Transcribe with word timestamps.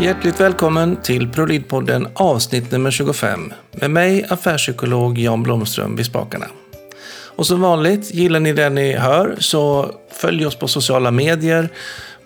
Hjärtligt 0.00 0.40
välkommen 0.40 0.96
till 0.96 1.28
ProLid-podden 1.28 2.08
avsnitt 2.14 2.70
nummer 2.70 2.90
25 2.90 3.52
med 3.72 3.90
mig 3.90 4.26
affärspsykolog 4.28 5.18
Jan 5.18 5.42
Blomström 5.42 5.96
vid 5.96 6.06
spakarna. 6.06 6.46
Och 7.36 7.46
som 7.46 7.60
vanligt, 7.60 8.14
gillar 8.14 8.40
ni 8.40 8.52
det 8.52 8.70
ni 8.70 8.92
hör 8.92 9.36
så 9.38 9.94
följ 10.12 10.46
oss 10.46 10.56
på 10.56 10.68
sociala 10.68 11.10
medier 11.10 11.68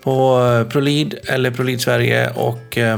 på 0.01 0.39
eh, 0.39 0.71
ProLid 0.71 1.15
eller 1.27 1.51
ProLid 1.51 1.81
Sverige 1.81 2.29
och 2.29 2.77
eh, 2.77 2.97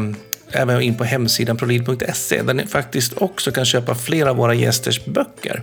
även 0.51 0.81
in 0.81 0.97
på 0.97 1.03
hemsidan 1.03 1.57
prolid.se 1.57 2.41
där 2.41 2.53
ni 2.53 2.67
faktiskt 2.67 3.13
också 3.17 3.51
kan 3.51 3.65
köpa 3.65 3.95
flera 3.95 4.29
av 4.29 4.35
våra 4.35 4.53
gästers 4.53 5.05
böcker. 5.05 5.61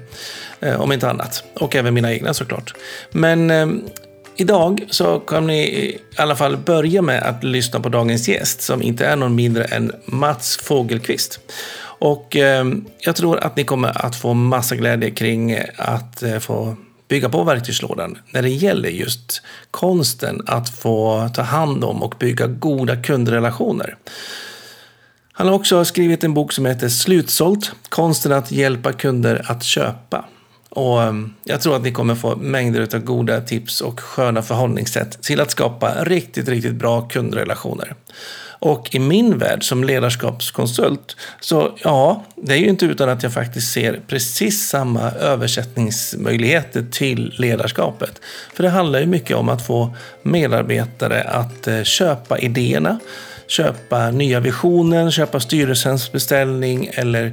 Eh, 0.61 0.81
om 0.81 0.93
inte 0.93 1.11
annat. 1.11 1.45
Och 1.55 1.77
även 1.77 1.95
mina 1.95 2.13
egna 2.13 2.35
såklart. 2.35 2.75
Men 3.11 3.51
eh, 3.51 3.67
Idag 4.37 4.85
så 4.91 5.21
kan 5.21 5.47
ni 5.47 5.59
i 5.59 5.99
alla 6.17 6.37
fall 6.37 6.57
börja 6.57 7.03
med 7.03 7.23
att 7.23 7.45
lyssna 7.45 7.81
på 7.81 7.89
dagens 7.89 8.29
gäst 8.29 8.63
som 8.63 8.83
inte 8.83 9.07
är 9.07 9.17
någon 9.17 9.35
mindre 9.35 9.65
än 9.65 9.93
Mats 10.07 10.57
Fogelqvist. 10.57 11.41
Och 11.99 12.37
eh, 12.37 12.65
jag 12.99 13.17
tror 13.17 13.39
att 13.39 13.57
ni 13.57 13.65
kommer 13.65 14.07
att 14.07 14.17
få 14.17 14.35
massa 14.35 14.77
glädje 14.77 15.11
kring 15.11 15.59
att 15.77 16.23
eh, 16.23 16.39
få 16.39 16.77
bygga 17.09 17.29
på 17.29 17.45
verktygslådan 17.45 18.19
när 18.31 18.43
det 18.43 18.49
gäller 18.49 18.89
just 18.89 19.43
konsten 19.71 20.43
att 20.47 20.69
få 20.69 21.31
ta 21.35 21.43
hand 21.43 21.85
om 21.85 22.03
och 22.03 22.15
bygga 22.19 22.47
goda 22.47 22.97
kundrelationer. 22.97 23.97
Han 25.33 25.47
har 25.47 25.55
också 25.55 25.85
skrivit 25.85 26.25
en 26.25 26.35
bok 26.35 26.53
som 26.53 26.67
heter 26.67 26.89
Slutsålt, 26.89 27.73
konsten 27.89 28.33
att 28.33 28.53
hjälpa 28.53 28.93
kunder 28.93 29.45
att 29.49 29.63
köpa. 29.63 30.25
Och 30.75 31.03
ehm, 31.03 31.35
jag 31.45 31.61
tror 31.61 31.77
att 31.77 31.83
ni 31.83 31.93
kommer 31.93 32.15
få 32.15 32.37
mängder 32.37 32.89
av 32.95 33.01
goda 33.01 33.41
tips 33.41 33.81
och 33.81 34.01
sköna 34.01 34.43
förhållningssätt 34.43 35.23
till 35.23 35.41
att 35.41 35.51
skapa 35.51 36.05
riktigt, 36.05 36.49
riktigt 36.49 36.75
bra 36.75 37.01
kundrelationer. 37.01 37.95
Och 38.59 38.95
i 38.95 38.99
min 38.99 39.39
värld 39.39 39.69
som 39.69 39.85
ledarskapskonsult, 39.85 41.17
så 41.41 41.79
ja, 41.83 42.25
det 42.37 42.55
är 42.55 42.59
ju 42.59 42.69
inte 42.69 42.87
utan 42.87 43.09
att 43.09 43.23
jag 43.23 43.33
faktiskt 43.33 43.73
ser 43.73 44.01
precis 44.07 44.69
samma 44.69 45.11
översättningsmöjligheter 45.11 46.87
till 46.91 47.35
ledarskapet. 47.39 48.21
För 48.55 48.63
det 48.63 48.69
handlar 48.69 49.01
ju 49.01 49.07
mycket 49.07 49.37
om 49.37 49.49
att 49.49 49.67
få 49.67 49.97
medarbetare 50.23 51.23
att 51.23 51.67
eh, 51.67 51.83
köpa 51.83 52.39
idéerna, 52.39 52.99
köpa 53.47 54.11
nya 54.11 54.41
visioner, 54.41 55.11
köpa 55.11 55.41
styrelsens 55.41 56.13
beställning 56.13 56.91
eller 56.95 57.33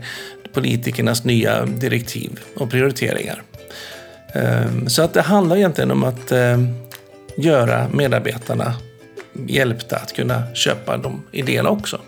politikernas 0.53 1.23
nya 1.23 1.65
direktiv 1.65 2.39
och 2.55 2.71
prioriteringar. 2.71 3.43
Ehm, 4.33 4.89
så 4.89 5.01
att 5.01 5.13
det 5.13 5.21
handlar 5.21 5.55
egentligen 5.55 5.91
om 5.91 6.03
att 6.03 6.31
ehm, 6.31 6.67
göra 7.37 7.87
medarbetarna 7.93 8.75
hjälpta 9.47 9.95
att 9.95 10.13
kunna 10.13 10.43
köpa 10.53 10.97
de 10.97 11.23
idéerna 11.31 11.69
också. 11.69 11.99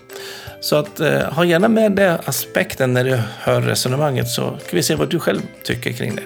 Så 0.60 0.76
att 0.76 1.00
eh, 1.00 1.20
ha 1.20 1.44
gärna 1.44 1.68
med 1.68 1.92
den 1.92 2.18
aspekten 2.24 2.94
när 2.94 3.04
du 3.04 3.18
hör 3.38 3.60
resonemanget 3.60 4.28
så 4.28 4.42
kan 4.42 4.76
vi 4.76 4.82
se 4.82 4.94
vad 4.94 5.10
du 5.10 5.18
själv 5.18 5.40
tycker 5.62 5.92
kring 5.92 6.16
det. 6.16 6.22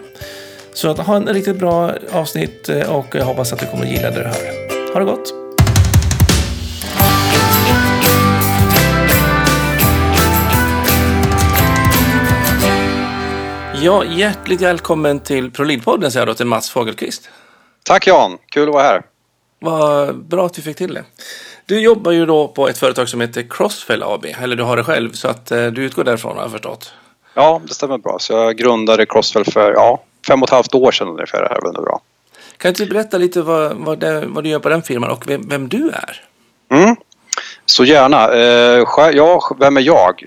Så 0.72 0.90
att 0.90 0.98
ha 0.98 1.16
en 1.16 1.28
riktigt 1.28 1.58
bra 1.58 1.92
avsnitt 2.12 2.68
eh, 2.68 2.90
och 2.90 3.14
jag 3.14 3.24
hoppas 3.24 3.52
att 3.52 3.58
du 3.58 3.66
kommer 3.66 3.84
att 3.84 3.90
gilla 3.90 4.10
det 4.10 4.18
du 4.18 4.24
hör. 4.24 4.92
Ha 4.92 5.00
det 5.00 5.06
gott! 5.06 5.47
Ja, 13.82 14.04
hjärtligt 14.04 14.60
välkommen 14.60 15.20
till 15.20 15.50
ProLid-podden 15.50 16.10
säger 16.10 16.26
jag 16.26 16.28
då 16.28 16.34
till 16.34 16.46
Mats 16.46 16.70
Fogelqvist. 16.70 17.28
Tack 17.84 18.06
Jan, 18.06 18.38
kul 18.46 18.68
att 18.68 18.74
vara 18.74 18.82
här. 18.82 19.02
Vad 19.60 20.24
bra 20.24 20.46
att 20.46 20.58
vi 20.58 20.62
fick 20.62 20.76
till 20.76 20.94
det. 20.94 21.04
Du 21.66 21.80
jobbar 21.80 22.12
ju 22.12 22.26
då 22.26 22.48
på 22.48 22.68
ett 22.68 22.78
företag 22.78 23.08
som 23.08 23.20
heter 23.20 23.46
Crossfell 23.50 24.02
AB, 24.02 24.24
eller 24.40 24.56
du 24.56 24.62
har 24.62 24.77
det 24.77 24.84
själv, 24.84 25.12
så 25.12 25.28
att 25.28 25.50
eh, 25.50 25.67
du 25.67 25.84
utgår 25.84 26.05
därifrån 26.05 26.36
har 26.36 26.42
jag 26.42 26.50
förstått. 26.50 26.92
Ja, 27.34 27.61
det 27.68 27.74
stämmer 27.74 27.98
bra. 27.98 28.17
Så 28.20 28.33
jag 28.33 28.56
grundade 28.56 29.06
Crossfell 29.06 29.44
för 29.44 29.72
ja, 29.72 30.02
fem 30.28 30.42
och 30.42 30.48
ett 30.48 30.55
halvt 30.55 30.74
år 30.74 30.92
sedan 30.92 31.08
ungefär. 31.08 31.42
Det 31.42 31.48
här 31.48 31.61
var 31.61 31.83
bra. 31.83 32.00
Kan 32.56 32.72
du 32.72 32.86
berätta 32.86 33.18
lite 33.18 33.42
vad, 33.42 33.77
vad, 33.77 33.98
det, 33.98 34.24
vad, 34.27 34.44
du 34.44 34.50
gör 34.50 34.58
på 34.58 34.68
den 34.68 34.83
firman 34.83 35.11
och 35.11 35.30
vem, 35.30 35.48
vem 35.48 35.68
du 35.68 35.90
är? 35.90 36.24
Så 37.70 37.84
gärna. 37.84 38.34
Eh, 38.34 38.84
ja, 39.14 39.56
vem 39.61 39.77
är 39.77 39.80
jag? 39.80 40.23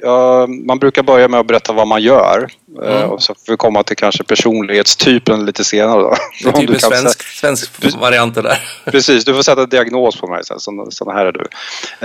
Man 0.66 0.80
brukar 0.80 1.04
börja 1.04 1.28
med 1.28 1.40
att 1.40 1.48
berätta 1.48 1.74
vad 1.74 1.88
man 1.88 2.02
gör. 2.02 2.48
Eh, 2.84 2.98
mm. 2.98 3.10
Och 3.10 3.24
så 3.24 3.36
får 3.36 3.54
vi 3.54 3.58
komma 3.58 3.84
till 3.84 3.96
kanske 3.96 4.24
personlighetstypen 4.24 5.46
lite 5.46 5.64
senare. 5.64 6.02
Då. 6.02 6.16
Det 6.44 6.50
är 6.50 6.68
typ 6.68 6.82
svensk, 6.82 7.24
svensk 7.24 7.72
variant 8.00 8.36
där. 8.36 8.60
Precis, 8.86 9.26
du 9.26 9.34
får 9.34 9.42
sätta 9.42 9.66
diagnos 9.66 10.20
på 10.20 10.28
mig 10.28 10.44
sen. 10.44 10.60
Sån 10.90 11.16
här 11.16 11.26
är 11.26 11.32
du. 11.32 11.48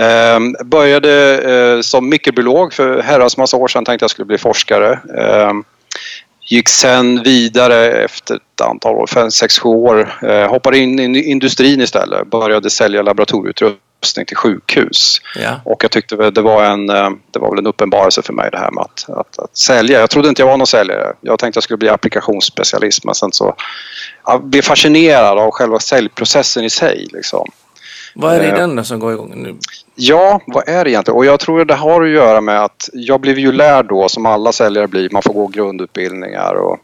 Ehm, 0.03 0.55
började 0.65 1.83
som 1.83 2.09
mikrobiolog 2.09 2.73
för 2.73 3.01
herrans 3.01 3.37
massa 3.37 3.57
år 3.57 3.67
sedan. 3.67 3.85
Tänkte 3.85 4.03
jag 4.03 4.11
skulle 4.11 4.25
bli 4.25 4.37
forskare. 4.37 4.99
Ehm, 5.17 5.63
gick 6.49 6.69
sen 6.69 7.23
vidare 7.23 7.91
efter 7.91 8.35
ett 8.35 8.61
antal 8.61 8.95
år, 8.95 9.07
fem, 9.07 9.31
sex, 9.31 9.59
sju 9.59 9.69
år. 9.69 10.17
Eh, 10.23 10.49
hoppade 10.49 10.77
in 10.77 11.15
i 11.15 11.31
industrin 11.31 11.81
istället. 11.81 12.27
Började 12.27 12.69
sälja 12.69 13.01
laboratorieutrustning 13.01 13.86
utrustning 14.07 14.25
till 14.25 14.37
sjukhus. 14.37 15.21
Ja. 15.35 15.61
Och 15.65 15.83
jag 15.83 15.91
tyckte 15.91 16.15
det 16.15 16.41
var, 16.41 16.63
en, 16.63 16.89
eh, 16.89 17.09
det 17.31 17.39
var 17.39 17.49
väl 17.49 17.59
en 17.59 17.67
uppenbarelse 17.67 18.21
för 18.21 18.33
mig 18.33 18.49
det 18.51 18.57
här 18.57 18.71
med 18.71 18.81
att, 18.81 19.09
att, 19.09 19.39
att, 19.39 19.57
sälja. 19.57 19.99
Jag 19.99 20.09
trodde 20.09 20.29
inte 20.29 20.41
jag 20.41 20.47
var 20.47 20.57
någon 20.57 20.67
säljare. 20.67 21.13
Jag 21.21 21.39
tänkte 21.39 21.57
jag 21.57 21.63
skulle 21.63 21.77
bli 21.77 21.89
applikationsspecialist 21.89 23.05
men 23.05 23.15
sen 23.15 23.31
så 23.31 23.55
jag 24.25 24.43
blev 24.43 24.61
fascinerad 24.61 25.37
av 25.37 25.51
själva 25.51 25.79
säljprocessen 25.79 26.63
i 26.63 26.69
sig. 26.69 27.07
Liksom. 27.13 27.47
Vad 28.15 28.35
är 28.35 28.39
det 28.39 28.45
i 28.45 28.49
eh, 28.49 28.55
den 28.55 28.85
som 28.85 28.99
går 28.99 29.13
igång 29.13 29.33
nu? 29.35 29.55
Ja, 29.95 30.41
vad 30.47 30.69
är 30.69 30.83
det 30.83 30.91
egentligen? 30.91 31.17
Och 31.17 31.25
jag 31.25 31.39
tror 31.39 31.65
det 31.65 31.75
har 31.75 32.03
att 32.03 32.09
göra 32.09 32.41
med 32.41 32.63
att 32.63 32.89
jag 32.93 33.21
blev 33.21 33.39
ju 33.39 33.51
lärd 33.51 33.85
då 33.87 34.09
som 34.09 34.25
alla 34.25 34.51
säljare 34.51 34.87
blir. 34.87 35.09
Man 35.09 35.21
får 35.21 35.33
gå 35.33 35.47
grundutbildningar 35.47 36.53
och 36.53 36.79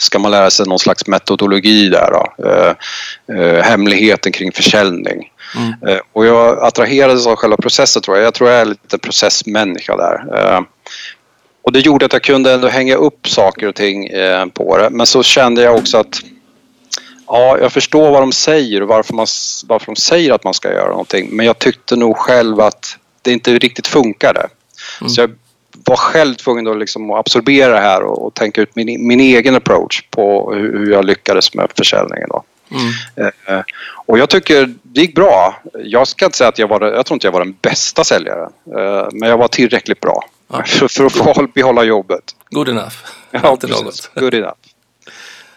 ska 0.00 0.18
man 0.18 0.30
lära 0.30 0.50
sig 0.50 0.66
någon 0.66 0.78
slags 0.78 1.06
metodologi 1.06 1.88
där 1.88 2.10
då. 2.12 2.48
Eh, 2.48 2.74
eh, 3.38 3.62
hemligheten 3.62 4.32
kring 4.32 4.52
försäljning. 4.52 5.32
Mm. 5.56 5.74
Eh, 5.88 6.00
och 6.12 6.26
jag 6.26 6.64
attraherades 6.64 7.26
av 7.26 7.36
själva 7.36 7.56
processen 7.56 8.02
tror 8.02 8.16
jag. 8.16 8.26
Jag 8.26 8.34
tror 8.34 8.50
jag 8.50 8.60
är 8.60 8.64
lite 8.64 8.98
processmänniska 8.98 9.96
där. 9.96 10.24
Eh, 10.36 10.60
och 11.62 11.72
det 11.72 11.80
gjorde 11.80 12.06
att 12.06 12.12
jag 12.12 12.22
kunde 12.22 12.52
ändå 12.52 12.68
hänga 12.68 12.94
upp 12.94 13.28
saker 13.28 13.66
och 13.66 13.74
ting 13.74 14.06
eh, 14.06 14.46
på 14.46 14.78
det. 14.78 14.90
Men 14.90 15.06
så 15.06 15.22
kände 15.22 15.62
jag 15.62 15.76
också 15.76 15.98
att 15.98 16.20
ja, 17.26 17.58
jag 17.58 17.72
förstår 17.72 18.10
vad 18.10 18.22
de 18.22 18.32
säger 18.32 18.82
och 18.82 18.88
varför, 18.88 19.14
man, 19.14 19.26
varför 19.66 19.86
de 19.86 19.96
säger 19.96 20.32
att 20.32 20.44
man 20.44 20.54
ska 20.54 20.72
göra 20.72 20.90
någonting. 20.90 21.28
Men 21.30 21.46
jag 21.46 21.58
tyckte 21.58 21.96
nog 21.96 22.16
själv 22.16 22.60
att 22.60 22.96
det 23.22 23.32
inte 23.32 23.58
riktigt 23.58 23.86
funkade. 23.86 24.48
Mm. 25.00 25.10
Så 25.10 25.20
jag 25.20 25.30
var 25.86 25.96
själv 25.96 26.34
tvungen 26.34 26.66
att 26.66 26.78
liksom 26.78 27.10
absorbera 27.10 27.72
det 27.72 27.80
här 27.80 28.02
och, 28.02 28.26
och 28.26 28.34
tänka 28.34 28.60
ut 28.60 28.76
min, 28.76 29.06
min 29.06 29.20
egen 29.20 29.54
approach 29.54 30.02
på 30.10 30.52
hur, 30.54 30.78
hur 30.78 30.92
jag 30.92 31.04
lyckades 31.04 31.54
med 31.54 31.70
försäljningen. 31.76 32.28
Då. 32.28 32.44
Mm. 32.70 33.32
Eh, 33.46 33.62
och 34.06 34.18
jag 34.18 34.30
tycker 34.30 34.74
det 34.82 35.00
gick 35.00 35.14
bra. 35.14 35.62
Jag 35.84 36.08
ska 36.08 36.24
inte 36.24 36.38
säga 36.38 36.48
att 36.48 36.58
jag 36.58 36.68
var, 36.68 36.80
jag 36.82 37.06
tror 37.06 37.16
inte 37.16 37.26
jag 37.26 37.32
var 37.32 37.40
den 37.40 37.56
bästa 37.62 38.04
säljaren. 38.04 38.52
Eh, 38.76 39.08
men 39.12 39.28
jag 39.28 39.38
var 39.38 39.48
tillräckligt 39.48 40.00
bra 40.00 40.24
ja. 40.52 40.62
för, 40.88 41.06
att 41.06 41.12
få 41.12 41.46
behålla 41.54 41.84
jobbet. 41.84 42.24
Good 42.50 42.68
enough. 42.68 42.96
Ja, 43.30 43.56
precis. 43.56 44.10
Good 44.14 44.34
enough. 44.34 44.58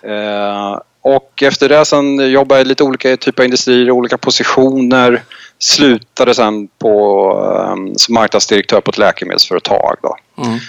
Eh, 0.01 0.79
och 1.01 1.43
efter 1.43 1.69
det 1.69 1.85
sen 1.85 2.31
jobbade 2.31 2.59
jag 2.59 2.65
i 2.65 2.69
lite 2.69 2.83
olika 2.83 3.17
typer 3.17 3.43
av 3.43 3.45
industrier, 3.45 3.91
olika 3.91 4.17
positioner. 4.17 5.23
Slutade 5.59 6.35
sen 6.35 6.67
på, 6.67 7.31
um, 7.73 7.95
som 7.95 8.13
marknadsdirektör 8.13 8.81
på 8.81 8.91
ett 8.91 8.97
läkemedelsföretag. 8.97 9.97
Då. 10.01 10.17
Mm. 10.43 10.59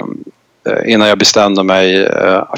Um, 0.00 0.24
innan 0.86 1.08
jag 1.08 1.18
bestämde 1.18 1.62
mig 1.62 2.08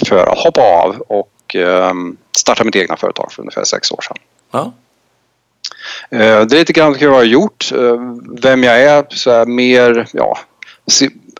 för 0.06 0.26
att 0.26 0.38
hoppa 0.38 0.60
av 0.60 0.96
och 1.08 1.28
um, 1.54 2.16
starta 2.36 2.64
mitt 2.64 2.76
egna 2.76 2.96
företag 2.96 3.32
för 3.32 3.42
ungefär 3.42 3.64
sex 3.64 3.92
år 3.92 4.00
sedan. 4.02 4.16
Ja. 4.50 4.72
Uh, 6.12 6.46
det 6.46 6.56
är 6.56 6.58
lite 6.58 6.72
grann 6.72 6.92
vad 6.92 7.02
jag 7.02 7.14
har 7.14 7.22
gjort. 7.22 7.72
Uh, 7.74 8.16
vem 8.42 8.64
jag 8.64 8.82
är, 8.82 9.06
så 9.08 9.30
är 9.30 9.46
mer, 9.46 10.08
ja, 10.12 10.38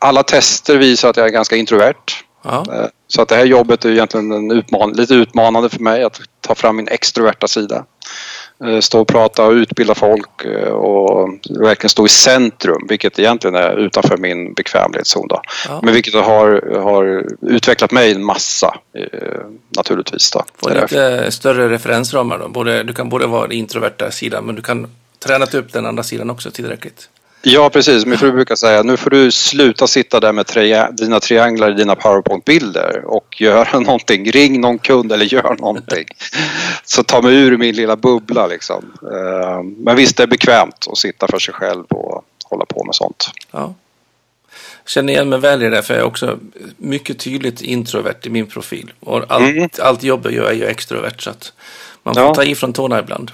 alla 0.01 0.23
tester 0.23 0.77
visar 0.77 1.11
att 1.11 1.17
jag 1.17 1.27
är 1.27 1.33
ganska 1.33 1.57
introvert. 1.57 2.25
Ja. 2.43 2.65
Så 3.09 3.23
att 3.23 3.29
det 3.29 3.37
här 3.37 3.45
jobbet 3.45 3.85
är 3.85 3.91
egentligen 3.91 4.33
en 4.33 4.51
utman 4.51 4.93
lite 4.93 5.15
utmanande 5.15 5.69
för 5.69 5.81
mig 5.81 6.05
att 6.05 6.21
ta 6.41 6.55
fram 6.55 6.77
min 6.77 6.89
extroverta 6.89 7.49
sida. 7.49 7.85
Eh, 8.65 8.81
stå 8.81 9.01
och 9.01 9.09
prata 9.09 9.45
och 9.45 9.53
utbilda 9.53 9.95
folk 9.95 10.45
eh, 10.45 10.69
och 10.69 11.29
verkligen 11.51 11.89
stå 11.89 12.07
i 12.07 12.09
centrum 12.09 12.87
vilket 12.89 13.19
egentligen 13.19 13.55
är 13.55 13.77
utanför 13.77 14.17
min 14.17 14.53
bekvämlighetszon. 14.53 15.29
Då. 15.29 15.43
Ja. 15.69 15.81
Men 15.83 15.95
vilket 15.95 16.15
har, 16.15 16.79
har 16.81 17.25
utvecklat 17.41 17.93
mig 17.93 18.13
en 18.13 18.25
massa 18.25 18.79
eh, 18.95 19.41
naturligtvis. 19.77 20.31
Då. 20.31 20.45
Få 20.57 20.69
lite 20.69 21.31
större 21.31 21.69
referensramar 21.69 22.39
då. 22.39 22.49
Både, 22.49 22.83
du 22.83 22.93
kan 22.93 23.09
både 23.09 23.27
vara 23.27 23.43
den 23.43 23.53
introverta 23.53 24.11
sidan 24.11 24.45
men 24.45 24.55
du 24.55 24.63
kan 24.63 24.87
tränat 25.19 25.55
upp 25.55 25.73
den 25.73 25.87
andra 25.87 26.03
sidan 26.03 26.31
också 26.31 26.51
tillräckligt. 26.51 27.09
Ja, 27.43 27.71
precis. 27.71 28.07
Min 28.07 28.19
fru 28.19 28.33
brukar 28.33 28.57
säga 28.57 28.83
nu 28.83 28.97
får 28.97 29.11
du 29.11 29.31
sluta 29.31 29.87
sitta 29.87 30.21
där 30.21 30.33
med 30.33 30.47
tri 30.47 30.85
dina 30.93 31.21
trianglar 31.21 31.71
i 31.71 31.75
dina 31.75 31.95
powerpoint-bilder 31.95 33.03
och 33.05 33.41
göra 33.41 33.81
någonting. 33.81 34.31
Ring 34.31 34.61
någon 34.61 34.79
kund 34.79 35.13
eller 35.13 35.25
gör 35.25 35.57
någonting. 35.61 36.05
Så 36.85 37.03
ta 37.03 37.23
mig 37.23 37.35
ur 37.37 37.57
min 37.57 37.75
lilla 37.77 37.97
bubbla 37.97 38.47
liksom. 38.47 38.85
Eh, 39.03 39.63
men 39.63 39.97
visst, 39.97 40.17
det 40.17 40.23
är 40.23 40.27
bekvämt 40.27 40.87
att 40.93 40.99
sitta 40.99 41.29
för 41.29 41.39
sig 41.39 41.55
själv 41.55 41.85
och 41.85 42.25
hålla 42.45 42.65
på 42.65 42.85
med 42.85 42.95
sånt. 42.95 43.31
Ja. 43.51 43.75
Känner 44.87 45.13
igen 45.13 45.29
mig 45.29 45.39
väl 45.39 45.63
i 45.63 45.69
det, 45.69 45.83
för 45.83 45.95
jag 45.95 46.01
är 46.01 46.07
också 46.07 46.39
mycket 46.77 47.19
tydligt 47.19 47.61
introvert 47.63 48.19
i 48.23 48.31
min 48.31 48.47
profil. 48.47 48.93
Och 49.01 49.25
allt, 49.29 49.45
Mm. 49.51 49.69
allt 49.83 50.03
jobb 50.03 50.21
jag 50.25 50.33
gör 50.35 50.49
är 50.51 50.55
ju 50.55 50.65
extrovert, 50.65 51.19
så 51.21 51.31
att 51.31 51.53
man 52.03 52.15
får 52.15 52.25
Ja. 52.25 52.35
ta 52.35 52.45
i 52.45 52.55
från 52.55 52.73
tårna 52.73 52.99
ibland. 52.99 53.31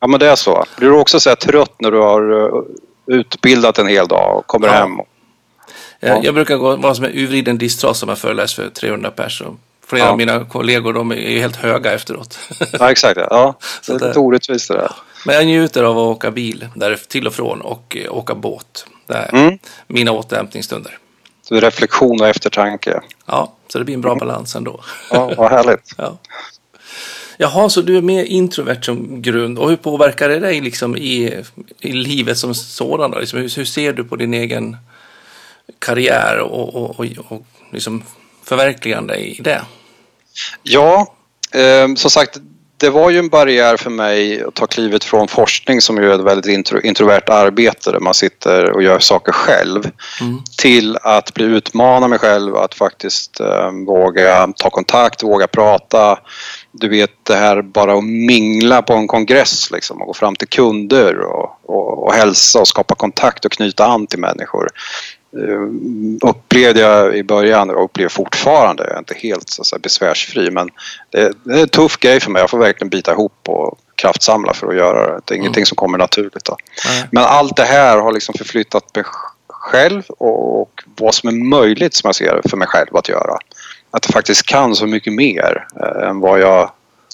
Ja, 0.00 0.06
men 0.06 0.20
det 0.20 0.26
är 0.26 0.36
så. 0.36 0.64
Blir 0.76 0.88
du 0.88 0.94
också 0.96 1.20
så 1.20 1.34
trött 1.36 1.74
när 1.80 1.90
du 1.90 1.98
har 1.98 2.42
eh, 2.46 2.62
utbildat 3.06 3.78
en 3.78 3.86
hel 3.86 4.08
dag 4.08 4.38
och 4.38 4.46
kommer 4.46 4.66
Ja. 4.68 4.72
hem? 4.74 5.00
Och, 5.00 5.08
Ja. 6.00 6.20
jag 6.22 6.34
brukar 6.34 6.56
gå, 6.56 6.76
vara 6.76 6.94
som 6.94 7.04
en 7.04 7.10
urvriden 7.14 7.58
distras 7.58 7.98
som 7.98 8.08
jag 8.08 8.18
föreläst 8.18 8.54
för 8.54 8.68
300 8.70 9.10
personer. 9.10 9.54
Flera 9.86 10.04
Ja. 10.04 10.10
av 10.10 10.16
mina 10.18 10.44
kollegor 10.44 10.92
de 10.92 11.12
är 11.12 11.38
helt 11.40 11.56
höga 11.56 11.92
efteråt. 11.92 12.38
ja, 12.72 12.90
exakt. 12.90 13.20
Ja, 13.30 13.54
Så 13.80 13.92
det 13.98 14.04
är 14.04 14.08
lite 14.08 14.18
orättvist 14.18 14.68
det 14.68 14.74
där. 14.74 14.92
Men 15.26 15.34
jag 15.34 15.46
njuter 15.46 15.82
av 15.82 15.98
att 15.98 16.16
åka 16.16 16.30
bil 16.30 16.68
där 16.74 16.96
till 17.08 17.26
och 17.26 17.34
från 17.34 17.60
och 17.60 17.96
eh, 17.96 18.16
åka 18.16 18.34
båt. 18.34 18.86
Det 19.06 19.14
är 19.14 19.34
Mm. 19.34 19.58
mina 19.86 20.12
återhämtningsstunder. 20.12 20.98
Så 21.42 21.54
reflektion 21.60 22.20
och 22.20 22.28
eftertanke. 22.28 23.00
Ja, 23.26 23.52
så 23.68 23.78
det 23.78 23.84
blir 23.84 23.94
en 23.94 24.00
bra 24.00 24.14
balans 24.14 24.56
ändå. 24.56 24.80
Ja, 25.10 25.32
vad 25.36 25.50
härligt. 25.50 25.92
Ja. 25.98 26.18
Jaha, 27.42 27.68
så 27.68 27.80
du 27.80 27.96
är 27.96 28.02
mer 28.02 28.24
introvert 28.24 28.82
som 28.82 29.22
grund. 29.22 29.58
Och 29.58 29.70
hur 29.70 29.76
påverkar 29.76 30.28
det 30.28 30.38
dig 30.38 30.60
liksom 30.60 30.96
i, 30.96 31.42
i 31.80 31.92
livet 31.92 32.38
som 32.38 32.54
sådant? 32.54 33.16
Liksom, 33.20 33.38
hur, 33.38 33.56
hur 33.56 33.64
ser 33.64 33.92
du 33.92 34.04
på 34.04 34.16
din 34.16 34.34
egen 34.34 34.76
karriär 35.78 36.38
och, 36.38 36.74
och, 36.74 37.00
och, 37.00 37.06
och 37.28 37.42
liksom 37.72 38.02
förverkligande 38.44 39.16
i 39.16 39.40
det? 39.44 39.62
Ja, 40.62 41.14
eh, 41.54 41.94
som 41.94 42.10
sagt, 42.10 42.38
det 42.76 42.90
var 42.90 43.10
ju 43.10 43.18
en 43.18 43.28
barriär 43.28 43.76
för 43.76 43.90
mig 43.90 44.42
att 44.44 44.54
ta 44.54 44.66
klivet 44.66 45.04
från 45.04 45.28
forskning 45.28 45.80
som 45.80 45.96
ju 45.96 46.10
är 46.10 46.14
ett 46.14 46.20
väldigt 46.24 46.46
intro, 46.46 46.80
introvert 46.80 47.28
arbete 47.28 47.92
där 47.92 48.00
man 48.00 48.14
sitter 48.14 48.70
och 48.70 48.82
gör 48.82 48.98
saker 48.98 49.32
själv 49.32 49.90
Mm. 50.20 50.42
till 50.58 50.96
att 51.02 51.34
bli 51.34 51.44
utmana 51.44 52.08
mig 52.08 52.18
själv 52.18 52.56
att 52.56 52.74
faktiskt 52.74 53.40
eh, 53.40 53.70
våga 53.86 54.48
ta 54.56 54.70
kontakt, 54.70 55.22
våga 55.22 55.46
prata. 55.46 56.18
Du 56.72 56.88
vet 56.88 57.10
det 57.22 57.36
här 57.36 57.62
bara 57.62 57.98
att 57.98 58.04
mingla 58.04 58.82
på 58.82 58.92
en 58.92 59.06
kongress 59.06 59.70
liksom 59.70 60.00
och 60.00 60.06
gå 60.06 60.14
fram 60.14 60.36
till 60.36 60.48
kunder 60.48 61.18
och, 61.18 61.58
och, 61.62 62.04
och 62.04 62.12
hälsa 62.12 62.60
och 62.60 62.68
skapa 62.68 62.94
kontakt 62.94 63.44
och 63.44 63.52
knyta 63.52 63.86
an 63.86 64.06
till 64.06 64.18
människor. 64.18 64.68
Eh, 65.36 66.28
upplevde 66.28 66.80
jag 66.80 67.16
i 67.16 67.22
början 67.22 67.70
och 67.70 67.84
upplever 67.84 68.08
fortfarande, 68.08 68.82
jag 68.82 68.94
är 68.94 68.98
inte 68.98 69.14
helt 69.14 69.48
så 69.48 69.64
säga, 69.64 69.78
besvärsfri 69.78 70.50
men 70.50 70.68
det, 71.10 71.32
det 71.44 71.54
är 71.54 71.62
en 71.62 71.68
tuff 71.68 71.98
grej 71.98 72.20
för 72.20 72.30
mig. 72.30 72.40
Jag 72.40 72.50
får 72.50 72.58
verkligen 72.58 72.88
bita 72.88 73.12
ihop 73.12 73.48
och 73.48 73.78
kraftsamla 73.94 74.54
för 74.54 74.66
att 74.66 74.76
göra 74.76 75.06
det. 75.06 75.20
Det 75.24 75.34
är 75.34 75.38
ingenting 75.38 75.66
som 75.66 75.76
kommer 75.76 75.98
naturligt. 75.98 76.48
Men 77.10 77.24
allt 77.24 77.56
det 77.56 77.64
här 77.64 77.98
har 77.98 78.12
liksom 78.12 78.34
förflyttat 78.38 78.96
mig 78.96 79.04
själv 79.48 80.02
och, 80.08 80.60
och 80.60 80.82
vad 81.00 81.14
som 81.14 81.28
är 81.28 81.32
möjligt 81.32 81.94
som 81.94 82.08
jag 82.08 82.14
ser 82.14 82.40
för 82.48 82.56
mig 82.56 82.68
själv 82.68 82.96
att 82.96 83.08
göra. 83.08 83.38
Att 83.92 84.04
jag 84.06 84.12
faktiskt 84.12 84.46
kan 84.46 84.74
så 84.76 84.86
mycket 84.86 85.12
mer 85.12 85.66
eh, 85.80 86.08
än 86.08 86.20
vad 86.20 86.40
jag 86.40 86.70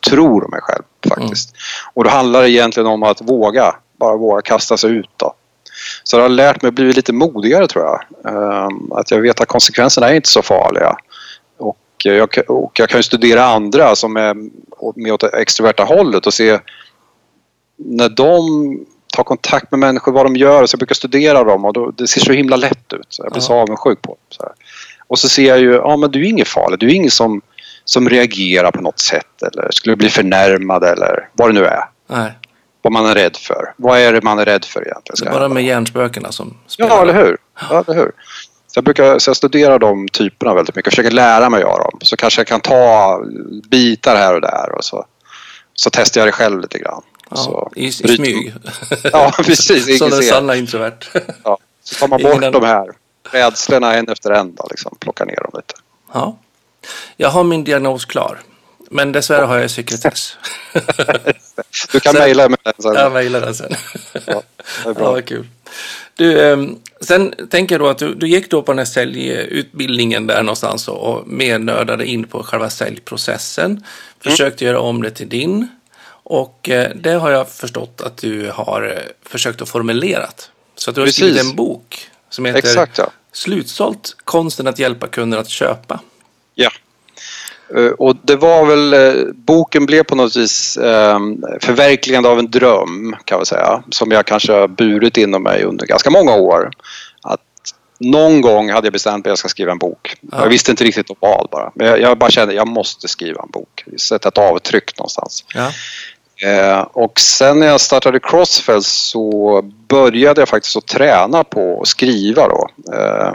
tror 0.09 0.45
om 0.45 0.51
mig 0.51 0.61
själv 0.63 0.83
faktiskt. 1.09 1.55
Och 1.95 2.05
då 2.05 2.11
handlar 2.11 2.43
det 2.43 2.51
egentligen 2.51 2.87
om 2.87 3.03
att 3.03 3.21
våga, 3.21 3.75
bara 3.97 4.17
våga 4.17 4.43
kasta 4.43 4.77
sig 4.77 4.91
ut 4.91 5.11
då. 5.17 5.33
Så 6.05 6.17
det 6.17 6.23
har 6.23 6.29
lärt 6.29 6.63
mig 6.63 6.69
att 6.69 6.75
bli 6.75 6.93
lite 6.93 7.13
modigare 7.13 7.67
tror 7.67 7.85
jag. 7.85 8.01
Ehm, 8.33 8.93
Att 8.93 9.11
jag 9.11 9.21
vet 9.21 9.41
att 9.41 9.49
konsekvenserna 9.49 10.09
är 10.11 10.15
inte 10.15 10.29
så 10.29 10.43
farliga. 10.43 10.97
Och 11.59 11.79
jag, 12.05 12.31
kan- 12.31 12.45
och 12.49 12.73
jag 12.81 12.89
kan 12.89 12.99
ju 12.99 13.03
studera 13.03 13.45
andra 13.45 13.97
som 13.97 14.17
är 14.17 14.35
mer 14.95 15.13
åt 15.13 15.21
det 15.21 15.29
extroverta 15.29 15.85
hållet 15.85 16.27
och 16.27 16.35
se 16.35 16.59
när 17.77 18.09
de 18.09 18.41
tar 19.17 19.23
kontakt 19.23 19.71
med 19.71 19.81
människor, 19.81 20.13
vad 20.13 20.27
de 20.27 20.37
gör. 20.37 20.67
Så 20.67 20.75
jag 20.75 20.79
brukar 20.79 20.95
studera 20.95 21.45
dem 21.45 21.65
och 21.65 21.73
då, 21.73 21.91
det 21.91 22.07
ser 22.09 22.21
så 22.21 22.33
himla 22.33 22.57
lätt 22.57 22.93
ut. 22.93 23.07
Så 23.09 23.23
jag 23.23 23.33
blir 23.33 23.41
så 23.43 23.53
avundsjuk 23.55 24.03
på 24.03 24.17
dem. 24.39 24.49
Och 25.09 25.19
så 25.19 25.29
ser 25.29 25.49
jag 25.49 25.59
ju, 25.61 25.73
ja 25.73 25.97
men 25.97 26.11
du 26.11 26.21
är 26.21 26.29
inget 26.29 26.49
farligt. 26.49 26.81
Du 26.81 26.87
är 26.87 26.95
ingen 26.95 27.11
som, 27.11 27.41
som 27.85 28.09
reagerar 28.09 28.71
på 28.71 28.81
något 28.83 28.99
sätt 29.01 29.43
eller 29.43 29.69
skulle 29.71 29.97
bli 29.97 30.11
förnärmad 30.11 30.85
eller 30.85 31.29
vad 31.33 31.49
det 31.49 31.53
nu 31.61 31.65
är. 31.67 31.85
Nej, 32.11 32.33
Vad 32.83 32.93
man 32.93 33.07
är 33.07 33.15
rädd 33.15 33.37
för. 33.37 33.73
Vad 33.77 33.99
är 33.99 34.13
det 34.13 34.23
man 34.23 34.39
är 34.39 34.45
rädd 34.45 34.65
för 34.65 34.81
egentligen? 34.81 35.03
det 35.11 35.17
ska 35.17 35.29
är 35.29 35.33
bara 35.33 35.49
med 35.49 35.65
hjärnspökena 35.65 36.33
som 36.33 36.57
spelar. 36.67 36.91
Ja, 36.91 37.03
eller 37.03 37.15
hur? 37.15 37.37
Ja, 37.71 37.85
eller 37.87 37.99
hur? 37.99 38.13
Så 38.67 38.79
jag 38.79 38.85
brukar 38.85 39.19
så 39.19 39.29
jag 39.31 39.37
studerar 39.37 39.79
de 39.79 40.09
typerna 40.09 40.55
väldigt 40.55 40.77
mycket 40.77 40.87
och 40.87 40.93
försöker 40.93 41.11
lära 41.11 41.51
mig 41.51 41.63
av 41.63 41.79
dem. 41.79 41.99
Så 42.03 42.17
kanske 42.17 42.41
jag 42.41 42.47
kan 42.47 42.61
ta 42.61 43.21
bitar 43.71 44.17
här 44.17 44.35
och 44.35 44.41
där 44.41 44.73
och 44.77 44.85
så, 44.85 45.07
så 45.75 45.91
testar 45.91 46.21
jag 46.21 46.29
det 46.29 46.33
själv 46.33 46.61
lite 46.61 46.79
grann. 46.79 47.03
Ja, 47.31 47.71
i, 47.77 47.87
I 47.87 47.93
smyg. 47.93 48.55
Ja, 49.13 49.33
precis. 49.37 49.85
Som 49.99 50.07
Ingen 50.07 50.11
den 50.21 50.23
sanna 50.29 50.57
introvert. 50.57 50.99
Ja. 51.45 51.59
Så 51.85 51.95
tar 51.95 52.09
man 52.09 52.21
Ingen 52.21 52.33
bort 52.33 52.43
annan- 52.45 52.53
de 52.53 52.65
här 52.67 52.87
rädslorna 53.31 53.95
en 53.95 54.09
efter 54.09 54.31
en 54.31 54.55
då, 54.55 54.67
liksom. 54.71 54.97
Plockar 55.01 55.27
ner 55.27 55.37
dem 55.37 55.51
lite. 55.55 55.75
ja. 56.13 56.39
Jag 57.17 57.29
har 57.29 57.45
min 57.45 57.65
diagnos 57.65 58.05
klar. 58.05 58.39
Men 58.91 59.13
dessvärre 59.13 59.45
har 59.45 59.59
jag 59.59 59.71
sekretess. 59.71 60.37
Du 61.93 62.01
kan 62.01 62.13
Sen- 62.13 62.23
mejla 62.23 62.49
med 62.49 62.59
den 62.65 62.73
sen. 62.83 62.95
jag 62.95 63.13
mejlar 63.13 63.41
den 63.41 63.55
sen. 63.55 63.73
Ja, 64.13 64.21
det 64.27 64.31
är 64.33 64.43
Ja, 64.85 64.95
bra. 64.95 65.13
vad 65.13 65.25
kul. 65.27 65.47
Du, 66.15 66.53
ehm, 66.53 66.79
sen 67.01 67.35
tänker 67.51 67.75
jag 67.75 67.81
då 67.81 67.89
att 67.89 67.99
du, 67.99 68.15
du 68.15 68.29
gick 68.29 68.51
då 68.51 68.63
på 68.63 68.73
den 68.73 68.79
här 68.79 68.85
säljutbildningen 68.85 70.27
där 70.27 70.43
någonstans 70.43 70.89
och, 70.89 70.97
och 71.15 71.27
mer 71.29 71.59
nördade 71.59 72.07
in 72.07 72.25
på 72.27 72.43
själva 72.43 72.71
säljprocessen. 72.71 73.85
Försökte 74.21 74.65
göra 74.65 74.81
om 74.81 75.03
det 75.03 75.11
till 75.11 75.29
din. 75.29 75.69
Och 76.11 76.69
eh, 76.69 76.91
det 76.95 77.13
har 77.13 77.31
jag 77.31 77.49
förstått 77.51 78.01
att 78.01 78.17
du 78.17 78.51
har 78.51 78.83
eh, 78.97 79.03
försökt 79.31 79.63
att 79.63 79.69
formulerat. 79.69 80.51
Så 80.77 80.91
att 80.91 80.95
du 80.95 81.01
har 81.01 81.07
Precis. 81.07 81.25
skrivit 81.25 81.43
en 81.43 81.57
bok 81.57 82.09
som 82.31 82.45
heter 82.45 82.59
Exakt, 82.59 82.99
ja. 82.99 83.11
Slutsålt, 83.33 84.17
konsten 84.25 84.67
att 84.67 84.79
hjälpa 84.79 85.07
kunder 85.07 85.39
att 85.39 85.49
köpa. 85.49 86.01
Ja. 86.55 86.71
Eh, 87.77 87.87
Och 87.91 88.17
det 88.23 88.37
var 88.37 88.67
väl, 88.67 88.93
eh, 88.95 89.25
boken 89.35 89.87
blev 89.87 90.03
på 90.03 90.15
något 90.15 90.37
vis 90.37 90.77
eh, 90.77 91.19
förverkligande 91.61 92.29
av 92.29 92.39
en 92.39 92.51
dröm 92.51 93.17
kan 93.25 93.39
man 93.39 93.47
säga. 93.47 93.83
Som 93.91 94.11
jag 94.11 94.27
kanske 94.27 94.53
har 94.53 94.69
burit 94.69 95.17
inom 95.17 95.43
mig 95.43 95.65
under 95.65 95.87
ganska 95.87 96.11
många 96.11 96.35
år. 96.35 96.71
Att 97.23 97.41
någon 98.01 98.41
gång 98.41 98.71
hade 98.71 98.87
jag 98.87 98.93
bestämt 98.93 99.25
mig 99.25 99.31
att 99.31 99.33
jag 99.33 99.39
ska 99.39 99.49
skriva 99.49 99.73
en 99.73 99.79
bok. 99.79 100.15
Ja. 100.21 100.43
Jag 100.43 100.49
visste 100.49 100.71
inte 100.71 100.85
riktigt 100.85 101.11
om 101.11 101.17
vad 101.21 101.49
bara. 101.51 101.73
Men 101.75 101.87
jag, 101.87 102.01
jag 102.01 102.19
bara 102.19 102.31
kände 102.31 102.53
att 102.53 102.57
jag 102.57 102.69
måste 102.69 103.09
skriva 103.09 103.43
en 103.43 103.51
bok. 103.51 103.85
Sätta 104.01 104.29
ett 104.29 104.39
avtryck 104.39 104.99
någonstans. 104.99 105.45
Ja. 105.55 105.71
Eh, 106.43 106.81
och 106.81 107.21
sen 107.21 107.61
när 107.61 107.67
jag 107.67 107.81
startade 107.81 108.21
Crossfell 108.21 108.83
så 108.83 109.63
började 109.89 110.41
jag 110.41 110.49
faktiskt 110.49 110.77
att 110.77 110.87
träna 110.87 111.45
på 111.45 111.81
att 111.81 111.89
skriva 111.89 112.49
då. 112.49 112.69
Eh, 112.95 113.33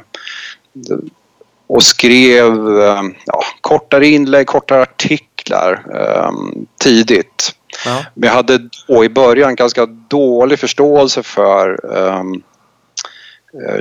och 1.68 1.84
skrev 1.84 2.82
eh, 2.82 3.02
ja, 3.26 3.44
kortare 3.62 4.08
inlägg, 4.08 4.48
kortare 4.48 4.82
artiklar 4.82 5.86
eh, 5.94 6.32
tidigt. 6.80 7.56
Ja. 7.86 8.06
Men 8.14 8.28
jag 8.28 8.36
hade 8.36 8.70
då 8.88 9.06
i 9.06 9.10
början 9.10 9.56
ganska 9.56 9.86
dålig 9.86 10.60
förståelse 10.60 11.24
för 11.24 11.80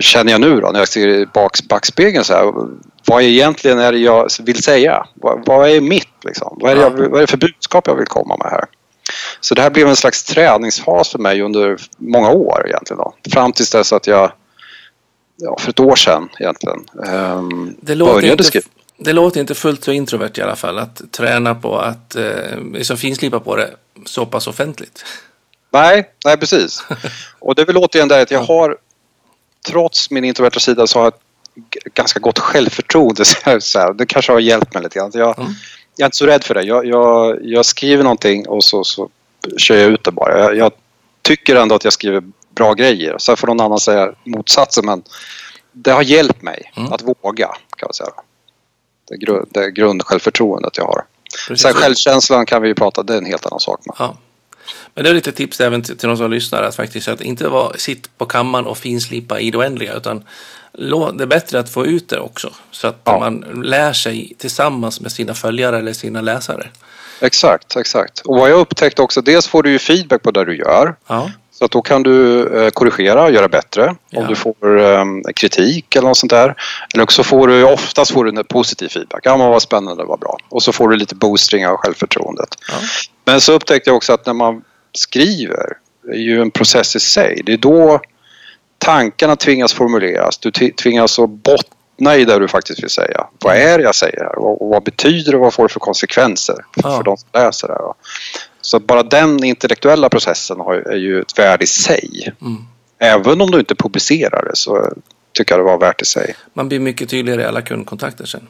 känner 0.01 0.33
jag 0.33 0.41
nu 0.41 0.61
då 0.61 0.71
när 0.71 0.79
jag 0.79 0.89
ser 0.89 1.09
i 1.09 1.27
bak, 1.27 1.59
backspegeln 1.69 2.25
så 2.25 2.35
här, 2.35 2.53
vad 3.07 3.23
egentligen 3.23 3.79
är 3.79 3.93
det 3.93 3.99
jag 3.99 4.29
vill 4.43 4.63
säga? 4.63 5.07
Vad, 5.15 5.47
vad 5.47 5.71
är 5.71 5.81
mitt 5.81 6.25
liksom? 6.25 6.59
Vad 6.61 6.73
är, 6.73 6.77
jag, 6.77 6.91
vad 6.91 7.17
är 7.17 7.21
det 7.21 7.27
för 7.27 7.37
budskap 7.37 7.87
jag 7.87 7.95
vill 7.95 8.07
komma 8.07 8.37
med 8.37 8.51
här? 8.51 8.65
Så 9.41 9.55
det 9.55 9.63
här 9.63 9.71
blev 9.71 9.89
en 9.89 9.97
slags 9.97 10.25
träningsfas 10.25 11.09
för 11.09 11.19
mig 11.19 11.43
under 11.43 11.77
många 11.97 12.31
år 12.31 12.63
egentligen 12.67 12.99
då. 12.99 13.15
Fram 13.33 13.53
tills 13.53 13.71
dess 13.71 13.93
att 13.93 14.07
jag, 14.07 14.33
ja, 15.37 15.57
för 15.61 15.71
ett 15.71 15.81
år 15.81 15.97
sedan 15.97 16.29
egentligen, 16.41 16.85
ehm, 17.07 17.77
Det 17.81 17.97
började 17.97 18.27
inte, 18.33 18.45
skriva. 18.45 18.67
det 18.97 19.13
låter 19.13 19.41
inte 19.41 19.55
fullt 19.55 19.85
så 19.85 19.93
introvert 19.93 20.33
i 20.39 20.43
alla 20.43 20.57
fall 20.57 20.79
att 20.79 21.03
träna 21.13 21.55
på 21.55 21.79
att 21.79 22.17
eh, 22.17 22.59
liksom 22.73 22.97
finslipa 22.97 23.41
på 23.41 23.57
det 23.57 23.71
så 24.07 24.27
pass 24.27 24.47
offentligt. 24.47 25.05
Nej, 25.71 26.11
nej 26.25 26.37
precis. 26.37 26.85
Och 27.39 27.55
det 27.55 27.63
är 27.63 27.67
väl 27.67 27.77
återigen 27.77 28.09
det 28.09 28.21
att 28.23 28.31
jag 28.31 28.43
har 28.43 28.77
trots 29.69 30.11
min 30.11 30.25
introverta 30.25 30.61
sida 30.61 30.87
så 30.87 30.99
har 30.99 31.05
jag 31.05 31.13
ett 31.87 31.95
ganska 31.95 32.21
gott 32.21 32.39
självförtroende. 32.39 33.25
Så 33.61 33.79
här. 33.79 33.93
Det 33.93 34.07
kanske 34.07 34.33
har 34.33 34.41
hjälpt 34.41 34.75
mig 34.75 34.83
lite 34.83 34.99
grann. 34.99 35.11
Jag, 35.15 35.39
Mm. 35.39 35.53
Jag 35.97 36.05
är 36.05 36.07
inte 36.07 36.17
så 36.17 36.27
rädd 36.27 36.45
för 36.45 36.55
det. 36.55 36.63
Jag, 36.63 36.87
jag, 36.87 37.39
jag 37.43 37.65
skriver 37.67 38.03
någonting 38.03 38.49
och 38.49 38.65
så, 38.65 38.85
så 38.85 39.09
kör 39.57 39.77
jag 39.77 39.91
ut 39.91 40.05
det 40.05 40.11
bara. 40.11 40.39
Jag, 40.39 40.57
jag 40.57 40.73
tycker 41.23 41.57
ändå 41.57 41.75
att 41.75 41.85
jag 41.85 41.93
skriver 41.93 42.23
bra 42.55 42.75
grejer. 42.75 43.19
Sen 43.19 43.37
får 43.37 43.47
någon 43.47 43.61
annan 43.61 43.81
säga 43.81 44.13
motsatsen 44.25 44.87
men 44.87 45.03
det 45.73 45.91
har 45.91 46.03
hjälpt 46.03 46.43
mig 46.43 46.73
Mm. 46.77 46.93
att 46.93 47.03
våga 47.03 47.47
kan 47.77 47.87
man 47.87 47.95
säga. 47.95 48.11
Det, 49.09 49.17
gru, 49.17 49.45
det 49.51 49.71
grundsjälvförtroendet 49.71 50.77
jag 50.77 50.85
har. 50.85 51.05
Precis. 51.49 51.63
Sen 51.63 51.75
självkänslan 51.75 52.47
kan 52.47 52.63
vi 52.63 52.69
ju 52.69 52.75
prata, 52.75 53.03
det 53.03 53.15
är 53.15 53.19
en 53.19 53.27
helt 53.27 53.47
annan 53.47 53.61
sak. 53.61 53.81
Men. 53.85 53.97
Ja. 53.99 54.17
Men 54.95 55.05
det 55.05 55.11
är 55.11 55.15
lite 55.15 55.33
tips 55.33 55.61
även 55.61 55.83
till, 55.83 55.97
till 55.97 56.09
de 56.09 56.17
som 56.17 56.31
lyssnar 56.31 56.63
att 56.63 56.77
faktiskt 56.77 57.09
att 57.09 57.21
inte 57.21 57.49
vara, 57.49 57.77
sitt 57.77 58.19
på 58.19 58.27
kammaren 58.27 58.67
och 58.67 58.79
finslipa 58.79 59.41
i 59.41 59.51
det 59.51 59.59
oändliga 59.59 59.95
utan 59.95 60.25
det 60.79 61.23
är 61.23 61.27
bättre 61.27 61.59
att 61.59 61.71
få 61.71 61.87
ut 61.87 62.09
det 62.09 62.19
också 62.21 62.53
så 62.71 62.87
att 62.87 63.01
Ja. 63.05 63.19
man 63.19 63.63
lär 63.65 63.93
sig 63.93 64.33
tillsammans 64.39 65.01
med 65.01 65.13
sina 65.13 65.35
följare 65.35 65.79
eller 65.79 65.93
sina 65.93 66.21
läsare. 66.21 66.69
Exakt, 67.21 67.77
exakt. 67.77 68.21
Och 68.21 68.37
vad 68.37 68.51
jag 68.51 68.59
upptäckte 68.59 69.03
också, 69.03 69.21
dels 69.21 69.47
får 69.49 69.63
du 69.63 69.71
ju 69.71 69.79
feedback 69.79 70.23
på 70.23 70.31
det 70.31 70.45
du 70.45 70.57
gör. 70.57 70.95
Ja, 71.07 71.31
Så 71.51 71.65
att 71.65 71.71
då 71.71 71.83
kan 71.83 72.03
du 72.03 72.47
eh, 72.65 72.71
korrigera 72.71 73.23
och 73.25 73.33
göra 73.33 73.49
bättre 73.49 73.95
Ja. 74.11 74.21
om 74.21 74.27
du 74.27 74.35
får 74.35 74.81
eh, 74.81 75.05
kritik 75.35 75.97
eller 75.97 76.09
något 76.09 76.17
sånt 76.17 76.31
där. 76.31 76.55
Eller 76.95 77.03
också 77.05 77.23
får 77.23 77.49
du, 77.49 77.65
oftast 77.65 78.11
får 78.13 78.25
du 78.25 78.45
positiv 78.45 78.89
feedback. 78.89 79.21
Ja 79.25 79.37
men 79.37 79.49
vad 79.49 79.63
spännande, 79.63 80.05
vad 80.05 80.19
bra. 80.21 80.37
Och 80.49 80.63
så 80.63 80.73
får 80.73 80.89
du 80.89 80.97
lite 80.97 81.15
boostring 81.15 81.67
av 81.67 81.77
självförtroendet. 81.77 82.49
Ja. 82.69 82.75
Men 83.25 83.41
så 83.41 83.53
upptäckte 83.53 83.91
jag 83.91 83.97
också 83.97 84.13
att 84.13 84.27
när 84.27 84.35
man 84.35 84.63
skriver, 84.93 85.67
det 86.05 86.11
är 86.13 86.17
ju 86.21 86.43
en 86.43 86.51
process 86.51 86.97
i 86.97 87.01
sig. 87.01 87.43
Det 87.47 87.53
är 87.53 87.57
då 87.59 88.01
tankarna 88.83 89.37
tvingas 89.37 89.73
formuleras. 89.73 90.39
Du 90.39 90.51
tvingas 90.51 91.19
att 91.19 91.31
bottna 91.31 92.17
i 92.17 92.25
det 92.25 92.39
du 92.39 92.49
faktiskt 92.49 92.83
vill 92.83 92.91
säga. 92.91 93.27
Vad 93.45 93.57
är 93.57 93.79
det 93.79 93.85
jag 93.85 93.95
säger? 93.95 94.39
Och 94.39 94.69
vad 94.69 94.83
betyder 94.83 95.33
det? 95.33 95.39
Vad 95.39 95.55
får 95.55 95.63
det 95.63 95.73
för 95.73 95.81
konsekvenser 95.81 96.55
för, 96.75 96.89
Ja. 96.89 96.97
för 96.97 97.03
de 97.05 97.17
som 97.17 97.29
läser 97.33 97.69
det 97.69 97.75
här? 97.75 97.93
Så 98.61 98.81
bara 98.81 99.03
den 99.03 99.45
intellektuella 99.45 100.09
processen 100.09 100.61
är 100.61 100.97
ju 100.97 101.21
ett 101.21 101.39
värde 101.39 101.65
i 101.65 101.67
sig. 101.67 102.33
Mm. 102.41 102.57
Även 102.99 103.41
om 103.41 103.51
du 103.51 103.59
inte 103.59 103.75
publicerar 103.75 104.45
det 104.45 104.57
så 104.57 104.93
tycker 105.33 105.53
jag 105.55 105.61
det 105.61 105.71
var 105.71 105.79
värt 105.79 106.03
i 106.03 106.05
sig. 106.05 106.35
Man 106.55 106.69
blir 106.69 106.81
mycket 106.81 107.09
tydligare 107.11 107.43
i 107.43 107.45
alla 107.45 107.63
kundkontakter 107.63 108.25
sen. 108.25 108.47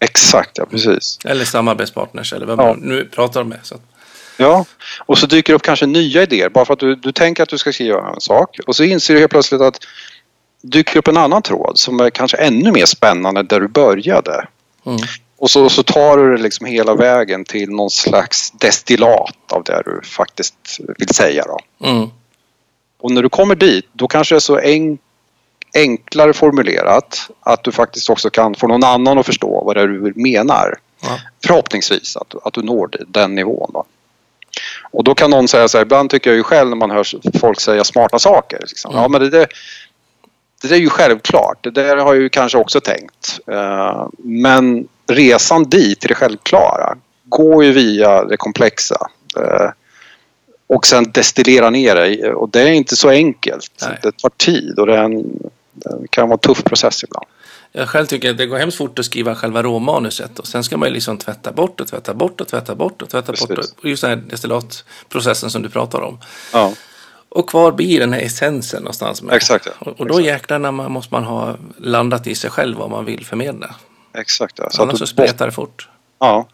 Exakt, 0.00 0.58
ja 0.58 0.66
precis. 0.66 1.18
Eller 1.24 1.44
samarbetspartners 1.44 2.32
eller 2.32 2.46
vad 2.46 2.58
Ja. 2.58 2.64
man 2.66 2.78
nu 2.78 3.04
pratar 3.04 3.44
med. 3.44 3.58
Så. 3.62 3.76
Ja, 4.36 4.64
och 4.98 5.18
så 5.18 5.26
dyker 5.26 5.52
det 5.52 5.56
upp 5.56 5.62
kanske 5.62 5.86
nya 5.86 6.22
idéer. 6.22 6.48
Bara 6.48 6.64
för 6.64 6.72
att 6.72 6.80
du, 6.80 6.94
du 6.94 7.12
tänker 7.12 7.42
att 7.42 7.48
du 7.48 7.58
ska 7.58 7.72
skriva 7.72 8.10
en 8.14 8.20
sak 8.20 8.58
och 8.66 8.76
så 8.76 8.84
inser 8.84 9.14
du 9.14 9.20
helt 9.20 9.30
plötsligt 9.30 9.60
att 9.60 9.78
dyker 10.62 10.98
upp 10.98 11.08
en 11.08 11.16
annan 11.16 11.42
tråd 11.42 11.78
som 11.78 12.00
är 12.00 12.10
kanske 12.10 12.36
ännu 12.36 12.72
mer 12.72 12.86
spännande 12.86 13.42
där 13.42 13.60
du 13.60 13.68
började. 13.68 14.46
Mm. 14.86 14.98
Och 15.38 15.50
så, 15.50 15.68
så 15.68 15.82
tar 15.82 16.16
du 16.16 16.36
det 16.36 16.42
liksom 16.42 16.66
hela 16.66 16.94
vägen 16.94 17.44
till 17.44 17.70
någon 17.70 17.90
slags 17.90 18.50
destillat 18.50 19.52
av 19.52 19.64
det 19.64 19.82
du 19.84 20.00
faktiskt 20.02 20.80
vill 20.98 21.14
säga. 21.14 21.44
Då. 21.44 21.86
Mm. 21.86 22.10
Och 22.98 23.10
när 23.10 23.22
du 23.22 23.28
kommer 23.28 23.54
dit, 23.54 23.88
då 23.92 24.08
kanske 24.08 24.34
det 24.34 24.38
är 24.38 24.40
så 24.40 24.58
en, 24.58 24.98
enklare 25.74 26.32
formulerat 26.32 27.30
att 27.40 27.64
du 27.64 27.72
faktiskt 27.72 28.10
också 28.10 28.30
kan 28.30 28.54
få 28.54 28.66
någon 28.66 28.84
annan 28.84 29.18
att 29.18 29.26
förstå 29.26 29.62
vad 29.64 29.76
det 29.76 29.82
är 29.82 29.88
du 29.88 30.12
menar. 30.16 30.74
Ja. 31.02 31.18
Förhoppningsvis 31.46 32.16
att, 32.16 32.46
att 32.46 32.54
du 32.54 32.62
når 32.62 32.90
den 33.08 33.34
nivån. 33.34 33.70
Då. 33.72 33.84
Och 34.90 35.04
då 35.04 35.14
kan 35.14 35.30
någon 35.30 35.48
säga 35.48 35.68
så 35.68 35.78
här, 35.78 35.82
ibland 35.82 36.10
tycker 36.10 36.30
jag 36.30 36.36
ju 36.36 36.42
själv 36.42 36.68
när 36.68 36.76
man 36.76 36.90
hör 36.90 37.38
folk 37.38 37.60
säga 37.60 37.84
smarta 37.84 38.18
saker. 38.18 38.58
Liksom. 38.60 38.90
Mm. 38.90 39.02
Ja 39.02 39.08
men 39.08 39.30
det 39.30 39.48
det 40.62 40.68
där 40.68 40.76
är 40.76 40.80
ju 40.80 40.88
självklart, 40.88 41.58
det 41.60 41.70
där 41.70 41.96
har 41.96 42.14
jag 42.14 42.22
ju 42.22 42.28
kanske 42.28 42.58
också 42.58 42.80
tänkt. 42.80 43.40
Eh, 43.46 44.06
men 44.18 44.88
resan 45.06 45.64
dit 45.64 46.00
till 46.00 46.08
det 46.08 46.14
självklara 46.14 46.96
går 47.24 47.64
ju 47.64 47.72
via 47.72 48.24
det 48.24 48.36
komplexa. 48.36 49.10
Eh, 49.36 49.70
och 50.66 50.86
sen 50.86 51.10
destillera 51.12 51.70
ner 51.70 51.94
det 51.94 52.32
och 52.32 52.48
det 52.48 52.60
är 52.60 52.66
inte 52.66 52.96
så 52.96 53.08
enkelt. 53.08 53.72
Nej. 53.82 53.98
Det 54.02 54.16
tar 54.16 54.30
tid 54.36 54.78
och 54.78 54.86
det, 54.86 54.98
en, 54.98 55.22
det 55.72 56.08
kan 56.10 56.28
vara 56.28 56.38
en 56.42 56.54
tuff 56.54 56.64
process 56.64 57.04
ibland. 57.04 57.26
Jag 57.78 57.88
själv 57.88 58.06
tycker 58.06 58.30
att 58.30 58.38
det 58.38 58.46
går 58.46 58.58
hemskt 58.58 58.78
fort 58.78 58.98
att 58.98 59.04
skriva 59.04 59.34
själva 59.34 59.62
råmanuset 59.62 60.38
och 60.38 60.46
sen 60.46 60.64
ska 60.64 60.76
man 60.76 60.88
ju 60.88 60.94
liksom 60.94 61.18
tvätta 61.18 61.52
bort 61.52 61.80
och 61.80 61.88
tvätta 61.88 62.14
bort 62.14 62.40
och 62.40 62.48
tvätta 62.48 62.74
bort 62.74 63.02
och 63.02 63.08
tvätta 63.08 63.32
bort. 63.32 63.48
Precis. 63.48 63.74
Och 63.82 63.84
just 63.84 64.02
den 64.02 64.10
här 64.10 64.16
destillatprocessen 64.16 65.50
som 65.50 65.62
du 65.62 65.68
pratar 65.68 66.00
om. 66.00 66.18
Ja, 66.52 66.72
Och 67.28 67.48
kvar 67.48 67.72
blir 67.72 68.00
den 68.00 68.12
här 68.12 68.20
essensen 68.20 68.82
någonstans. 68.82 69.22
Med. 69.22 69.34
exakt. 69.34 69.66
Ja. 69.66 69.72
Och, 69.90 70.00
och 70.00 70.06
då 70.06 70.20
jäklarna 70.20 70.72
man, 70.72 70.92
måste 70.92 71.14
man 71.14 71.24
ha 71.24 71.56
landat 71.78 72.26
i 72.26 72.34
sig 72.34 72.50
själv 72.50 72.78
vad 72.78 72.90
man 72.90 73.04
vill 73.04 73.26
förmedla. 73.26 73.74
Exakt. 74.18 74.58
Ja. 74.58 74.70
Så 74.70 74.82
Annars 74.82 74.92
att 74.92 74.98
så 74.98 75.06
spretar 75.06 75.46
det 75.46 75.52
fort. 75.52 75.88
Ja. 76.20 76.48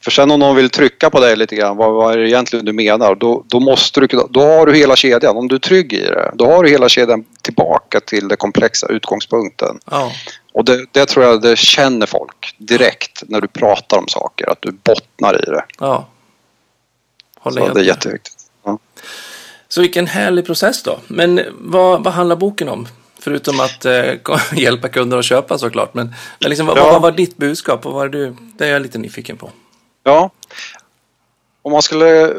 För 0.00 0.10
sen 0.10 0.30
om 0.30 0.40
någon 0.40 0.56
vill 0.56 0.70
trycka 0.70 1.10
på 1.10 1.20
dig 1.20 1.36
lite 1.36 1.56
grann, 1.56 1.76
vad, 1.76 1.92
vad 1.92 2.12
är 2.14 2.18
det 2.18 2.28
egentligen 2.28 2.64
du 2.64 2.72
menar? 2.72 3.14
Då, 3.14 3.44
då, 3.46 3.60
måste 3.60 4.00
du, 4.00 4.06
då 4.30 4.40
har 4.40 4.66
du 4.66 4.74
hela 4.74 4.96
kedjan. 4.96 5.36
Om 5.36 5.48
du 5.48 5.54
är 5.54 5.58
trygg 5.58 5.92
i 5.92 6.02
det, 6.02 6.30
då 6.34 6.46
har 6.46 6.64
du 6.64 6.70
hela 6.70 6.88
kedjan 6.88 7.24
tillbaka 7.42 8.00
till 8.00 8.28
det 8.28 8.36
komplexa, 8.36 8.86
utgångspunkten. 8.86 9.78
Ja, 9.90 10.12
Och 10.52 10.64
det, 10.64 10.86
det 10.92 11.06
tror 11.06 11.24
jag 11.26 11.42
det 11.42 11.58
känner 11.58 12.06
folk 12.06 12.54
direkt 12.58 13.22
när 13.28 13.40
du 13.40 13.48
pratar 13.48 13.98
om 13.98 14.08
saker, 14.08 14.50
att 14.50 14.62
du 14.62 14.72
bottnar 14.72 15.34
i 15.48 15.50
det. 15.50 15.64
ja. 15.78 16.06
Håller 17.38 17.60
Så 17.60 17.64
helt 17.64 17.74
det 17.74 17.80
är 17.80 17.84
jätteviktigt. 17.84 18.36
Ja. 18.64 18.78
Så 19.68 19.80
vilken 19.80 20.06
härlig 20.06 20.46
process 20.46 20.82
då. 20.82 20.98
Men 21.06 21.40
vad, 21.52 22.04
vad 22.04 22.12
handlar 22.14 22.36
boken 22.36 22.68
om? 22.68 22.88
Förutom 23.18 23.60
att 23.60 23.84
eh, 23.84 24.12
hjälpa 24.52 24.88
kunder 24.88 25.18
att 25.18 25.24
köpa 25.24 25.58
såklart. 25.58 25.94
Men, 25.94 26.14
men 26.40 26.48
liksom, 26.50 26.66
vad, 26.66 26.78
Ja. 26.78 26.92
vad 26.92 27.02
var 27.02 27.12
ditt 27.12 27.36
budskap? 27.36 27.84
Vad 27.84 27.94
var 27.94 28.08
det, 28.08 28.18
du, 28.18 28.36
det 28.40 28.66
är 28.66 28.72
jag 28.72 28.82
lite 28.82 28.98
nyfiken 28.98 29.36
på. 29.36 29.50
Ja. 30.04 30.30
Om 31.62 31.72
man 31.72 31.82
skulle 31.82 32.34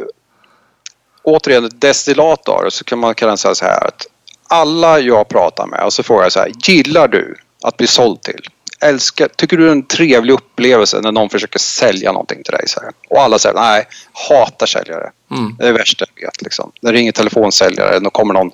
återigen 1.23 1.65
ett 1.65 1.81
destillat 1.81 2.49
av 2.49 2.63
det 2.63 2.71
så 2.71 2.83
kan 2.83 2.99
man 2.99 3.15
kan 3.15 3.37
säga 3.37 3.55
så 3.55 3.65
här 3.65 3.87
att 3.87 4.07
alla 4.47 4.99
jag 4.99 5.27
pratar 5.27 5.67
med 5.67 5.83
och 5.83 5.93
så 5.93 6.03
frågar 6.03 6.23
jag 6.23 6.31
så 6.31 6.39
här, 6.39 6.51
gillar 6.67 7.07
du 7.07 7.35
att 7.61 7.77
bli 7.77 7.87
såld 7.87 8.21
till? 8.21 8.41
Älskar, 8.83 9.27
tycker 9.27 9.57
du 9.57 9.63
det 9.63 9.69
är 9.69 9.71
en 9.71 9.83
trevlig 9.85 10.33
upplevelse 10.33 11.01
när 11.01 11.11
någon 11.11 11.29
försöker 11.29 11.59
sälja 11.59 12.11
någonting 12.11 12.43
till 12.43 12.53
dig? 12.53 12.63
Så 12.67 12.79
här? 12.81 12.91
Och 13.09 13.21
alla 13.21 13.39
säger 13.39 13.55
nej, 13.55 13.87
hatar 14.29 14.65
säljare. 14.65 15.11
Mm. 15.31 15.55
Det 15.59 15.63
är 15.63 15.67
det 15.73 15.77
värsta 15.77 16.05
jag 16.15 16.25
vet. 16.27 16.41
Liksom. 16.41 16.71
När 16.81 16.91
det 16.91 16.97
ringer 16.99 17.11
telefonsäljare 17.11 17.97
och 17.97 18.13
kommer 18.13 18.33
någon 18.33 18.51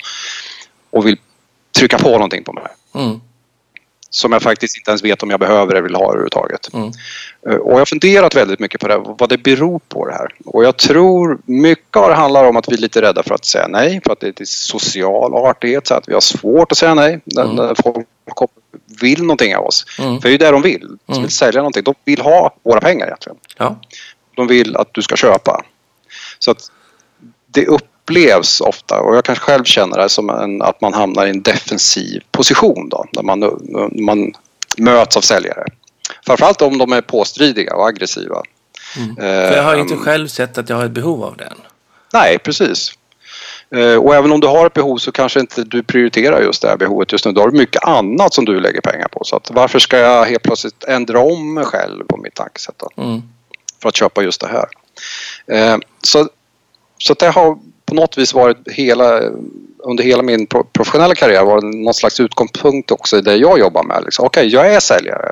och 0.90 1.08
vill 1.08 1.18
trycka 1.78 1.98
på 1.98 2.10
någonting 2.10 2.44
på 2.44 2.54
mig. 2.54 2.64
Mm. 2.96 3.22
Som 4.10 4.32
jag 4.34 4.42
faktiskt 4.42 4.78
inte 4.78 4.92
ens 4.92 5.04
vet 5.04 5.24
om 5.24 5.30
jag 5.30 5.40
behöver 5.40 5.72
eller 5.72 5.82
vill 5.82 5.96
ha 5.96 6.06
överhuvudtaget. 6.10 6.74
Mm. 6.74 6.92
Eh, 7.50 7.56
Och 7.56 7.72
jag 7.74 7.78
har 7.78 7.86
funderat 7.86 8.36
väldigt 8.36 8.60
mycket 8.60 8.82
på 8.82 8.88
det, 8.88 8.98
vad 8.98 9.30
det 9.30 9.38
beror 9.38 9.80
på 9.90 10.06
det 10.08 10.14
här. 10.14 10.34
Och 10.46 10.64
jag 10.64 10.78
tror 10.78 11.38
mycket 11.46 11.96
av 11.96 12.10
det 12.10 12.16
handlar 12.16 12.44
om 12.46 12.58
att 12.58 12.70
vi 12.70 12.74
är 12.74 12.78
lite 12.78 13.02
rädda 13.02 13.24
för 13.24 13.36
att 13.36 13.46
säga 13.46 13.68
nej, 13.68 14.02
för 14.06 14.14
att 14.14 14.20
det 14.20 14.40
är 14.42 14.46
social 14.46 15.34
artighet, 15.36 15.88
så 15.88 15.94
att 15.94 16.08
vi 16.10 16.14
har 16.14 16.22
svårt 16.22 16.72
att 16.72 16.78
säga 16.78 16.94
nej 16.94 17.20
när, 17.26 17.44
Mm. 17.44 17.76
folk 17.84 18.08
vill 19.01 19.22
någonting 19.22 19.56
av 19.56 19.65
oss. 19.65 19.86
Mm. 20.00 20.22
För 20.22 20.22
det 20.22 20.27
är 20.29 20.32
ju 20.32 20.38
det 20.38 20.51
de 20.51 20.62
vill. 20.62 20.88
De 21.06 21.12
Mm. 21.13 21.22
vill 21.22 21.32
sälja 21.32 21.60
någonting. 21.62 21.84
De 21.84 21.96
vill 22.06 22.22
ha 22.22 22.56
våra 22.63 22.79
pengar 22.82 23.06
egentligen. 23.06 23.38
Ja. 23.58 23.79
De 24.36 24.48
vill 24.48 24.77
att 24.77 24.89
du 24.91 25.01
ska 25.01 25.15
köpa. 25.15 25.65
Så 26.39 26.51
att 26.51 26.72
det 27.48 27.65
upplevs 27.65 28.62
ofta, 28.62 29.00
och 29.00 29.15
jag 29.15 29.24
kanske 29.25 29.44
själv 29.46 29.63
känner 29.63 29.98
det 29.98 30.10
som 30.10 30.29
en, 30.29 30.62
att 30.62 30.82
man 30.82 30.94
hamnar 30.94 31.25
i 31.25 31.29
en 31.29 31.41
defensiv 31.41 32.24
position 32.32 32.89
då, 32.89 33.06
när 33.12 33.24
man, 33.24 33.39
man 34.06 34.34
möts 34.77 35.17
av 35.17 35.22
säljare. 35.22 35.65
Framförallt 36.25 36.62
om 36.62 36.77
de 36.77 36.91
är 36.91 37.01
påstridiga 37.01 37.75
och 37.75 37.88
aggressiva. 37.88 38.41
Mm. 38.98 39.15
För 39.15 39.56
jag 39.56 39.63
har 39.63 39.75
inte 39.75 39.96
själv 39.96 40.27
sett 40.27 40.58
att 40.58 40.70
jag 40.70 40.75
har 40.77 40.86
ett 40.86 40.91
behov 40.91 41.24
av 41.24 41.38
den. 41.38 41.58
Nej, 42.13 42.39
precis. 42.39 42.91
Eh, 43.76 43.96
Och 43.96 44.16
även 44.16 44.32
om 44.32 44.40
du 44.40 44.48
har 44.48 44.66
ett 44.68 44.74
behov 44.74 44.98
så 44.98 45.12
kanske 45.12 45.40
inte 45.40 45.64
du 45.64 45.84
prioriterar 45.84 46.42
just 46.42 46.62
det 46.62 46.68
här 46.68 46.78
behovet 46.78 47.12
just 47.12 47.26
nu. 47.26 47.32
Då 47.32 47.42
har 47.42 47.50
du 47.50 47.58
mycket 47.58 47.84
annat 47.84 48.34
som 48.34 48.46
du 48.46 48.60
lägger 48.60 48.82
pengar 48.82 49.08
på. 49.08 49.24
Så 49.24 49.36
att 49.36 49.52
varför 49.52 49.80
ska 49.80 49.98
jag 49.98 50.26
helt 50.26 50.44
plötsligt 50.44 50.84
ändra 50.84 51.20
om 51.20 51.54
mig 51.54 51.66
själv 51.66 52.04
på 52.04 52.18
mitt 52.18 52.36
tankesätt? 52.36 52.82
Mm. 52.98 53.22
för 53.82 53.90
att 53.90 53.96
köpa 53.96 54.24
just 54.24 54.42
det 54.42 54.48
här. 54.48 54.66
Eh, 55.52 55.78
Så, 56.02 56.30
så 56.98 57.14
det 57.14 57.28
har 57.28 57.58
på 57.86 57.96
något 57.96 58.18
vis 58.18 58.34
varit 58.34 58.58
hela, 58.72 59.20
under 59.80 60.04
hela 60.04 60.24
min 60.24 60.48
pro- 60.48 60.64
professionella 60.74 61.16
karriär 61.16 61.44
varit 61.46 61.64
någon 61.64 61.94
slags 61.94 62.20
utgångspunkt 62.20 62.92
också 62.92 63.18
i 63.18 63.22
det 63.22 63.36
jag 63.36 63.60
jobbar 63.60 63.84
med. 63.84 64.02
Liksom. 64.06 64.26
Okej, 64.26 64.48
jag 64.48 64.74
är 64.74 64.80
säljare. 64.80 65.32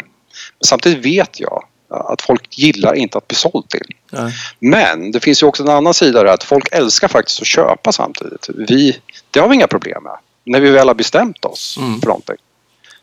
Men 0.59 0.65
samtidigt 0.65 1.05
vet 1.05 1.39
jag 1.39 1.63
att 1.99 2.21
folk 2.21 2.57
gillar 2.57 2.93
inte 2.93 3.17
att 3.17 3.27
bli 3.27 3.35
såld 3.37 3.69
till. 3.69 3.87
Ja. 4.11 4.31
Men 4.59 5.11
det 5.11 5.19
finns 5.19 5.43
ju 5.43 5.47
också 5.47 5.63
en 5.63 5.69
annan 5.69 5.93
sida 5.93 6.23
där 6.23 6.33
att 6.33 6.43
folk 6.43 6.67
älskar 6.71 7.07
faktiskt 7.07 7.41
att 7.41 7.47
köpa 7.47 7.91
samtidigt. 7.91 8.49
Vi, 8.55 8.99
det 9.31 9.39
har 9.39 9.47
vi 9.47 9.55
inga 9.55 9.67
problem 9.67 10.03
med. 10.03 10.17
När 10.43 10.59
vi 10.59 10.69
väl 10.71 10.87
har 10.87 10.95
bestämt 10.95 11.45
oss 11.45 11.77
Mm. 11.79 11.99
för 12.01 12.07
någonting. 12.07 12.35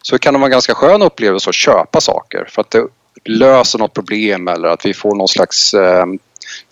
Så 0.03 0.19
kan 0.19 0.35
det 0.35 0.39
vara 0.41 0.47
en 0.47 0.53
ganska 0.53 0.75
skön 0.75 1.03
upplevelse 1.03 1.49
att 1.51 1.55
köpa 1.55 2.01
saker 2.01 2.49
för 2.51 2.61
att 2.61 2.71
det 2.71 2.87
löser 3.25 3.79
något 3.79 3.93
problem 3.95 4.49
eller 4.49 4.69
att 4.69 4.87
vi 4.87 4.95
får 4.95 5.15
någon 5.15 5.29
slags 5.29 5.75
eh, 5.75 6.05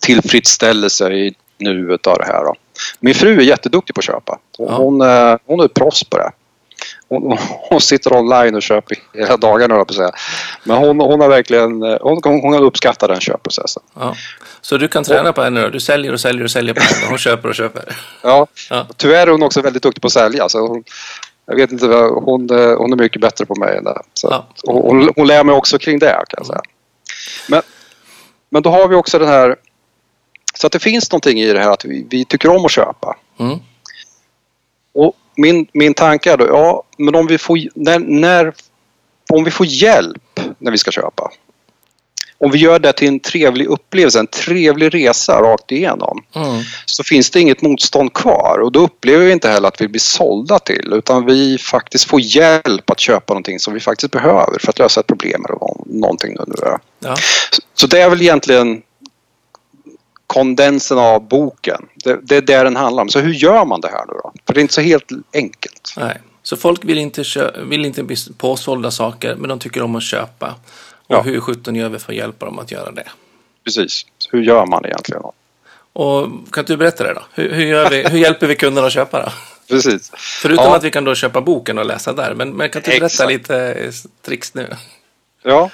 tillfredsställelse 0.03 1.13
i 1.13 1.35
nuet 1.59 2.07
av 2.07 2.19
det 2.19 2.25
här. 2.25 2.45
Då. 2.45 2.55
Min 3.01 3.15
fru 3.15 3.39
är 3.39 3.43
jätteduktig 3.43 3.95
på 3.95 3.99
att 3.99 4.05
köpa. 4.05 4.39
Hon, 4.59 4.67
Ja. 4.69 4.77
hon, 4.77 5.01
eh, 5.01 5.37
hon 5.47 5.61
är 5.61 5.69
proffs 5.69 6.05
på 6.05 6.19
det. 6.19 6.31
Hon, 7.11 7.39
hon 7.71 7.81
sitter 7.81 8.13
online 8.17 8.55
och 8.55 8.63
köper 8.63 8.97
hela 9.15 9.37
dagarna, 9.37 9.75
höll 9.75 9.81
jag 9.81 9.87
på 9.87 9.93
att 9.93 9.97
säga. 9.97 10.13
Men 10.65 10.77
hon, 10.77 11.01
hon 11.01 11.21
har 11.21 11.29
verkligen 11.29 11.83
hon, 11.83 12.21
hon, 12.25 12.41
hon 12.43 12.55
uppskattar 12.55 13.09
den 13.09 13.21
köpprocessen. 13.21 13.83
Ja. 13.95 14.15
Så 14.61 14.77
du 14.77 14.89
kan 14.89 15.05
träna 15.05 15.33
på 15.33 15.43
henne 15.43 15.61
då? 15.63 15.69
Du 15.69 15.81
säljer 15.81 16.13
och 16.13 16.21
säljer 16.21 16.45
och 16.45 16.51
säljer 16.51 16.75
på 16.75 16.81
henne. 16.81 17.07
Hon 17.09 17.19
köper 17.19 17.49
och 17.49 17.55
köper. 17.55 17.97
Ja, 18.23 18.47
Ja. 18.71 18.87
tyvärr 18.97 19.27
är 19.27 19.31
hon 19.31 19.43
också 19.43 19.61
väldigt 19.63 19.83
duktig 19.83 20.03
på 20.03 20.07
att 20.07 20.13
sälja. 20.13 20.49
Så 20.49 20.67
hon, 20.67 20.85
jag 21.47 21.57
vet 21.57 21.73
inte, 21.73 21.87
hon, 21.87 22.49
hon 22.79 22.93
är 22.93 22.97
mycket 22.97 23.21
bättre 23.21 23.47
på 23.47 23.55
mig 23.55 23.77
än 23.77 23.85
det. 23.85 24.03
Så, 24.15 24.29
Ja. 24.31 24.47
hon, 24.65 25.11
hon 25.17 25.27
lär 25.27 25.45
mig 25.45 25.55
också 25.55 25.79
kring 25.79 25.99
det 25.99 26.13
kan 26.13 26.25
jag 26.37 26.47
säga. 26.47 26.61
Men, 27.49 27.63
men 28.51 28.63
då 28.63 28.71
har 28.71 28.89
vi 28.89 28.95
också 28.95 29.19
den 29.19 29.29
här... 29.29 29.57
Så 30.55 30.67
att 30.67 30.73
det 30.73 30.79
finns 30.79 31.13
någonting 31.13 31.41
i 31.41 31.53
det 31.53 31.61
här 31.61 31.71
att 31.71 31.85
vi, 31.85 32.07
vi 32.11 32.25
tycker 32.25 32.49
om 32.57 32.65
att 32.65 32.71
köpa. 32.71 33.17
Mm. 33.39 33.59
Och 34.95 35.15
min, 35.37 35.67
min 35.73 35.95
tanke 35.95 36.33
är 36.33 36.37
då, 36.37 36.47
ja, 36.47 36.83
men 36.99 37.15
om 37.15 37.27
vi 37.27 37.39
får, 37.39 37.59
när, 37.75 37.99
när, 37.99 38.53
om 39.33 39.45
vi 39.45 39.51
får 39.51 39.67
hjälp 39.67 40.41
när 40.59 40.71
vi 40.71 40.79
ska 40.79 40.91
köpa. 40.91 41.31
om 42.39 42.51
vi 42.51 42.59
gör 42.59 42.79
det 42.79 42.93
till 42.93 43.09
en 43.09 43.21
trevlig 43.21 43.67
upplevelse, 43.67 44.21
en 44.21 44.27
trevlig 44.27 44.95
resa 44.95 45.41
rakt 45.43 45.73
igenom, 45.73 46.25
Mm. 46.35 46.63
så 46.87 47.05
finns 47.05 47.31
det 47.31 47.41
inget 47.41 47.63
motstånd 47.63 48.13
kvar 48.13 48.59
och 48.65 48.73
då 48.73 48.81
upplever 48.81 49.25
vi 49.25 49.33
inte 49.33 49.49
heller 49.49 49.69
att 49.69 49.81
vi 49.81 49.89
blir 49.89 50.01
sålda 50.01 50.59
till 50.59 50.93
utan 50.93 51.27
vi 51.27 51.59
faktiskt 51.59 52.05
får 52.05 52.21
hjälp 52.21 52.91
att 52.91 53.01
köpa 53.01 53.33
någonting 53.33 53.59
som 53.59 53.75
vi 53.75 53.81
faktiskt 53.81 54.13
behöver 54.13 54.59
för 54.61 54.69
att 54.71 54.79
lösa 54.79 55.01
ett 55.01 55.07
problem 55.07 55.45
eller 55.45 55.55
nå- 55.59 55.85
någonting. 55.87 56.37
Nu, 56.39 56.45
nu. 56.47 56.77
Ja. 56.99 57.17
Så 57.75 57.87
det 57.87 58.01
är 58.01 58.11
väl 58.11 58.23
egentligen 58.23 58.83
kondensen 60.31 60.99
av 60.99 61.29
boken. 61.29 61.87
Det, 61.95 62.19
det 62.23 62.37
är 62.37 62.41
det 62.43 62.63
den 62.63 62.77
handlar 62.77 63.03
om. 63.03 63.09
Så 63.09 63.21
hur 63.21 63.33
gör 63.33 63.65
man 63.65 63.81
det 63.81 63.89
här 63.89 64.05
nu 64.09 64.13
då? 64.13 64.33
För 64.47 64.55
det 64.55 64.61
är 64.61 64.63
inte 64.63 64.75
så 64.75 64.81
helt 64.81 65.09
enkelt. 65.35 65.95
Nej. 65.97 66.19
Så 66.43 66.57
folk 66.57 66.85
vill 66.85 66.99
inte, 66.99 67.25
vill 67.65 67.85
inte 67.85 68.03
bli 68.03 68.17
påsålda 68.39 68.91
saker, 68.91 69.35
men 69.35 69.49
de 69.49 69.59
tycker 69.59 69.83
om 69.83 69.97
att 69.97 70.03
köpa. 70.03 70.55
Och 70.93 71.15
Ja. 71.15 71.21
hur 71.23 71.41
sjutton 71.41 71.77
gör 71.77 71.89
vi 71.89 71.99
för 71.99 72.13
att 72.13 72.17
hjälpa 72.19 72.47
dem 72.47 72.59
att 72.59 72.71
göra 72.71 72.91
det? 72.91 73.09
Precis. 73.65 74.07
Så 74.19 74.29
hur 74.33 74.43
gör 74.43 74.67
man 74.67 74.85
egentligen? 74.85 75.23
Och 75.93 76.29
kan 76.53 76.65
du 76.65 76.77
berätta 76.77 77.05
det 77.05 77.15
då? 77.15 77.23
Hur, 77.35 77.53
hur, 77.55 77.65
gör 77.67 77.91
vi, 77.91 78.09
hur 78.09 78.19
hjälper 78.19 78.47
vi 78.47 78.57
kunderna 78.57 78.87
att 78.87 78.93
köpa 78.93 79.23
då? 79.23 79.33
Precis. 79.69 80.13
Förutom 80.43 80.65
Ja. 80.65 80.77
att 80.77 80.85
vi 80.85 80.91
kan 80.91 81.05
då 81.05 81.15
köpa 81.15 81.41
boken 81.41 81.79
och 81.79 81.87
läsa 81.87 82.13
där. 82.13 82.35
Men, 82.35 82.51
men 82.51 82.71
kan 82.71 82.83
du 82.83 82.91
berätta 82.91 83.07
Exakt. 83.07 83.31
lite 83.31 83.57
eh, 83.73 83.91
tricks 84.27 84.55
nu? 84.55 84.69
Ja. 85.43 85.71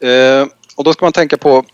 Eh, 0.00 0.46
och 0.76 0.84
då 0.84 0.92
ska 0.92 1.04
man 1.04 1.12
tänka 1.12 1.36
på 1.36 1.64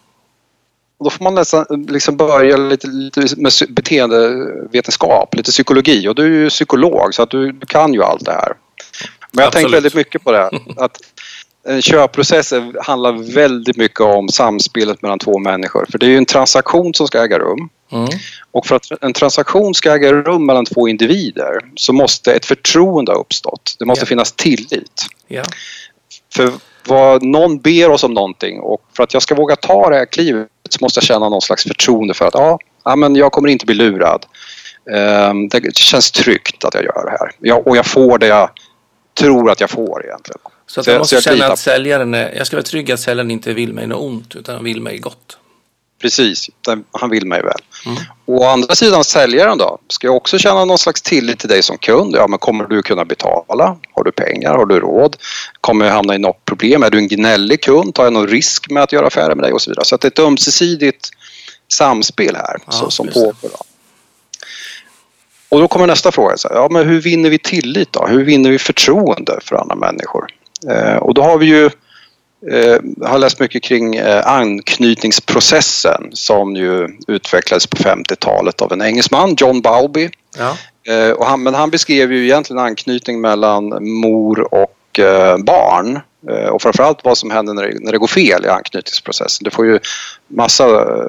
och 1.03 1.05
då 1.05 1.11
får 1.11 1.25
man 1.25 1.35
nästan 1.35 1.67
liksom 1.89 2.17
börja 2.17 2.57
lite, 2.57 2.87
lite 2.87 3.21
med 3.37 3.53
beteendevetenskap, 3.69 5.35
lite 5.35 5.51
psykologi. 5.51 6.09
Och 6.09 6.15
du 6.15 6.25
är 6.25 6.29
ju 6.29 6.49
psykolog 6.49 7.15
så 7.15 7.23
att 7.23 7.31
du, 7.31 7.53
du 7.53 7.67
kan 7.67 7.95
ju 7.95 8.03
allt 8.03 8.25
det 8.25 8.33
här. 8.33 8.53
Men 9.33 9.43
jag 9.43 9.47
har 9.47 9.51
tänkt 9.51 9.75
väldigt 9.75 9.95
mycket 9.95 10.25
på 10.25 10.33
det. 10.33 10.51
Att 10.77 10.97
en 11.69 11.83
köpprocess 11.83 12.53
är- 12.53 12.85
handlar 12.87 13.35
väldigt 13.35 13.77
mycket 13.77 14.01
om 14.01 14.29
samspelet 14.29 15.03
mellan 15.03 15.19
två 15.19 15.39
människor. 15.39 15.87
För 15.91 15.99
det 15.99 16.07
är 16.07 16.11
ju 16.11 16.17
en 16.17 16.27
transaktion 16.27 16.95
som 16.95 17.07
ska 17.07 17.23
äga 17.25 17.39
rum. 17.39 17.69
Mm. 17.93 18.09
Och 18.51 18.67
för 18.67 18.77
att 18.77 18.87
en 19.01 19.13
transaktion 19.13 19.75
ska 19.75 19.93
äga 19.95 20.13
rum 20.13 20.47
mellan 20.47 20.65
två 20.65 20.89
individer 20.89 21.61
så 21.77 21.93
måste 21.93 22.33
ett 22.33 22.47
förtroende 22.47 23.13
ha 23.13 23.19
uppstått. 23.19 23.77
Det 23.79 23.85
måste 23.85 24.03
Ja. 24.03 24.07
finnas 24.09 24.33
tillit. 24.33 25.07
Ja. 25.29 25.43
För 26.35 26.53
vad 26.87 27.23
någon 27.23 27.59
ber 27.59 27.91
oss 27.91 28.05
om 28.05 28.15
någonting 28.15 28.61
och 28.61 28.81
för 28.97 29.03
att 29.03 29.15
jag 29.15 29.23
ska 29.23 29.35
våga 29.35 29.57
ta 29.57 29.91
det 29.91 29.97
här 29.97 30.07
klivet 30.07 30.49
så 30.71 30.79
måste 30.81 30.99
jag 30.99 31.05
känna 31.05 31.29
någon 31.29 31.41
slags 31.41 31.63
förtroende 31.63 32.15
för 32.15 32.27
att 32.27 32.35
ja, 32.35 32.59
ja 32.85 32.97
men 32.97 33.17
jag 33.17 33.33
kommer 33.33 33.49
inte 33.49 33.67
bli 33.67 33.75
lurad. 33.75 34.27
Ehm, 34.91 35.49
det 35.49 35.77
känns 35.77 36.11
tryggt 36.11 36.65
att 36.65 36.75
jag 36.75 36.85
gör 36.85 37.05
det 37.05 37.11
här. 37.11 37.31
Jag, 37.39 37.67
och 37.67 37.77
jag 37.77 37.87
får 37.87 38.19
det 38.19 38.27
jag 38.27 38.51
tror 39.15 39.51
att 39.51 39.61
jag 39.61 39.71
får 39.71 40.05
egentligen. 40.05 40.41
Så 40.67 40.81
att 40.81 40.87
jag 40.87 40.99
måste 40.99 41.23
så 41.23 41.29
jag 41.29 41.39
känna 41.39 41.53
att 41.53 41.59
säljaren 41.59 42.15
är, 42.15 42.35
jag 42.37 42.47
ska 42.47 42.57
vara 42.57 42.65
trygg 42.65 42.93
att 42.93 43.01
säljaren 43.01 43.31
inte 43.31 43.53
vill 43.53 43.73
mig 43.73 43.87
något 43.87 44.03
ont 44.03 44.37
utan 44.37 44.65
vill 44.65 44.81
mig 44.81 44.99
gott. 44.99 45.39
Precis, 46.03 46.51
han 46.93 47.11
vill 47.11 47.27
mig 47.27 47.43
väl. 47.43 47.61
Mm. 47.87 47.99
Å 48.27 48.45
andra 48.45 48.75
sidan 48.75 49.05
säljaren 49.05 49.59
då, 49.59 49.79
ska 49.89 50.07
jag 50.07 50.17
också 50.17 50.39
känna 50.39 50.65
någon 50.65 50.79
slags 50.79 51.03
tillit 51.03 51.39
till 51.39 51.49
dig 51.49 51.63
som 51.63 51.79
kund? 51.79 52.15
Ja, 52.17 52.27
men 52.29 52.39
kommer 52.39 52.65
du 52.65 52.83
kunna 52.83 53.05
betala? 53.05 53.77
Har 53.93 54.05
du 54.05 54.13
pengar? 54.13 54.55
Har 54.55 54.67
du 54.67 54.81
råd? 54.81 55.17
Kommer 55.61 55.87
jag 55.87 55.93
hamna 55.93 56.15
i 56.15 56.19
något 56.19 56.45
problem? 56.45 56.83
Är 56.83 56.91
du 56.91 56.99
en 56.99 57.09
gnällig 57.09 57.63
kund? 57.63 57.95
Tar 57.95 58.05
jag 58.05 58.13
någon 58.13 58.29
risk 58.29 58.71
med 58.71 58.83
att 58.83 58.93
göra 58.93 59.07
affärer 59.07 59.35
med 59.35 59.45
dig? 59.45 59.53
Och 59.53 59.63
så 59.63 59.71
vidare. 59.71 59.85
Så 59.85 59.97
det 59.97 60.07
är 60.07 60.11
ett 60.11 60.19
ömsesidigt 60.19 61.11
samspel 61.73 62.37
här 62.37 62.57
Ja, 62.67 62.73
så, 62.73 62.91
som 62.91 63.07
pågår. 63.07 63.51
Och 65.49 65.61
då 65.61 65.69
kommer 65.69 65.87
nästa 65.87 66.13
fråga. 66.13 66.37
Så 66.37 66.49
här, 66.49 66.57
ja, 66.57 66.69
men 66.71 66.89
hur 66.89 67.01
vinner 67.01 67.31
vi 67.31 67.39
tillit 67.39 67.93
då? 67.93 68.07
Hur 68.07 68.25
vinner 68.25 68.51
vi 68.51 68.59
förtroende 68.59 69.39
för 69.43 69.57
andra 69.57 69.75
människor? 69.75 70.27
Eh, 70.71 70.97
och 70.97 71.15
då 71.15 71.23
har 71.23 71.39
vi 71.39 71.47
ju 71.47 71.71
eh, 72.51 73.09
har 73.09 73.19
läst 73.19 73.41
mycket 73.41 73.63
kring 73.63 73.95
eh, 73.95 74.27
anknytningsprocessen 74.27 76.11
som 76.13 76.57
ju 76.57 76.89
utvecklades 77.07 77.67
på 77.67 77.77
50-talet 77.77 78.63
av 78.63 78.73
en 78.73 78.83
engelsman, 78.83 79.35
John 79.39 79.61
Bowlby. 79.61 80.11
Ja. 80.39 80.57
Eh, 80.93 81.11
och 81.11 81.27
han, 81.27 81.43
men 81.43 81.55
han 81.55 81.71
beskrev 81.71 82.13
ju 82.13 82.25
egentligen 82.25 82.63
anknytning 82.63 83.21
mellan 83.21 83.69
mor 84.01 84.55
och 84.55 84.79
barn. 85.39 86.01
Och 86.51 86.63
framförallt 86.63 87.05
vad 87.05 87.19
som 87.19 87.31
händer 87.31 87.55
när 87.55 87.63
det, 87.63 87.79
när 87.81 87.93
det 87.93 87.99
går 87.99 88.07
fel 88.07 88.45
i 88.45 88.49
anknytningsprocessen. 88.49 89.45
Det 89.45 89.51
får 89.51 89.67
ju 89.67 89.79
massa 90.29 90.65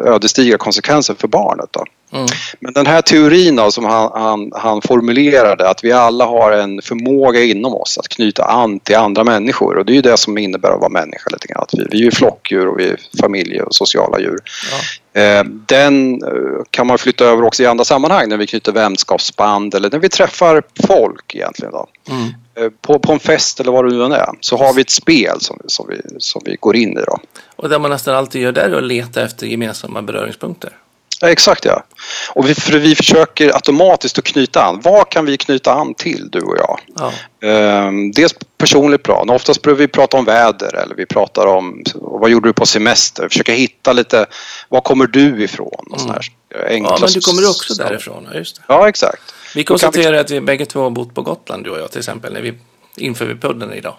ödesdigra 0.05 0.57
konsekvenser 0.57 1.13
för 1.13 1.27
barnet. 1.27 1.65
Då. 1.71 1.85
Mm. 2.13 2.25
Men 2.59 2.73
den 2.73 2.85
här 2.87 3.01
teorin 3.01 3.55
då, 3.55 3.71
som 3.71 3.85
han, 3.85 4.11
han, 4.13 4.51
han 4.55 4.81
formulerade 4.81 5.69
att 5.69 5.83
vi 5.83 5.91
alla 5.91 6.25
har 6.25 6.51
en 6.51 6.81
förmåga 6.81 7.43
inom 7.43 7.73
oss 7.73 7.97
att 7.97 8.07
knyta 8.07 8.43
an 8.43 8.79
till 8.79 8.95
andra 8.95 9.23
människor 9.23 9.77
och 9.77 9.85
det 9.85 9.93
är 9.93 9.95
ju 9.95 10.01
det 10.01 10.17
som 10.17 10.37
innebär 10.37 10.69
att 10.69 10.79
vara 10.79 10.89
människa 10.89 11.29
lite 11.31 11.47
grann. 11.47 11.63
Att 11.63 11.73
vi, 11.73 11.85
vi 11.91 11.97
är 11.99 12.03
ju 12.03 12.11
flockdjur 12.11 12.67
och 12.67 12.79
vi 12.79 12.89
är 12.89 12.99
familje 13.21 13.63
och 13.63 13.75
sociala 13.75 14.19
djur. 14.19 14.39
Ja. 14.71 15.21
Eh, 15.21 15.43
Den 15.43 16.23
eh, 16.23 16.63
kan 16.69 16.87
man 16.87 16.97
flytta 16.97 17.25
över 17.25 17.43
också 17.43 17.63
i 17.63 17.65
andra 17.65 17.85
sammanhang 17.85 18.29
när 18.29 18.37
vi 18.37 18.47
knyter 18.47 18.71
vänskapsband 18.71 19.75
eller 19.75 19.89
när 19.91 19.99
vi 19.99 20.09
träffar 20.09 20.63
folk 20.87 21.35
egentligen. 21.35 21.71
Då. 21.71 21.87
Mm. 22.09 22.23
Eh, 22.55 22.69
På, 22.81 22.99
på 22.99 23.13
en 23.13 23.19
fest 23.19 23.59
eller 23.59 23.71
vad 23.71 23.85
det 23.89 23.95
nu 23.95 24.03
än 24.03 24.11
är 24.11 24.29
så 24.39 24.57
har 24.57 24.73
vi 24.73 24.81
ett 24.81 24.89
spel 24.89 25.37
som, 25.39 25.57
som, 25.67 25.87
vi, 25.89 26.01
som 26.17 26.41
vi 26.45 26.57
går 26.59 26.75
in 26.75 26.97
i. 26.97 27.01
Då. 27.07 27.19
Och 27.55 27.69
det 27.69 27.79
man 27.79 27.91
nästan 27.91 28.15
alltid 28.15 28.41
gör 28.41 28.51
där 28.51 28.69
är 28.69 28.77
att 28.77 28.83
leta 28.83 29.21
efter 29.21 29.47
gemensamma 29.47 30.01
beröringspunkter. 30.01 30.77
Ja, 31.23 31.29
exakt 31.29 31.65
ja. 31.65 31.83
Och 32.29 32.49
vi, 32.49 32.55
för 32.55 32.77
vi 32.77 32.95
försöker 32.95 33.55
automatiskt 33.55 34.17
att 34.17 34.23
knyta 34.23 34.63
an. 34.63 34.79
Vad 34.83 35.09
kan 35.09 35.25
vi 35.25 35.37
knyta 35.37 35.73
an 35.73 35.93
till 35.93 36.29
du 36.31 36.39
och 36.41 36.57
jag? 36.57 36.79
Ja. 36.99 37.11
Ehm, 37.47 38.11
dels 38.11 38.35
personligt 38.57 39.03
plan. 39.03 39.29
Oftast 39.29 39.61
behöver 39.61 39.81
vi 39.81 39.87
prata 39.87 40.17
om 40.17 40.25
väder 40.25 40.75
eller 40.75 40.95
vi 40.95 41.05
pratar 41.05 41.45
om 41.45 41.83
vad 41.93 42.29
gjorde 42.29 42.49
du 42.49 42.53
på 42.53 42.65
semester? 42.65 43.27
Försöka 43.29 43.53
hitta 43.53 43.93
lite 43.93 44.25
var 44.69 44.81
kommer 44.81 45.07
du 45.07 45.43
ifrån? 45.43 45.85
Och 45.91 46.01
här 46.01 46.21
enkla 46.67 46.89
ja, 46.89 46.97
men 47.01 47.09
du 47.13 47.19
kommer 47.19 47.49
också 47.49 47.73
därifrån. 47.73 48.27
Ja, 48.31 48.37
just 48.37 48.55
det. 48.55 48.61
Ja, 48.67 48.89
exakt. 48.89 49.33
Vi 49.55 49.63
konstaterar 49.63 50.17
att 50.17 50.31
vi 50.31 50.41
bägge 50.41 50.65
två 50.65 50.81
har 50.81 50.89
bott 50.89 51.15
på 51.15 51.21
Gotland, 51.21 51.63
du 51.63 51.69
och 51.69 51.79
jag 51.79 51.91
till 51.91 51.99
exempel, 51.99 52.33
när 52.33 52.41
vi 52.41 52.53
inför 52.97 53.25
vi 53.25 53.35
podden 53.35 53.73
idag. 53.73 53.95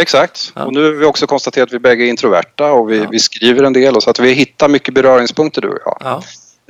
Exakt. 0.00 0.52
Ja. 0.54 0.64
Och 0.64 0.72
nu 0.72 0.84
har 0.84 0.90
vi 0.92 1.04
också 1.04 1.26
konstaterat 1.26 1.68
att 1.68 1.72
vi 1.72 1.78
bägge 1.78 2.04
är 2.04 2.08
introverta 2.08 2.72
och 2.72 2.90
vi, 2.90 2.98
Ja. 2.98 3.08
vi 3.10 3.18
skriver 3.18 3.64
en 3.64 3.72
del 3.72 3.96
och 3.96 4.02
så 4.02 4.10
att 4.10 4.18
vi 4.18 4.32
hittar 4.32 4.68
mycket 4.68 4.94
beröringspunkter 4.94 5.60
du 5.60 5.68
och 5.68 5.78
jag. 5.84 5.96
Ja. 6.00 6.22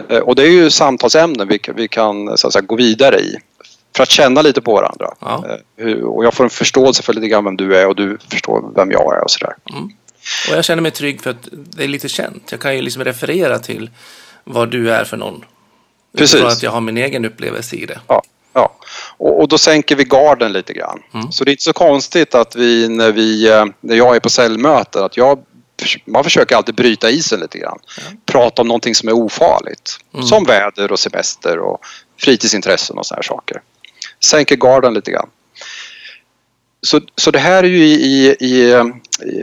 Eh, 0.08 0.18
Och 0.18 0.34
det 0.34 0.42
är 0.42 0.50
ju 0.50 0.70
samtalsämnen 0.70 1.48
vi, 1.48 1.58
kan- 1.58 1.74
vi 1.76 1.88
kan 1.88 2.38
så 2.38 2.46
att 2.46 2.52
säga, 2.52 2.62
gå 2.62 2.76
vidare 2.76 3.20
i. 3.20 3.37
För 3.96 4.02
att 4.02 4.11
känna 4.11 4.42
lite 4.42 4.61
på 4.61 4.74
varandra. 4.74 5.14
Ja. 5.20 5.44
Eh, 5.80 5.92
Och 5.92 6.24
jag 6.24 6.34
får 6.34 6.44
en 6.44 6.50
förståelse 6.50 7.02
för 7.02 7.12
lite 7.12 7.28
grann 7.28 7.44
vem 7.44 7.56
du 7.56 7.76
är 7.76 7.87
och 7.87 7.96
du 7.96 8.18
förstår 8.30 8.72
vem 8.76 8.90
jag 8.90 9.16
är 9.16 9.24
och 9.24 9.30
sådär. 9.30 9.54
Och 10.50 10.56
jag 10.56 10.64
känner 10.64 10.82
mig 10.82 10.90
trygg 10.90 11.22
för 11.22 11.30
att 11.30 11.48
det 11.50 11.84
är 11.84 11.88
lite 11.88 12.08
känt. 12.08 12.42
Jag 12.50 12.61
kan 12.61 12.76
ju 12.76 12.82
liksom 12.82 13.04
referera 13.04 13.58
till 13.58 13.90
vad 14.44 14.70
du 14.70 14.90
är 14.92 15.04
för 15.04 15.16
någon. 15.16 15.44
Precis. 16.16 16.34
Utifrån 16.34 16.52
att 16.52 16.62
jag 16.62 16.70
har 16.70 16.80
min 16.80 16.96
egen 16.96 17.24
upplevelse 17.24 17.76
i 17.76 17.87
det. 17.87 18.00
Ja, 18.06 18.22
ja. 18.52 18.72
Och, 19.16 19.40
och 19.40 19.48
då 19.48 19.58
sänker 19.58 19.96
vi 19.96 20.04
garden 20.04 20.52
lite 20.52 20.72
grann. 20.72 21.02
Mm. 21.14 21.32
Så 21.32 21.44
det 21.44 21.50
är 21.50 21.52
inte 21.52 21.62
så 21.62 21.72
konstigt 21.72 22.34
att 22.34 22.56
vi 22.56 22.88
när, 22.88 23.12
vi, 23.12 23.48
eh, 23.50 23.64
när 23.80 23.96
jag 23.96 24.16
är 24.16 24.20
på 24.20 24.30
säljmöten 24.30 25.04
att 25.04 25.16
jag 25.16 25.38
man 26.05 26.25
försöker 26.25 26.57
alltid 26.57 26.75
bryta 26.75 27.11
isen 27.11 27.41
lite 27.41 27.59
grann. 27.59 27.79
Prata 28.27 28.62
om 28.62 28.69
någonting 28.69 28.95
som 28.95 29.09
är 29.09 29.12
ofarligt. 29.12 29.99
Mm. 30.14 30.27
Som 30.27 30.45
väder 30.45 30.93
och 30.93 30.99
semester 30.99 31.59
och 31.59 31.79
fritidsintressen 32.21 32.99
och 32.99 33.07
här 33.11 33.23
saker. 33.23 33.62
Sänker 34.25 34.57
garden 34.57 34.95
lite 34.95 35.11
grann. 35.11 35.29
Så, 36.83 37.01
så 37.17 37.31
det 37.31 37.38
här 37.38 37.64
är 37.64 37.69
ju 37.69 37.85
i, 37.85 37.93
i, 37.93 38.37
i, 38.41 38.85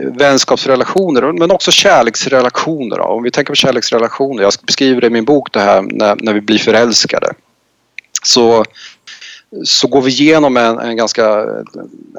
vänskapsrelationer 0.04 1.32
men 1.32 1.50
också 1.50 1.70
kärleksrelationer. 1.70 3.00
Om 3.00 3.22
vi 3.22 3.30
tänker 3.30 3.52
på 3.52 3.56
kärleksrelationer, 3.56 4.42
jag 4.42 4.52
beskriver 4.62 5.00
det 5.00 5.06
i 5.06 5.10
min 5.10 5.24
bok 5.24 5.52
det 5.52 5.60
här 5.60 5.82
när, 5.82 6.16
när 6.20 6.34
vi 6.34 6.40
blir 6.40 6.58
förälskade. 6.58 7.32
Så, 8.22 8.64
så 9.64 9.88
går 9.88 10.02
vi 10.02 10.10
igenom 10.10 10.56
en, 10.56 10.78
en 10.78 10.96
ganska 10.96 11.46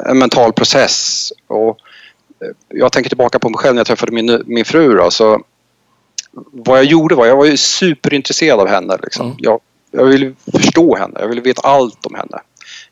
en 0.06 0.18
mental 0.18 0.54
process. 0.54 1.32
Och 1.48 1.80
jag 2.68 2.92
tänker 2.92 3.10
tillbaka 3.10 3.40
på 3.40 3.50
mig 3.50 3.58
själv 3.58 3.76
när 3.76 3.80
jag 3.80 3.88
träffade 3.88 4.12
min, 4.12 4.44
min 4.46 4.66
fru. 4.66 4.96
Då, 4.98 5.12
så 5.12 5.42
vad 6.52 6.78
jag 6.78 6.86
gjorde 6.86 7.16
var, 7.16 7.26
jag 7.26 7.38
var 7.38 7.46
ju 7.46 7.58
superintresserad 7.58 8.60
av 8.60 8.68
henne. 8.68 8.98
Liksom. 9.04 9.26
Mm. 9.26 9.38
Jag, 9.40 9.60
jag 9.92 10.06
ville 10.06 10.34
förstå 10.58 10.96
henne, 10.96 11.20
jag 11.20 11.28
ville 11.28 11.42
veta 11.42 11.62
allt 11.68 12.06
om 12.06 12.16
henne. 12.16 12.40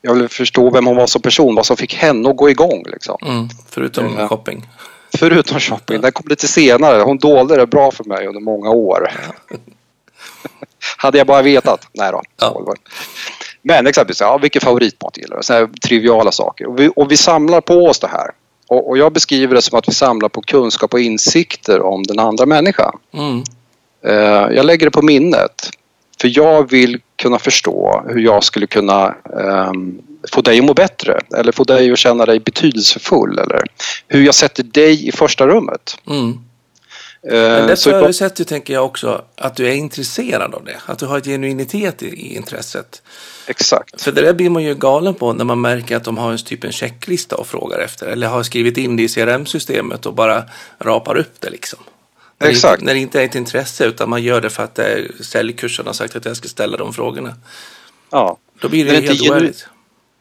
Jag 0.02 0.14
ville 0.14 0.28
förstå 0.28 0.70
vem 0.70 0.86
hon 0.88 0.96
var 0.96 1.08
som 1.08 1.22
person, 1.22 1.56
vad 1.56 1.66
som 1.66 1.78
fick 1.78 1.96
henne 1.96 2.30
att 2.30 2.38
gå 2.38 2.50
igång. 2.50 2.84
Liksom. 2.86 3.18
Mm. 3.22 3.48
Förutom 3.70 4.16
Ja. 4.20 4.28
shopping. 4.28 4.68
Förutom 5.18 5.60
shopping, 5.60 6.02
den 6.02 6.12
kom 6.12 6.26
lite 6.30 6.48
senare. 6.48 7.02
Hon 7.02 7.18
dolde 7.18 7.56
det 7.56 7.68
bra 7.68 7.92
för 7.92 8.04
mig 8.04 8.28
under 8.28 8.42
många 8.42 8.70
år. 8.70 9.12
Hade 10.98 11.18
jag 11.18 11.28
bara 11.28 11.42
vetat. 11.42 11.88
Nej 11.94 12.12
då. 12.12 12.22
Ja. 12.38 12.76
Men 13.62 13.88
exempelvis, 13.88 14.22
ja, 14.22 14.38
vilken 14.38 14.62
favoritmat 14.62 15.18
gillar 15.18 15.38
du? 15.38 15.44
Så 15.44 15.54
här 15.54 15.68
triviala 15.68 16.32
saker. 16.32 16.66
Och 16.66 16.80
vi, 16.80 16.92
och 16.96 17.12
vi 17.12 17.18
samlar 17.18 17.62
på 17.62 17.74
oss 17.86 18.00
det 18.00 18.08
här. 18.08 18.32
Och, 18.68 18.90
och 18.90 18.98
jag 18.98 19.14
beskriver 19.14 19.56
det 19.56 19.62
som 19.62 19.80
att 19.80 19.88
vi 19.88 19.94
samlar 19.94 20.30
på 20.30 20.42
kunskap 20.42 20.94
och 20.94 21.00
insikter 21.00 21.82
om 21.82 22.04
den 22.04 22.20
andra 22.20 22.46
människan. 22.46 22.98
Mm. 23.14 23.44
Eh, 24.06 24.56
jag 24.56 24.66
lägger 24.66 24.86
det 24.86 24.92
på 24.92 25.02
minnet. 25.02 25.70
För 26.22 26.32
jag 26.38 26.72
vill 26.72 27.02
kunna 27.16 27.40
förstå 27.40 28.04
hur 28.08 28.20
jag 28.20 28.44
skulle 28.44 28.68
kunna 28.68 29.16
ehm, 29.40 30.02
få 30.32 30.42
dig 30.42 30.60
att 30.60 30.66
må 30.66 30.74
bättre. 30.74 31.20
Eller 31.38 31.52
få 31.52 31.64
dig 31.64 31.92
att 31.92 32.00
känna 32.00 32.26
dig 32.26 32.40
betydelsefull. 32.40 33.40
Eller 33.40 33.62
hur 34.08 34.26
jag 34.26 34.36
sätter 34.36 34.64
dig 34.64 35.08
i 35.08 35.12
första 35.12 35.48
rummet. 35.48 35.98
Mm. 36.08 36.40
Men 37.28 37.68
det 37.68 37.76
förutsätter 37.76 38.42
ju, 38.42 38.46
tänker 38.46 38.74
jag 38.74 38.86
också, 38.86 39.22
att 39.36 39.56
du 39.56 39.68
är 39.68 39.74
intresserad 39.74 40.56
av 40.56 40.66
det. 40.66 40.78
Att 40.86 41.00
du 41.00 41.06
har 41.06 41.18
ett 41.18 41.26
genuinitet 41.26 42.04
i, 42.04 42.08
i 42.08 42.36
intresset. 42.36 43.02
Exakt. 43.48 44.02
För 44.02 44.12
det 44.12 44.22
där 44.22 44.34
blir 44.34 44.50
man 44.50 44.64
ju 44.64 44.76
galen 44.76 45.14
på 45.14 45.34
när 45.34 45.46
man 45.46 45.62
märker 45.62 45.96
att 45.96 46.04
de 46.04 46.18
har 46.18 46.32
en 46.32 46.38
typ 46.38 46.64
en 46.64 46.72
checklista 46.72 47.36
och 47.36 47.48
frågar 47.48 47.80
efter. 47.80 48.08
Eller 48.08 48.28
har 48.28 48.44
skrivit 48.44 48.78
in 48.78 48.96
det 48.96 49.04
i 49.04 49.08
CRM-systemet 49.08 50.06
och 50.06 50.14
bara 50.14 50.44
rapar 50.80 51.18
upp 51.18 51.42
det 51.42 51.50
liksom. 51.50 51.80
När 52.38 52.48
Exakt. 52.48 52.72
Det 52.72 52.74
inte, 52.74 52.86
när 52.86 52.94
det 52.94 53.00
inte 53.00 53.22
är 53.22 53.26
ett 53.26 53.36
intresse 53.36 53.86
utan 53.86 54.10
man 54.10 54.24
gör 54.24 54.42
det 54.42 54.50
för 54.50 54.64
att 54.64 54.76
det 54.76 54.84
är 54.84 55.12
säljkursen 55.24 55.86
har 55.86 55.94
sagt 55.94 56.16
att 56.16 56.26
jag 56.26 56.38
ska 56.38 56.48
ställa 56.48 56.78
de 56.78 56.94
frågorna. 56.94 57.36
Ja. 58.10 58.38
Då 58.62 58.70
blir 58.70 58.86
det, 58.86 58.92
Det 58.92 58.96
helt 58.96 59.22
inte 59.22 59.32
oärligt. 59.32 59.68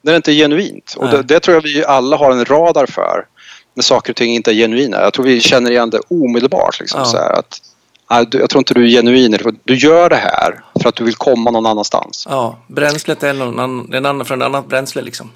Det 0.01 0.15
inte 0.15 0.31
är 0.31 0.35
genuint. 0.35 0.95
Och 0.97 1.09
det, 1.09 1.21
det 1.21 1.39
tror 1.39 1.55
jag 1.55 1.61
vi 1.61 1.85
alla 1.85 2.17
har 2.17 2.31
en 2.31 2.45
radar 2.45 2.85
för. 2.85 3.25
När 3.75 3.83
saker 3.83 4.11
och 4.13 4.15
ting 4.15 4.35
inte 4.35 4.51
är 4.51 4.55
genuina. 4.55 5.01
Jag 5.01 5.13
tror 5.13 5.25
vi 5.25 5.41
känner 5.41 5.71
igen 5.71 5.89
det 5.89 5.99
omedelbart. 6.07 6.79
Liksom, 6.79 6.99
Ja. 6.99 7.05
så 7.05 7.17
här, 7.17 7.31
att, 7.39 7.61
"Nej, 8.09 8.25
du- 8.31 8.39
jag 8.39 8.49
tror 8.49 8.59
inte 8.59 8.73
du 8.73 8.83
är 8.85 8.89
genuin. 8.89 9.57
Du 9.63 9.75
gör 9.75 10.09
det 10.09 10.15
här 10.15 10.63
för 10.81 10.89
att 10.89 10.95
du 10.95 11.03
vill 11.03 11.15
komma 11.15 11.51
någon 11.51 11.65
annanstans. 11.65 12.27
Ja, 12.29 12.57
bränslet 12.67 13.23
är 13.23 13.33
någon 13.33 13.59
annan, 13.59 13.93
en 13.93 14.05
annan, 14.05 14.25
från 14.25 14.41
ett 14.41 14.45
annat 14.45 14.67
bränsle 14.67 15.01
liksom. 15.01 15.31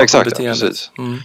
Exakt, 0.00 0.38
ja, 0.40 0.50
precis. 0.52 0.90
Mm. 0.98 1.18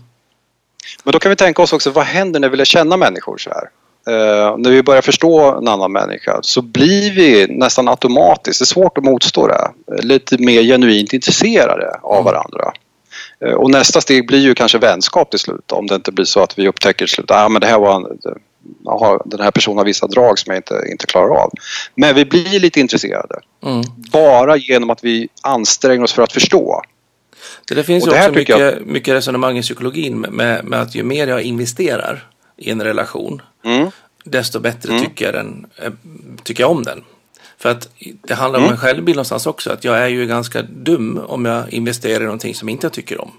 Men 1.03 1.11
då 1.11 1.19
kan 1.19 1.29
vi 1.29 1.35
tänka 1.35 1.61
oss 1.61 1.73
också, 1.73 1.91
vad 1.91 2.05
händer 2.05 2.39
när 2.39 2.49
vi 2.49 2.57
lär 2.57 2.65
känna 2.65 2.97
människor 2.97 3.37
så 3.37 3.49
här? 3.49 3.69
Eh, 4.07 4.57
när 4.57 4.69
vi 4.71 4.83
börjar 4.83 5.01
förstå 5.01 5.57
en 5.57 5.67
annan 5.67 5.91
människa 5.91 6.39
så 6.41 6.61
blir 6.61 7.11
vi 7.15 7.47
nästan 7.49 7.87
automatiskt, 7.87 8.59
det 8.59 8.63
är 8.63 8.65
svårt 8.65 8.97
att 8.97 9.03
motstå 9.03 9.47
det, 9.47 9.71
lite 10.03 10.37
mer 10.37 10.61
genuint 10.63 11.13
intresserade 11.13 11.99
av 12.03 12.23
varandra. 12.23 12.71
Eh, 13.45 13.53
och 13.53 13.71
nästa 13.71 14.01
steg 14.01 14.27
blir 14.27 14.39
ju 14.39 14.53
kanske 14.55 14.77
vänskap 14.77 15.29
till 15.31 15.39
slut 15.39 15.71
om 15.71 15.87
det 15.87 15.95
inte 15.95 16.11
blir 16.11 16.25
så 16.25 16.39
att 16.43 16.59
vi 16.59 16.67
upptäcker 16.67 17.05
till 17.05 17.15
slut, 17.15 17.31
ah, 17.31 17.49
men 17.49 17.61
det 17.61 17.67
här 17.67 17.79
var 17.79 17.95
en, 17.95 18.05
aha, 18.87 19.21
den 19.25 19.39
här 19.39 19.51
personen 19.51 19.77
har 19.77 19.85
vissa 19.85 20.07
drag 20.07 20.39
som 20.39 20.51
jag 20.53 20.57
inte, 20.59 20.83
inte 20.91 21.05
klarar 21.05 21.29
av. 21.43 21.51
Men 21.95 22.15
vi 22.15 22.25
blir 22.25 22.59
lite 22.59 22.79
intresserade. 22.79 23.39
Mm. 23.65 23.81
Bara 24.11 24.57
genom 24.57 24.89
att 24.89 25.03
vi 25.03 25.27
anstränger 25.41 26.03
oss 26.03 26.13
för 26.13 26.23
att 26.23 26.33
förstå. 26.33 26.81
Det 27.67 27.83
finns 27.83 28.07
Och 28.07 28.13
ju 28.13 28.19
också 28.19 28.31
mycket, 28.31 28.85
mycket 28.85 29.13
resonemang 29.13 29.57
i 29.57 29.61
psykologin 29.61 30.19
med- 30.19 30.31
med, 30.31 30.65
med 30.65 30.81
att 30.81 30.95
ju 30.95 31.03
mer 31.03 31.27
jag 31.27 31.41
investerar 31.41 32.27
i 32.57 32.69
en 32.71 32.81
relation, 32.83 33.41
Mm. 33.65 33.91
desto 34.23 34.59
bättre 34.59 34.89
Mm. 34.89 35.03
tycker, 35.05 35.25
jag 35.25 35.33
den, 35.33 35.65
eh, 35.77 35.91
tycker 36.43 36.63
jag 36.63 36.71
om 36.71 36.83
den. 36.83 37.03
För 37.59 37.69
att 37.69 37.89
det 38.21 38.33
handlar 38.33 38.59
om 38.59 38.63
Mm. 38.65 38.73
en 38.75 38.79
självbild 38.81 39.15
någonstans 39.15 39.47
också. 39.47 39.71
Att 39.71 39.83
jag 39.83 39.97
är 39.99 40.07
ju 40.07 40.25
ganska 40.25 40.61
dum 40.61 41.17
om 41.27 41.45
jag 41.45 41.73
investerar 41.73 42.21
i 42.21 42.23
någonting 42.23 42.55
som 42.55 42.69
inte 42.69 42.85
jag 42.85 42.93
tycker 42.93 43.21
om. 43.21 43.31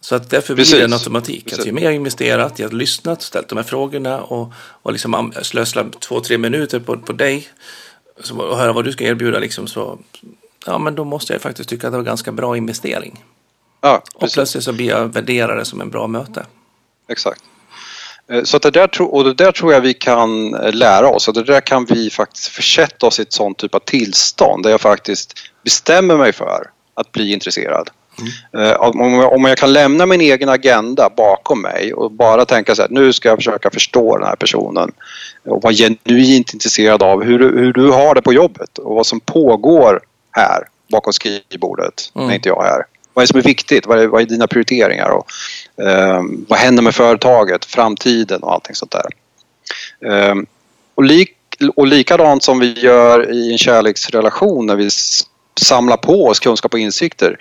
Så 0.00 0.14
att 0.14 0.30
därför 0.30 0.54
blir 0.54 0.64
det 0.64 0.84
en 0.84 0.90
Precis. 0.90 1.06
automatik. 1.06 1.38
Att 1.46 1.50
Precis. 1.50 1.66
ju 1.66 1.72
mer 1.72 1.82
jag 1.82 1.94
investerat, 1.94 2.58
jag 2.58 2.68
har 2.68 2.74
lyssnat, 2.76 3.22
ställt 3.22 3.48
de 3.48 3.56
här 3.58 3.62
frågorna 3.62 4.20
och, 4.22 4.52
och 4.58 4.92
liksom 4.92 5.32
slösat 5.42 6.00
två, 6.00 6.20
tre 6.20 6.38
minuter 6.38 6.80
på, 6.80 6.98
på 6.98 7.12
dig 7.12 7.48
och 8.32 8.56
höra 8.58 8.72
vad 8.72 8.84
du 8.84 8.92
ska 8.92 9.04
erbjuda 9.04 9.38
liksom 9.38 9.66
så 9.66 9.98
ja 10.66 10.78
men 10.78 10.94
då 10.94 11.04
måste 11.04 11.32
jag 11.32 11.42
faktiskt 11.42 11.68
tycka 11.68 11.86
att 11.86 11.92
det 11.92 11.96
var 11.96 12.04
ganska 12.04 12.32
bra 12.32 12.56
investering. 12.56 13.24
Ja, 13.80 14.02
Och 14.14 14.20
precis. 14.20 14.34
plötsligt 14.34 14.64
så 14.64 14.72
blir 14.72 14.88
jag 14.88 15.08
värderare 15.12 15.64
som 15.64 15.80
en 15.80 15.90
bra 15.90 16.06
möte. 16.06 16.46
Exakt. 17.08 17.42
Eh, 18.32 18.42
Så 18.44 18.56
att 18.56 18.62
det 18.62 18.70
där, 18.70 19.02
och 19.02 19.24
det 19.24 19.34
där 19.34 19.52
tror 19.52 19.72
jag 19.72 19.80
vi 19.80 19.94
kan 19.94 20.54
eh, 20.54 20.72
lära 20.72 21.08
oss 21.08 21.28
och 21.28 21.34
det 21.34 21.42
där 21.44 21.60
kan 21.60 21.84
vi 21.84 22.10
faktiskt 22.10 22.48
försätta 22.48 23.06
oss 23.06 23.18
i 23.18 23.22
ett 23.22 23.32
sånt 23.32 23.58
typ 23.58 23.74
av 23.74 23.78
tillstånd 23.80 24.62
där 24.62 24.70
jag 24.70 24.80
faktiskt 24.80 25.34
bestämmer 25.64 26.16
mig 26.16 26.32
för 26.32 26.70
att 26.94 27.12
bli 27.12 27.32
intresserad. 27.32 27.90
Eh, 28.56 28.72
Om 28.80 29.12
jag, 29.14 29.32
om 29.32 29.44
jag 29.44 29.58
kan 29.58 29.72
lämna 29.72 30.06
min 30.06 30.20
egen 30.20 30.48
agenda 30.48 31.10
bakom 31.16 31.62
mig 31.62 31.94
och 31.94 32.10
bara 32.12 32.44
tänka 32.44 32.74
så 32.74 32.82
här, 32.82 32.88
nu 32.90 33.12
ska 33.12 33.28
jag 33.28 33.38
försöka 33.38 33.70
förstå 33.70 34.16
den 34.18 34.26
här 34.26 34.36
personen 34.36 34.92
och 35.46 35.62
vara 35.62 35.72
genuint 35.72 36.52
intresserad 36.54 37.02
av 37.02 37.22
hur, 37.24 37.38
du- 37.38 37.58
hur 37.58 37.72
du 37.72 37.90
har 37.90 38.14
det 38.14 38.22
på 38.22 38.32
jobbet 38.32 38.78
och 38.78 38.94
vad 38.94 39.06
som 39.06 39.20
pågår 39.20 40.00
här 40.30 40.62
bakom 40.92 41.12
skrivbordet 41.12 42.12
Mm. 42.14 42.26
när 42.28 42.34
inte 42.34 42.48
jag 42.48 42.66
är 42.66 42.70
här. 42.70 42.82
Vad 43.14 43.22
är 43.22 43.26
det 43.26 43.30
som 43.30 43.38
är 43.38 43.42
viktigt? 43.42 43.86
Vad 43.86 43.98
är, 43.98 44.06
vad 44.06 44.22
är 44.22 44.26
dina 44.26 44.46
prioriteringar? 44.46 45.08
Och, 45.10 45.26
vad 46.48 46.58
händer 46.58 46.82
med 46.82 46.94
företaget, 46.94 47.64
framtiden 47.64 48.42
och 48.42 48.52
allting 48.52 48.74
sånt 48.74 48.92
där. 48.92 49.06
Ehm, 50.12 50.46
och, 50.94 51.04
lik, 51.04 51.36
och 51.76 51.86
likadant 51.86 52.42
som 52.42 52.58
vi 52.58 52.80
gör 52.80 53.32
i 53.32 53.52
en 53.52 53.58
kärleksrelation 53.58 54.66
när 54.66 54.76
vi 54.76 54.88
samlar 55.60 55.96
på 55.96 56.26
oss 56.26 56.40
kunskap 56.40 56.72
och 56.72 56.80
insikter 56.80 57.36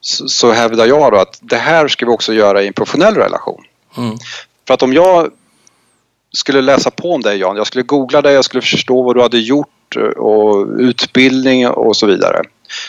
så, 0.00 0.28
så 0.28 0.52
hävdar 0.52 0.86
jag 0.86 1.12
då 1.12 1.18
att 1.18 1.38
det 1.40 1.56
här 1.56 1.88
ska 1.88 2.06
vi 2.06 2.12
också 2.12 2.32
göra 2.32 2.62
i 2.62 2.66
en 2.66 2.72
professionell 2.72 3.14
relation. 3.14 3.64
Mm. 3.96 4.16
För 4.66 4.74
att 4.74 4.82
om 4.82 4.92
jag 4.92 5.30
skulle 6.32 6.62
läsa 6.62 6.90
på 6.90 7.12
om 7.12 7.20
dig 7.20 7.38
Jan, 7.38 7.56
jag 7.56 7.66
skulle 7.66 7.82
googla 7.82 8.22
dig, 8.22 8.34
jag 8.34 8.44
skulle 8.44 8.62
förstå 8.62 9.02
vad 9.02 9.16
du 9.16 9.22
hade 9.22 9.38
gjort 9.38 9.96
eh, 9.96 10.02
och 10.02 10.66
utbildning 10.78 11.68
och 11.68 11.96
så 11.96 12.06
vidare. 12.06 12.42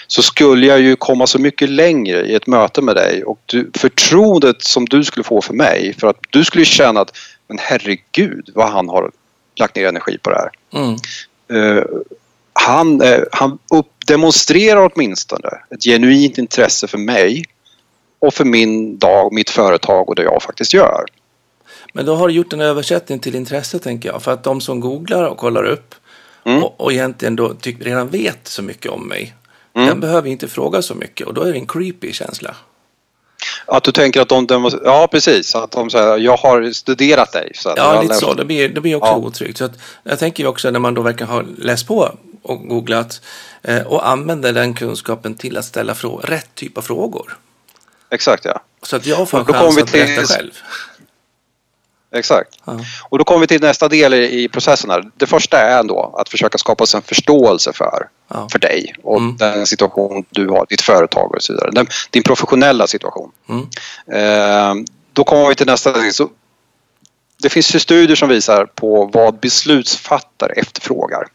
Så 0.08 0.22
skulle 0.22 0.66
jag 0.66 0.80
ju 0.80 0.96
komma 0.96 1.28
så 1.28 1.40
mycket 1.40 1.70
längre 1.70 2.26
i 2.26 2.36
ett 2.36 2.48
möte 2.48 2.82
med 2.82 2.96
dig 2.96 3.24
och 3.24 3.40
du, 3.46 3.72
förtroendet 3.74 4.64
som 4.64 4.86
du 4.86 5.04
skulle 5.04 5.24
få 5.24 5.42
för 5.42 5.54
mig 5.54 5.96
för 6.00 6.08
att 6.08 6.18
du 6.30 6.44
skulle 6.44 6.66
känna 6.66 7.02
att 7.02 7.18
men 7.48 7.58
herregud 7.62 8.50
vad 8.54 8.72
han 8.72 8.90
har 8.90 9.12
lagt 9.56 9.76
ner 9.76 9.88
energi 9.88 10.18
på 10.18 10.30
det 10.30 10.36
här. 10.36 10.50
Mm. 10.74 10.96
Eh, 11.54 11.84
han, 12.54 13.02
eh, 13.02 13.20
han 13.32 13.60
upp, 13.74 13.92
demonstrerar 14.08 14.92
åtminstone 14.94 15.50
ett 15.70 15.84
genuint 15.84 16.38
intresse 16.38 16.88
för 16.88 16.98
mig 16.98 17.46
och 18.20 18.34
för 18.34 18.46
min 18.46 18.98
dag, 18.98 19.34
mitt 19.34 19.50
företag 19.50 20.10
och 20.10 20.16
det 20.16 20.24
jag 20.24 20.44
faktiskt 20.44 20.74
gör. 20.74 21.06
Men 21.94 22.06
då 22.06 22.16
har 22.16 22.28
du 22.28 22.34
gjort 22.34 22.54
en 22.54 22.62
översättning 22.62 23.20
till 23.20 23.36
intresse 23.36 23.80
tänker 23.80 24.10
jag. 24.10 24.24
För 24.24 24.32
att 24.32 24.44
de 24.44 24.62
som 24.62 24.80
googlar 24.80 25.24
och 25.24 25.38
kollar 25.38 25.64
upp 25.64 25.96
Mm. 26.46 26.64
och, 26.64 26.82
och 26.82 26.94
egentligen 26.94 27.36
då 27.36 27.54
tyck, 27.54 27.86
redan 27.86 28.10
vet 28.10 28.48
så 28.48 28.62
mycket 28.62 28.92
om 28.92 29.08
mig. 29.08 29.34
Mm. 29.76 29.88
Den 29.88 30.00
behöver 30.00 30.30
inte 30.30 30.48
fråga 30.48 30.82
så 30.82 30.96
mycket 30.96 31.28
och 31.28 31.34
då 31.34 31.42
är 31.42 31.52
det 31.52 31.58
en 31.60 31.68
creepy 31.68 32.14
känsla. 32.14 32.56
Att 33.66 33.84
du 33.84 33.92
tänker 33.92 34.22
att 34.22 34.30
de, 34.30 34.48
de 34.48 34.80
ja 34.84 35.08
precis, 35.12 35.56
att 35.56 35.72
de 35.72 35.90
säger 35.90 36.18
jag 36.18 36.38
har 36.38 36.72
studerat 36.72 37.32
dig. 37.32 37.52
Så 37.56 37.74
Ja, 37.78 38.02
lite 38.02 38.14
läst- 38.14 38.20
så. 38.22 38.34
Det 38.34 38.46
blir, 38.46 38.70
det 38.70 38.82
blir 38.82 38.96
också 38.96 39.12
Ja. 39.12 39.16
otryggt. 39.18 39.58
Så 39.58 39.66
att, 39.66 39.72
jag 40.04 40.20
tänker 40.20 40.48
också 40.48 40.72
när 40.72 40.80
man 40.80 40.94
då 40.94 41.02
verkligen 41.02 41.30
har 41.30 41.46
läst 41.58 41.88
på 41.88 42.16
och 42.42 42.68
googlat 42.68 43.22
eh, 43.64 43.82
och 43.82 44.08
använder 44.08 44.54
den 44.54 44.74
kunskapen 44.74 45.36
till 45.36 45.58
att 45.58 45.66
ställa 45.66 45.94
frå- 45.94 46.22
rätt 46.26 46.56
typ 46.56 46.78
av 46.78 46.82
frågor. 46.82 47.38
Exakt 48.10 48.46
ja. 48.46 48.60
Så 48.84 48.96
att 48.96 49.06
jag 49.06 49.30
får 49.30 49.40
en 49.40 49.46
chans 49.46 49.78
att 49.78 49.92
berätta 49.92 50.24
själv. 50.24 50.52
Exakt. 52.16 52.50
Ja. 52.66 52.80
Och 53.10 53.18
då 53.18 53.24
kommer 53.24 53.40
vi 53.42 53.48
till 53.48 53.62
nästa 53.62 53.88
del 53.88 54.14
i, 54.14 54.48
processen 54.48 54.90
här. 54.90 55.04
Det 55.18 55.26
första 55.28 55.60
är 55.60 55.80
ändå 55.80 56.16
att 56.20 56.30
försöka 56.30 56.58
skapa 56.58 56.86
sig 56.86 56.98
en 56.98 57.02
förståelse 57.04 57.74
för, 57.74 58.08
Ja. 58.28 58.48
för 58.52 58.60
dig 58.60 58.96
och 59.04 59.18
Mm. 59.18 59.38
den 59.38 59.66
situation 59.68 60.26
du 60.30 60.48
har, 60.50 60.66
ditt 60.70 60.82
företag 60.82 61.36
och 61.36 61.44
så 61.44 61.54
vidare. 61.54 61.72
Den, 61.72 61.88
din 62.10 62.24
professionella 62.24 62.88
situation. 62.88 63.32
Mm. 63.50 63.62
Eh, 64.12 64.86
då 65.14 65.24
kommer 65.24 65.50
vi 65.50 65.56
till 65.56 65.66
nästa 65.68 65.94
steg. 65.94 66.14
Så 66.14 66.30
Det 67.38 67.50
finns 67.50 67.76
ju 67.76 67.80
studier 67.80 68.16
som 68.16 68.30
visar 68.30 68.66
på 68.66 69.10
vad 69.14 69.40
beslutsfattare 69.40 70.54
efterfrågar 70.54 71.28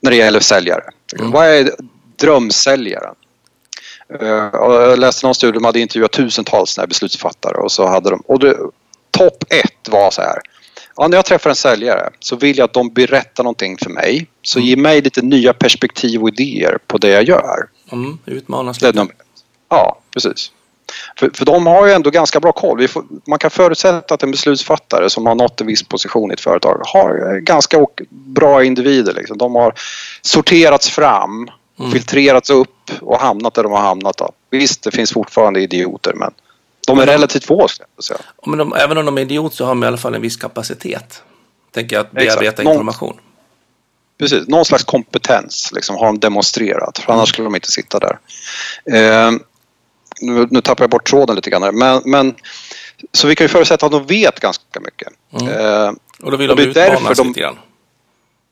när 0.00 0.10
det 0.10 0.16
gäller 0.16 0.40
säljare. 0.40 0.82
Mm. 1.18 1.30
Vad 1.30 1.46
är 1.46 1.70
drömsäljaren? 2.16 3.14
Eh, 4.20 4.28
jag 4.52 4.98
läste 4.98 5.26
någon 5.26 5.34
studie, 5.34 5.52
de 5.52 5.64
hade 5.64 5.80
intervjuat 5.80 6.12
tusentals 6.12 6.78
beslutsfattare 6.88 7.56
och 7.56 7.72
så 7.72 7.86
hade 7.86 8.10
de, 8.10 8.20
och 8.26 8.38
det, 8.38 8.56
topp 9.24 9.44
ett 9.50 9.88
var 9.88 10.10
så 10.10 10.22
här. 10.22 10.38
Ja, 10.96 11.08
när 11.08 11.16
jag 11.16 11.24
träffar 11.24 11.50
en 11.50 11.56
säljare 11.56 12.10
så 12.20 12.36
vill 12.36 12.58
jag 12.58 12.64
att 12.64 12.72
de 12.72 12.92
berättar 12.92 13.44
någonting 13.44 13.78
för 13.78 13.90
mig. 13.90 14.26
Så 14.42 14.60
ge 14.60 14.76
mig 14.76 15.00
lite 15.02 15.22
nya 15.22 15.52
perspektiv 15.52 16.22
och 16.22 16.28
idéer 16.28 16.78
på 16.86 16.98
det 16.98 17.08
jag 17.08 17.28
gör. 17.28 17.68
Mm, 17.92 18.18
utmanas 18.26 18.80
lite. 18.80 19.06
Ja, 19.68 19.98
precis. 20.12 20.52
För, 21.18 21.30
för 21.34 21.44
de 21.44 21.66
har 21.66 21.86
ju 21.86 21.92
ändå 21.92 22.10
ganska 22.10 22.40
bra 22.40 22.52
koll. 22.52 22.88
Får, 22.88 23.04
man 23.26 23.38
kan 23.38 23.50
förutsätta 23.50 24.14
att 24.14 24.22
en 24.22 24.30
beslutsfattare 24.30 25.10
som 25.10 25.26
har 25.26 25.34
nått 25.34 25.60
en 25.60 25.66
viss 25.66 25.82
position 25.82 26.30
i 26.30 26.34
ett 26.34 26.40
företag 26.40 26.82
har 26.84 27.34
eh, 27.34 27.38
ganska 27.38 27.86
bra 28.10 28.64
individer. 28.64 29.14
Liksom. 29.14 29.38
De 29.38 29.54
har 29.54 29.74
sorterats 30.22 30.90
fram, 30.90 31.50
Mm. 31.80 31.92
filtrerats 31.92 32.50
upp 32.50 32.90
och 33.00 33.20
hamnat 33.20 33.54
där 33.54 33.62
de 33.62 33.72
har 33.72 33.80
hamnat. 33.80 34.16
Då. 34.16 34.32
Visst, 34.50 34.82
det 34.82 34.90
finns 34.90 35.12
fortfarande 35.12 35.60
idioter 35.60 36.14
men 36.14 36.32
de 36.96 37.02
är 37.02 37.06
relativt 37.06 37.44
få 37.44 37.68
skulle 37.68 37.86
jag 37.96 38.04
säga. 38.04 38.20
Men 38.46 38.58
de, 38.58 38.72
även 38.72 38.98
om 38.98 39.04
de 39.04 39.18
är 39.18 39.22
idiot 39.22 39.54
så 39.54 39.64
har 39.64 39.70
de 39.70 39.84
i 39.84 39.86
alla 39.86 39.96
fall 39.96 40.14
en 40.14 40.20
viss 40.22 40.36
kapacitet. 40.36 41.22
Tänker 41.72 41.96
jag 41.96 42.00
att 42.06 42.12
bearbeta 42.12 42.62
Någon- 42.62 42.72
information. 42.72 43.16
Precis, 44.18 44.48
någon 44.48 44.64
slags 44.64 44.84
kompetens 44.84 45.70
liksom, 45.74 45.96
har 45.96 46.06
de 46.06 46.18
demonstrerat. 46.18 46.98
För 46.98 47.12
annars 47.12 47.28
skulle 47.28 47.46
de 47.46 47.54
inte 47.54 47.70
sitta 47.72 47.98
där. 47.98 48.18
Eh, 48.84 49.30
nu, 50.20 50.48
nu 50.50 50.60
tappar 50.60 50.82
jag 50.84 50.90
bort 50.90 51.06
tråden 51.10 51.36
lite 51.36 51.50
grann. 51.50 51.78
Men, 51.78 52.02
men, 52.04 52.34
så 53.12 53.26
vi 53.28 53.34
kan 53.36 53.44
ju 53.44 53.48
förutsätta 53.48 53.86
att 53.86 53.92
de 53.92 54.06
vet 54.06 54.40
ganska 54.40 54.80
mycket. 54.80 55.08
Mm. 55.40 55.48
Eh, 55.48 55.92
Och 56.22 56.30
då 56.30 56.36
vill 56.36 56.50
Och 56.50 56.56
de 56.56 56.62
utmanas 56.62 57.18
de- 57.18 57.28
lite 57.28 57.40
grann. 57.40 57.58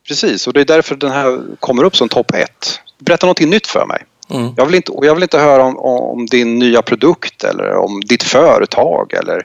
precis, 0.07 0.47
och 0.47 0.53
det 0.53 0.61
är 0.61 0.65
därför 0.65 0.95
den 0.95 1.11
här 1.11 1.41
kommer 1.59 1.83
upp 1.83 1.95
som 1.97 2.09
topp 2.09 2.31
ett. 2.33 2.79
Berätta 2.99 3.25
någonting 3.25 3.49
nytt 3.49 3.67
för 3.67 3.85
mig. 3.85 4.03
Mm. 4.31 4.53
Jag 4.57 4.65
vill 4.65 4.75
inte, 4.75 4.91
och 4.91 5.05
jag 5.05 5.13
vill 5.13 5.23
inte 5.23 5.39
höra 5.39 5.63
om, 5.63 5.77
om 5.79 6.25
din 6.25 6.59
nya 6.59 6.81
produkt 6.81 7.43
eller 7.43 7.73
om 7.75 8.01
ditt 8.01 8.23
företag 8.23 9.13
eller 9.13 9.43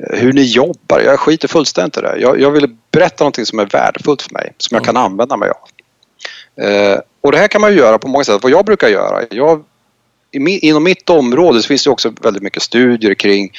eh, 0.00 0.18
hur 0.18 0.32
ni 0.32 0.42
jobbar. 0.42 1.00
Jag 1.00 1.20
skiter 1.20 1.48
fullständigt 1.48 1.96
i 1.96 2.00
det. 2.00 2.16
Jag, 2.18 2.40
jag 2.40 2.50
vill 2.50 2.76
berätta 2.90 3.24
någonting 3.24 3.46
som 3.46 3.58
är 3.58 3.66
värdefullt 3.66 4.22
för 4.22 4.32
mig, 4.32 4.52
som 4.58 4.74
jag 4.74 4.84
kan 4.84 4.96
använda 4.96 5.36
mig 5.36 5.50
av. 5.50 5.68
Eh, 6.64 6.98
och 7.20 7.32
det 7.32 7.38
här 7.38 7.48
kan 7.48 7.60
man 7.60 7.72
ju 7.72 7.78
göra 7.78 7.98
på 7.98 8.08
många 8.08 8.24
sätt. 8.24 8.42
Vad 8.42 8.52
jag 8.52 8.64
brukar 8.64 8.88
göra, 8.88 9.22
jag, 9.30 9.64
inom 10.34 10.84
mitt 10.84 11.10
område 11.10 11.62
så 11.62 11.68
finns 11.68 11.84
det 11.84 11.90
också 11.90 12.12
väldigt 12.20 12.42
mycket 12.42 12.62
studier 12.62 13.14
kring 13.14 13.52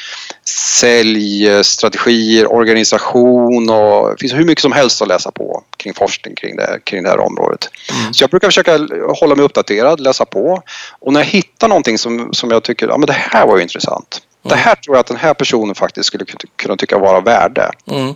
säljstrategier, 0.80 2.52
organisation 2.52 3.70
och 3.70 4.10
det 4.10 4.18
finns 4.20 4.34
hur 4.34 4.46
mycket 4.46 4.62
som 4.62 4.72
helst 4.72 5.02
att 5.02 5.08
läsa 5.08 5.32
på 5.32 5.64
kring 5.78 5.94
forskning 5.94 6.36
kring 6.36 6.56
det, 6.56 6.80
kring 6.84 7.04
det 7.04 7.10
här 7.10 7.20
området. 7.20 7.70
Mm. 7.92 8.14
Så 8.14 8.24
jag 8.24 8.30
brukar 8.30 8.48
försöka 8.48 8.88
hålla 9.20 9.36
mig 9.36 9.46
uppdaterad, 9.46 10.00
läsa 10.00 10.26
på 10.26 10.64
och 11.00 11.14
när 11.14 11.20
jag 11.20 11.28
hittar 11.28 11.68
någonting 11.68 11.98
som, 11.98 12.34
som 12.34 12.52
jag 12.52 12.64
tycker, 12.64 12.88
ja 12.88 12.98
men 12.98 13.08
det 13.08 13.14
här 13.14 13.48
var 13.48 13.56
ju 13.58 13.64
intressant. 13.64 14.22
Mm. 14.46 14.58
Det 14.58 14.64
här 14.64 14.76
tror 14.76 14.96
jag 14.96 15.00
att 15.00 15.08
den 15.08 15.18
här 15.18 15.34
personen 15.34 15.76
faktiskt 15.76 16.08
skulle 16.08 16.26
kunna 16.56 16.78
tycka 16.78 16.98
vara 16.98 17.20
värde. 17.20 17.72
Mm. 17.92 18.14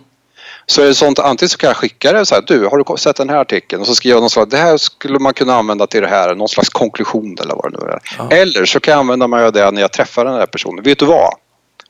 Så 0.69 0.81
är 0.81 0.85
det 0.85 0.95
sånt, 0.95 1.19
antingen 1.19 1.49
så 1.49 1.57
kan 1.57 1.67
jag 1.67 1.77
skicka 1.77 2.11
det 2.13 2.25
så 2.25 2.35
här, 2.35 2.41
du 2.47 2.65
har 2.65 2.77
du 2.77 2.97
sett 2.97 3.15
den 3.15 3.29
här 3.29 3.37
artikeln? 3.37 3.81
Och 3.81 3.87
så 3.87 3.95
skriver 3.95 4.15
jag 4.15 4.21
någon 4.21 4.29
slags, 4.29 4.51
det 4.51 4.57
här 4.57 4.77
skulle 4.77 5.19
man 5.19 5.33
kunna 5.33 5.55
använda 5.55 5.87
till 5.87 6.01
det 6.01 6.07
här, 6.07 6.35
någon 6.35 6.49
slags 6.49 6.69
konklusion 6.69 7.37
eller 7.41 7.55
vad 7.55 7.71
det 7.71 7.77
nu 7.79 7.91
är. 7.91 7.99
Ja. 8.17 8.29
Eller 8.31 8.65
så 8.65 8.79
kan 8.79 8.91
jag 8.91 8.99
använda 8.99 9.27
mig 9.27 9.45
av 9.45 9.51
det 9.53 9.71
när 9.71 9.81
jag 9.81 9.93
träffar 9.93 10.25
den 10.25 10.33
här 10.33 10.45
personen. 10.45 10.83
Vet 10.83 10.99
du 10.99 11.05
vad? 11.05 11.33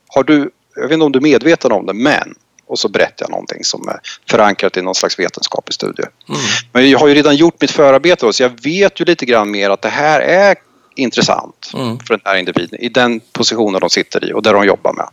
Har 0.08 0.24
du, 0.24 0.52
jag 0.76 0.84
vet 0.84 0.92
inte 0.92 1.06
om 1.06 1.12
du 1.12 1.20
är 1.20 1.24
medveten 1.24 1.72
om 1.72 1.86
det, 1.86 1.94
men 1.94 2.36
och 2.68 2.80
så 2.80 2.90
berättar 2.90 3.26
jag 3.26 3.30
någonting 3.30 3.64
som 3.64 3.88
är 3.88 4.00
förankrat 4.30 4.78
i 4.78 4.82
någon 4.82 4.96
slags 4.96 5.20
vetenskaplig 5.20 5.74
studie. 5.74 6.04
Mm. 6.30 6.42
Men 6.72 6.90
jag 6.90 7.00
har 7.00 7.08
ju 7.08 7.14
redan 7.14 7.36
gjort 7.36 7.62
mitt 7.62 7.72
förarbete 7.72 8.26
då, 8.26 8.34
så 8.34 8.44
jag 8.44 8.64
vet 8.64 9.02
ju 9.02 9.06
lite 9.06 9.26
grann 9.26 9.52
mer 9.52 9.70
att 9.70 9.82
det 9.82 9.90
här 9.90 10.20
är 10.20 10.56
intressant 10.96 11.72
mm. 11.74 12.00
för 12.00 12.14
den 12.14 12.22
här 12.26 12.36
individen 12.36 12.80
i 12.80 12.90
den 12.90 13.20
positionen 13.34 13.80
de 13.80 13.90
sitter 13.90 14.30
i 14.30 14.34
och 14.34 14.44
där 14.44 14.54
de 14.54 14.66
jobbar 14.66 14.94
med. 14.94 15.10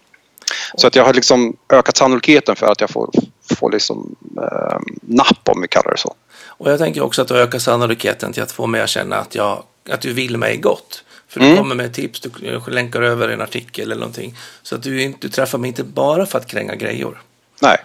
Så 0.75 0.87
att 0.87 0.97
jag 0.97 1.05
har 1.05 1.15
liksom 1.15 1.57
ökat 1.73 1.97
sannolikheten 1.97 2.57
för 2.57 2.67
att 2.67 2.81
jag 2.81 2.91
får, 2.91 3.11
får 3.55 3.73
liksom, 3.73 4.17
eh, 4.37 4.79
napp 5.01 5.49
om 5.49 5.61
vi 5.63 5.69
kallar 5.69 5.91
det 5.91 5.99
så. 5.99 6.15
Och 6.47 6.71
jag 6.71 6.79
tänker 6.79 7.01
också 7.01 7.23
att 7.23 7.29
du 7.29 7.39
ökar 7.39 7.59
sannolikheten 7.59 8.33
till 8.33 8.43
att 8.43 8.53
få 8.53 8.67
mig 8.67 8.81
att 8.81 8.89
känna 8.89 9.17
att, 9.17 9.35
jag, 9.35 9.63
att 9.91 10.01
du 10.01 10.13
vill 10.13 10.37
mig 10.37 10.57
gott. 10.57 11.05
För 11.29 11.41
du 11.41 11.47
mm. 11.47 11.59
kommer 11.59 11.75
med 11.75 11.95
tips, 11.95 12.21
du 12.21 12.61
länkar 12.69 13.03
över 13.03 13.29
en 13.29 13.41
artikel 13.41 13.85
eller 13.85 14.01
någonting. 14.01 14.35
Så 14.63 14.75
att 14.75 14.83
du, 14.83 15.15
du 15.21 15.29
träffar 15.29 15.59
mig 15.59 15.69
inte 15.69 15.85
bara 15.85 16.27
för 16.27 16.39
att 16.39 16.47
kränga 16.47 16.75
grejer. 16.75 17.19
Nej. 17.63 17.77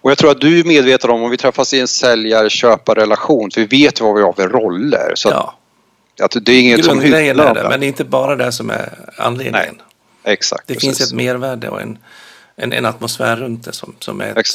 Och 0.00 0.10
jag 0.10 0.18
tror 0.18 0.30
att 0.30 0.40
du 0.40 0.60
är 0.60 0.64
medveten 0.64 1.10
om, 1.10 1.22
om 1.22 1.30
vi 1.30 1.36
träffas 1.36 1.74
i 1.74 1.80
en 1.80 1.88
säljar-köparrelation, 1.88 3.50
så 3.50 3.60
vi 3.60 3.66
vet 3.66 4.00
vad 4.00 4.14
vi 4.14 4.22
har 4.22 4.32
för 4.32 4.48
roller. 4.48 5.12
Så 5.14 5.28
ja. 5.28 5.58
att, 6.20 6.36
att 6.36 6.44
det 6.44 6.52
är 6.52 6.60
inget 6.60 6.84
som 6.84 7.00
det, 7.00 7.34
men 7.34 7.80
det 7.80 7.86
är 7.86 7.88
inte 7.88 8.04
bara 8.04 8.36
det 8.36 8.52
som 8.52 8.70
är 8.70 8.98
anledningen. 9.16 9.80
Nej. 10.24 10.32
Exakt. 10.34 10.66
Det 10.66 10.74
precis. 10.74 10.98
finns 10.98 11.10
ett 11.10 11.16
mervärde 11.16 11.68
och 11.68 11.80
en, 11.80 11.98
en, 12.56 12.72
en 12.72 12.86
atmosfär 12.86 13.36
runt 13.36 13.64
det 13.64 13.72
som, 13.72 13.94
som 13.98 14.20
är 14.20 14.38
ett. 14.38 14.46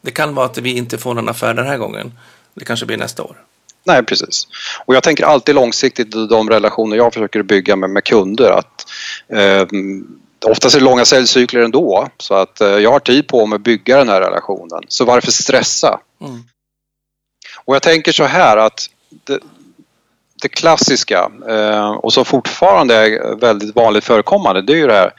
Det 0.00 0.10
kan 0.10 0.34
vara 0.34 0.46
att 0.46 0.58
vi 0.58 0.76
inte 0.76 0.98
får 0.98 1.14
någon 1.14 1.28
affär 1.28 1.54
den 1.54 1.66
här 1.66 1.78
gången. 1.78 2.12
Det 2.54 2.64
kanske 2.64 2.86
blir 2.86 2.96
nästa 2.96 3.22
år. 3.22 3.36
Nej, 3.84 4.02
precis. 4.02 4.48
Och 4.84 4.94
jag 4.94 5.02
tänker 5.02 5.24
alltid 5.24 5.54
långsiktigt 5.54 6.14
i 6.14 6.26
de 6.26 6.50
relationer 6.50 6.96
jag 6.96 7.14
försöker 7.14 7.42
bygga 7.42 7.76
med, 7.76 7.90
med 7.90 8.04
kunder 8.04 8.50
att 8.50 8.86
eh, 9.28 9.66
oftast 10.44 10.76
är 10.76 10.80
det 10.80 10.84
långa 10.84 11.04
säljcykler 11.04 11.60
ändå 11.60 12.08
så 12.18 12.34
att 12.34 12.60
eh, 12.60 12.68
jag 12.68 12.92
har 12.92 13.00
tid 13.00 13.28
på 13.28 13.46
mig 13.46 13.56
att 13.56 13.62
bygga 13.62 13.96
den 13.98 14.08
här 14.08 14.20
relationen. 14.20 14.82
Så 14.88 15.04
varför 15.04 15.32
stressa? 15.32 16.00
Mm. 16.20 16.42
Och 17.64 17.74
jag 17.74 17.82
tänker 17.82 18.12
så 18.12 18.24
här 18.24 18.56
att 18.56 18.86
det, 19.08 19.40
det 20.42 20.48
klassiska 20.48 21.30
eh, 21.48 21.90
och 21.90 22.12
som 22.12 22.24
fortfarande 22.24 22.94
är 22.94 23.36
väldigt 23.36 23.76
vanligt 23.76 24.04
förekommande 24.04 24.62
det 24.62 24.72
är 24.72 24.76
ju 24.76 24.86
det 24.86 24.92
här 24.92 25.12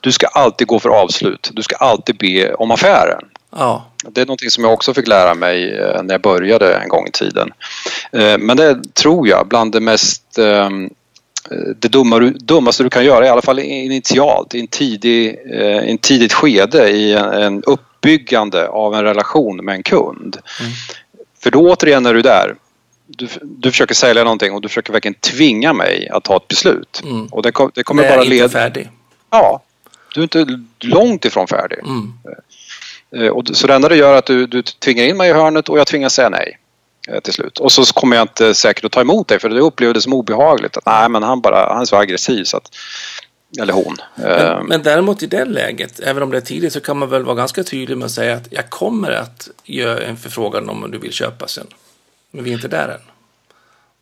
du 0.00 0.12
ska 0.12 0.26
alltid 0.26 0.66
gå 0.66 0.78
för 0.78 0.88
avslut. 0.88 1.50
Du 1.52 1.62
ska 1.62 1.76
alltid 1.76 2.16
be 2.16 2.54
om 2.54 2.70
affären. 2.70 3.24
Ja. 3.56 3.86
Det 4.08 4.20
är 4.20 4.26
någonting 4.26 4.50
som 4.50 4.64
jag 4.64 4.72
också 4.72 4.94
fick 4.94 5.08
lära 5.08 5.34
mig 5.34 5.78
eh, 5.78 6.02
när 6.02 6.14
jag 6.14 6.20
började 6.20 6.74
en 6.74 6.88
gång 6.88 7.06
i 7.06 7.10
tiden. 7.10 7.52
Eh, 8.12 8.38
men 8.38 8.56
det 8.56 8.94
tror 8.94 9.28
jag 9.28 9.48
bland 9.48 9.72
det 9.72 9.80
mest 9.80 10.22
det 11.76 11.88
dummaste 12.38 12.82
du 12.82 12.90
kan 12.90 13.04
göra, 13.04 13.26
i 13.26 13.28
alla 13.28 13.42
fall 13.42 13.58
initialt, 13.58 14.54
i 14.54 14.60
en, 14.60 14.66
tidig, 14.66 15.38
en 15.52 15.98
tidigt 15.98 16.32
skede 16.32 16.88
i 16.88 17.12
en 17.14 17.62
uppbyggande 17.62 18.68
av 18.68 18.94
en 18.94 19.04
relation 19.04 19.56
med 19.56 19.74
en 19.74 19.82
kund. 19.82 20.36
Mm. 20.60 20.72
För 21.42 21.50
då 21.50 21.60
återigen 21.60 22.06
är 22.06 22.14
du 22.14 22.22
där 22.22 22.54
du, 23.16 23.28
du 23.42 23.70
försöker 23.70 23.94
sälja 23.94 24.24
någonting 24.24 24.52
och 24.52 24.60
du 24.60 24.68
försöker 24.68 24.92
verkligen 24.92 25.14
tvinga 25.14 25.72
mig 25.72 26.08
att 26.08 26.24
ta 26.24 26.36
ett 26.36 26.48
beslut. 26.48 27.00
Mm. 27.04 27.26
Och 27.26 27.42
det, 27.42 27.52
det 27.74 27.82
kommer 27.82 28.08
bara 28.08 28.22
leda... 28.22 28.44
inte 28.44 28.48
färdig. 28.48 28.90
Ja. 29.30 29.62
Du 30.14 30.20
är 30.20 30.22
inte 30.22 30.60
långt 30.80 31.24
ifrån 31.24 31.48
färdig. 31.48 31.78
Mm. 31.78 32.12
Eh, 33.16 33.28
och, 33.28 33.48
så 33.52 33.66
det 33.66 33.74
enda 33.74 33.88
det 33.88 33.96
gör 33.96 34.14
är 34.14 34.18
att 34.18 34.26
du, 34.26 34.46
du 34.46 34.62
tvingar 34.62 35.04
in 35.04 35.16
mig 35.16 35.30
i 35.30 35.32
hörnet 35.32 35.68
och 35.68 35.78
jag 35.78 35.86
tvingas 35.86 36.14
säga 36.14 36.28
nej 36.28 36.58
eh, 37.08 37.20
till 37.20 37.32
slut. 37.32 37.58
Och 37.58 37.72
så 37.72 37.84
kommer 37.84 38.16
jag 38.16 38.24
inte 38.24 38.54
säkert 38.54 38.84
att 38.84 38.92
ta 38.92 39.00
emot 39.00 39.28
dig 39.28 39.38
för 39.38 39.48
det 39.48 39.60
upplever 39.60 39.94
det 39.94 40.00
som 40.00 40.12
obehagligt. 40.12 40.76
Att, 40.76 40.86
nej 40.86 41.08
men 41.08 41.22
han, 41.22 41.40
bara, 41.40 41.72
han 41.72 41.80
är 41.80 41.84
så 41.84 41.96
aggressiv 41.96 42.44
så 42.44 42.56
att 42.56 42.76
eller 43.58 43.72
hon. 43.72 43.96
Men, 44.14 44.46
eh, 44.46 44.62
men 44.62 44.82
däremot 44.82 45.22
i 45.22 45.26
det 45.26 45.44
läget, 45.44 46.00
även 46.00 46.22
om 46.22 46.30
det 46.30 46.36
är 46.36 46.40
tidigt, 46.40 46.72
så 46.72 46.80
kan 46.80 46.98
man 46.98 47.08
väl 47.08 47.24
vara 47.24 47.36
ganska 47.36 47.64
tydlig 47.64 47.98
med 47.98 48.06
att 48.06 48.10
säga 48.10 48.34
att 48.34 48.46
jag 48.50 48.70
kommer 48.70 49.10
att 49.10 49.48
göra 49.64 50.04
en 50.04 50.16
förfrågan 50.16 50.68
om 50.68 50.90
du 50.90 50.98
vill 50.98 51.12
köpa 51.12 51.48
sen. 51.48 51.66
Men 52.30 52.44
vi 52.44 52.50
är 52.50 52.54
inte 52.54 52.68
där 52.68 52.88
än. 52.88 53.00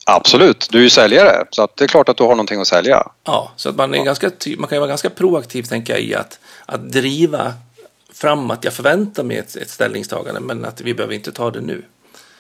Absolut, 0.06 0.68
du 0.70 0.78
är 0.78 0.82
ju 0.82 0.90
säljare 0.90 1.44
så 1.50 1.62
att 1.62 1.76
det 1.76 1.84
är 1.84 1.88
klart 1.88 2.08
att 2.08 2.16
du 2.16 2.22
har 2.22 2.30
någonting 2.30 2.60
att 2.60 2.66
sälja. 2.66 3.02
Ja, 3.24 3.52
så 3.56 3.68
att 3.68 3.76
man, 3.76 3.94
är 3.94 3.98
ja. 3.98 4.04
ganska, 4.04 4.30
man 4.58 4.68
kan 4.68 4.76
ju 4.76 4.80
vara 4.80 4.88
ganska 4.88 5.10
proaktiv 5.10 5.62
tänker 5.62 5.92
jag 5.92 6.02
i 6.02 6.14
att, 6.14 6.38
att 6.66 6.92
driva 6.92 7.52
fram 8.12 8.50
att 8.50 8.64
jag 8.64 8.72
förväntar 8.72 9.22
mig 9.22 9.36
ett, 9.36 9.56
ett 9.56 9.70
ställningstagande 9.70 10.40
men 10.40 10.64
att 10.64 10.80
vi 10.80 10.94
behöver 10.94 11.14
inte 11.14 11.32
ta 11.32 11.50
det 11.50 11.60
nu. 11.60 11.82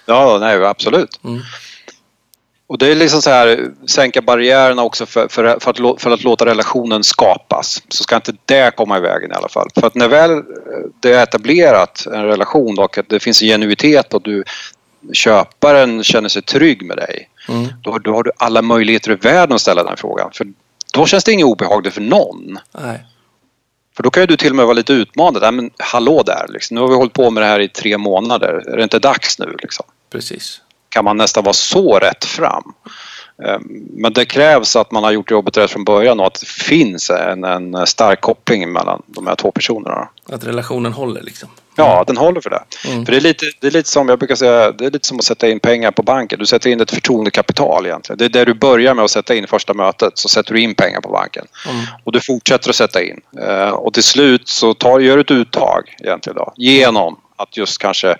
Ja, 0.06 0.38
nej 0.40 0.64
absolut. 0.64 1.20
Mm. 1.24 1.40
Och 2.66 2.78
det 2.78 2.90
är 2.90 2.94
liksom 2.94 3.22
så 3.22 3.30
här, 3.30 3.70
sänka 3.86 4.22
barriärerna 4.22 4.82
också 4.82 5.06
för, 5.06 5.28
för, 5.28 5.58
för, 5.60 5.70
att, 5.70 6.02
för 6.02 6.10
att 6.10 6.24
låta 6.24 6.46
relationen 6.46 7.04
skapas. 7.04 7.82
Så 7.88 8.02
ska 8.02 8.16
inte 8.16 8.34
det 8.44 8.76
komma 8.76 8.98
i 8.98 9.00
vägen 9.00 9.32
i 9.32 9.34
alla 9.34 9.48
fall. 9.48 9.68
För 9.74 9.86
att 9.86 9.94
när 9.94 10.08
väl 10.08 10.42
det 11.00 11.12
är 11.12 11.22
etablerat 11.22 12.06
en 12.06 12.24
relation 12.24 12.78
och 12.78 12.98
att 12.98 13.08
det 13.08 13.20
finns 13.20 13.42
en 13.42 13.48
genuitet 13.48 14.14
och 14.14 14.22
du, 14.22 14.44
köparen 15.12 16.04
känner 16.04 16.28
sig 16.28 16.42
trygg 16.42 16.86
med 16.86 16.96
dig. 16.96 17.28
Mm. 17.48 17.68
Då, 17.82 17.98
då 17.98 18.14
har 18.14 18.22
du 18.22 18.30
alla 18.36 18.62
möjligheter 18.62 19.10
i 19.10 19.14
världen 19.14 19.54
att 19.54 19.60
ställa 19.60 19.82
den 19.82 19.96
frågan. 19.96 20.30
För 20.32 20.46
då 20.92 21.06
känns 21.06 21.24
det 21.24 21.32
inget 21.32 21.46
obehagligt 21.46 21.94
för 21.94 22.00
någon. 22.00 22.58
Nej. 22.72 23.04
För 23.96 24.02
då 24.02 24.10
kan 24.10 24.22
ju 24.22 24.26
du 24.26 24.36
till 24.36 24.50
och 24.50 24.56
med 24.56 24.64
vara 24.64 24.74
lite 24.74 24.92
utmanad. 24.92 25.42
Nej, 25.42 25.52
men 25.52 25.70
hallå 25.78 26.22
där, 26.22 26.46
liksom. 26.48 26.74
nu 26.74 26.80
har 26.80 26.88
vi 26.88 26.94
hållit 26.94 27.12
på 27.12 27.30
med 27.30 27.42
det 27.42 27.46
här 27.46 27.60
i 27.60 27.68
tre 27.68 27.98
månader. 27.98 28.64
Är 28.68 28.76
det 28.76 28.82
inte 28.82 28.98
dags 28.98 29.38
nu? 29.38 29.56
Liksom? 29.62 29.86
Precis. 30.10 30.60
Kan 30.88 31.04
man 31.04 31.16
nästan 31.16 31.44
vara 31.44 31.52
så 31.52 31.98
rätt 31.98 32.24
fram? 32.24 32.74
Ehm, 33.44 33.62
men 33.90 34.12
det 34.12 34.24
krävs 34.24 34.76
att 34.76 34.90
man 34.90 35.04
har 35.04 35.10
gjort 35.12 35.30
jobbet 35.30 35.56
rätt 35.56 35.70
från 35.70 35.84
början 35.84 36.20
och 36.20 36.26
att 36.26 36.40
det 36.40 36.46
finns 36.46 37.10
en, 37.10 37.44
en 37.44 37.86
stark 37.86 38.20
koppling 38.20 38.72
mellan 38.72 39.02
de 39.06 39.26
här 39.26 39.34
två 39.34 39.50
personerna. 39.50 40.08
Att 40.32 40.44
relationen 40.44 40.92
håller 40.92 41.22
liksom? 41.22 41.48
Ja, 41.78 42.04
den 42.06 42.16
håller 42.16 42.40
för 42.40 42.50
det. 42.50 42.62
Mm. 42.86 43.04
För 43.04 43.12
det 43.12 43.18
är, 43.18 43.20
lite, 43.20 43.46
det 43.60 43.66
är 43.66 43.70
lite 43.70 43.88
som 43.88 44.08
jag 44.08 44.18
brukar 44.18 44.34
säga, 44.34 44.72
det 44.72 44.86
är 44.86 44.90
lite 44.90 45.08
som 45.08 45.18
att 45.18 45.24
sätta 45.24 45.48
in 45.48 45.60
pengar 45.60 45.90
på 45.90 46.02
banken. 46.02 46.38
Du 46.38 46.46
sätter 46.46 46.70
in 46.70 46.80
ett 46.80 46.90
förtroendekapital 46.90 47.86
egentligen. 47.86 48.18
Det 48.18 48.24
är 48.24 48.28
där 48.28 48.46
du 48.46 48.54
börjar 48.54 48.94
med 48.94 49.04
att 49.04 49.10
sätta 49.10 49.34
in 49.34 49.46
första 49.46 49.74
mötet 49.74 50.18
så 50.18 50.28
sätter 50.28 50.54
du 50.54 50.60
in 50.60 50.74
pengar 50.74 51.00
på 51.00 51.08
banken. 51.08 51.46
Mm. 51.68 51.84
Och 52.04 52.12
du 52.12 52.20
fortsätter 52.20 52.70
att 52.70 52.76
sätta 52.76 53.02
in. 53.02 53.20
Eh, 53.40 53.68
och 53.68 53.94
till 53.94 54.02
slut 54.02 54.48
så 54.48 54.74
tar, 54.74 55.00
gör 55.00 55.16
du 55.16 55.20
ett 55.20 55.30
uttag 55.30 55.96
egentligen 56.00 56.36
då, 56.36 56.52
genom 56.56 57.16
att 57.36 57.56
just 57.56 57.78
kanske 57.78 58.16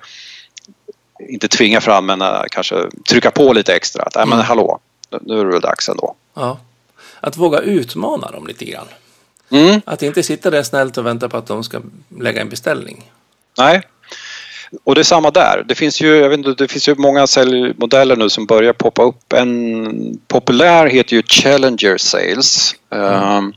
inte 1.29 1.49
tvinga 1.49 1.81
fram 1.81 2.07
men 2.07 2.23
uh, 2.23 2.43
kanske 2.51 2.77
trycka 3.09 3.31
på 3.31 3.53
lite 3.53 3.75
extra. 3.75 4.03
Att, 4.03 4.17
mm. 4.17 4.29
men 4.29 4.41
hallå, 4.41 4.79
nu 5.21 5.41
är 5.41 5.45
det 5.45 5.51
väl 5.51 5.61
dags 5.61 5.89
ändå. 5.89 6.15
Ja. 6.35 6.59
Att 7.21 7.37
våga 7.37 7.59
utmana 7.59 8.31
dem 8.31 8.47
lite 8.47 8.65
grann. 8.65 8.87
Mm. 9.51 9.81
Att 9.87 10.03
inte 10.03 10.23
sitta 10.23 10.51
där 10.51 10.63
snällt 10.63 10.99
och 10.99 11.07
vänta 11.07 11.29
på 11.29 11.37
att 11.37 11.47
de 11.47 11.65
ska 11.65 11.81
lägga 12.19 12.41
en 12.41 12.49
beställning. 12.49 13.11
Nej. 13.59 13.83
Och 14.85 14.95
det 14.95 15.01
är 15.01 15.05
samma 15.05 15.31
där. 15.31 15.65
Det 15.69 15.75
finns 15.75 16.01
ju, 16.01 16.17
jag 16.17 16.29
vet 16.29 16.39
inte, 16.39 16.55
det 16.55 16.69
finns 16.69 16.89
ju 16.89 16.95
många 16.95 17.27
säljmodeller 17.27 18.17
nu 18.17 18.29
som 18.29 18.47
börjar 18.47 18.73
poppa 18.73 19.03
upp. 19.03 19.33
En 19.33 20.19
populär 20.29 20.87
heter 20.87 21.17
ju 21.17 21.23
Challenger 21.23 21.97
Sales. 21.99 22.75
Mm. 22.91 23.37
Um, 23.37 23.55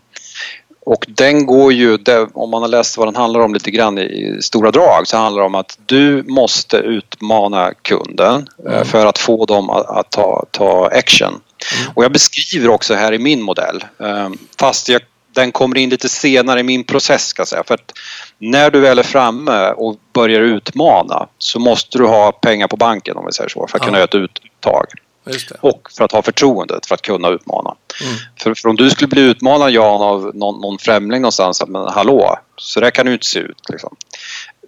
och 0.86 1.06
den 1.08 1.46
går 1.46 1.74
ju, 1.74 1.98
om 2.34 2.50
man 2.50 2.62
har 2.62 2.70
läst 2.70 2.98
vad 2.98 3.08
den 3.08 3.16
handlar 3.16 3.40
om 3.40 3.54
lite 3.54 3.72
grann 3.72 3.98
i 3.98 4.38
stora 4.42 4.72
drag, 4.72 5.08
så 5.08 5.18
handlar 5.18 5.42
det 5.42 5.46
om 5.46 5.56
att 5.56 5.78
du 5.86 6.24
måste 6.24 6.78
utmana 6.78 7.74
kunden 7.82 8.48
eh, 8.66 8.74
mm. 8.74 8.86
för 8.86 9.06
att 9.06 9.18
få 9.18 9.46
dem 9.46 9.70
att, 9.70 9.90
att 9.90 10.12
ta, 10.12 10.46
ta 10.52 10.88
action. 10.88 11.30
Mm. 11.30 11.92
Och 11.96 12.04
jag 12.04 12.12
beskriver 12.12 12.70
också 12.70 12.94
här 12.94 13.14
i 13.14 13.20
min 13.20 13.42
modell, 13.42 13.84
ehm, 14.00 14.38
fast 14.60 14.90
jag, 14.90 15.02
den 15.34 15.52
kommer 15.52 15.78
in 15.78 15.90
lite 15.90 16.10
senare 16.10 16.60
i 16.60 16.64
min 16.64 16.84
process 16.84 17.28
ska 17.28 17.42
jag 17.42 17.48
säga. 17.48 17.64
För 17.64 17.74
att 17.74 17.94
när 18.38 18.72
du 18.72 18.80
väl 18.80 19.00
är 19.00 19.04
framme 19.04 19.72
och 19.72 19.96
börjar 20.14 20.42
utmana 20.42 21.28
så 21.38 21.60
måste 21.60 21.98
du 21.98 22.06
ha 22.06 22.32
pengar 22.32 22.68
på 22.68 22.78
banken 22.78 23.18
om 23.18 23.26
vi 23.26 23.32
säger 23.32 23.50
så 23.50 23.68
för 23.68 23.78
att 23.78 23.82
ja. 23.82 23.86
kunna 23.86 23.98
göra 23.98 24.06
ett 24.06 24.16
uttag. 24.16 24.86
Det. 25.24 25.52
Och 25.62 25.90
för 25.98 26.06
att 26.06 26.12
ha 26.12 26.22
förtroendet 26.22 26.86
för 26.86 26.96
att 26.96 27.02
kunna 27.02 27.30
utmana. 27.30 27.76
Mm. 28.04 28.16
För, 28.40 28.54
för 28.54 28.70
om 28.70 28.76
du 28.76 28.90
skulle 28.90 29.08
bli 29.08 29.22
utmanad 29.22 29.72
Jan 29.72 30.02
av 30.02 30.32
någon, 30.34 30.62
någon 30.62 30.78
främling 30.78 31.22
någonstans, 31.22 31.64
men 31.68 31.88
hallå, 31.88 32.40
så 32.58 32.80
där 32.80 32.92
kan 32.92 33.06
du 33.06 33.14
inte 33.14 33.26
se 33.26 33.40
ut. 33.40 33.70
Liksom. 33.70 33.96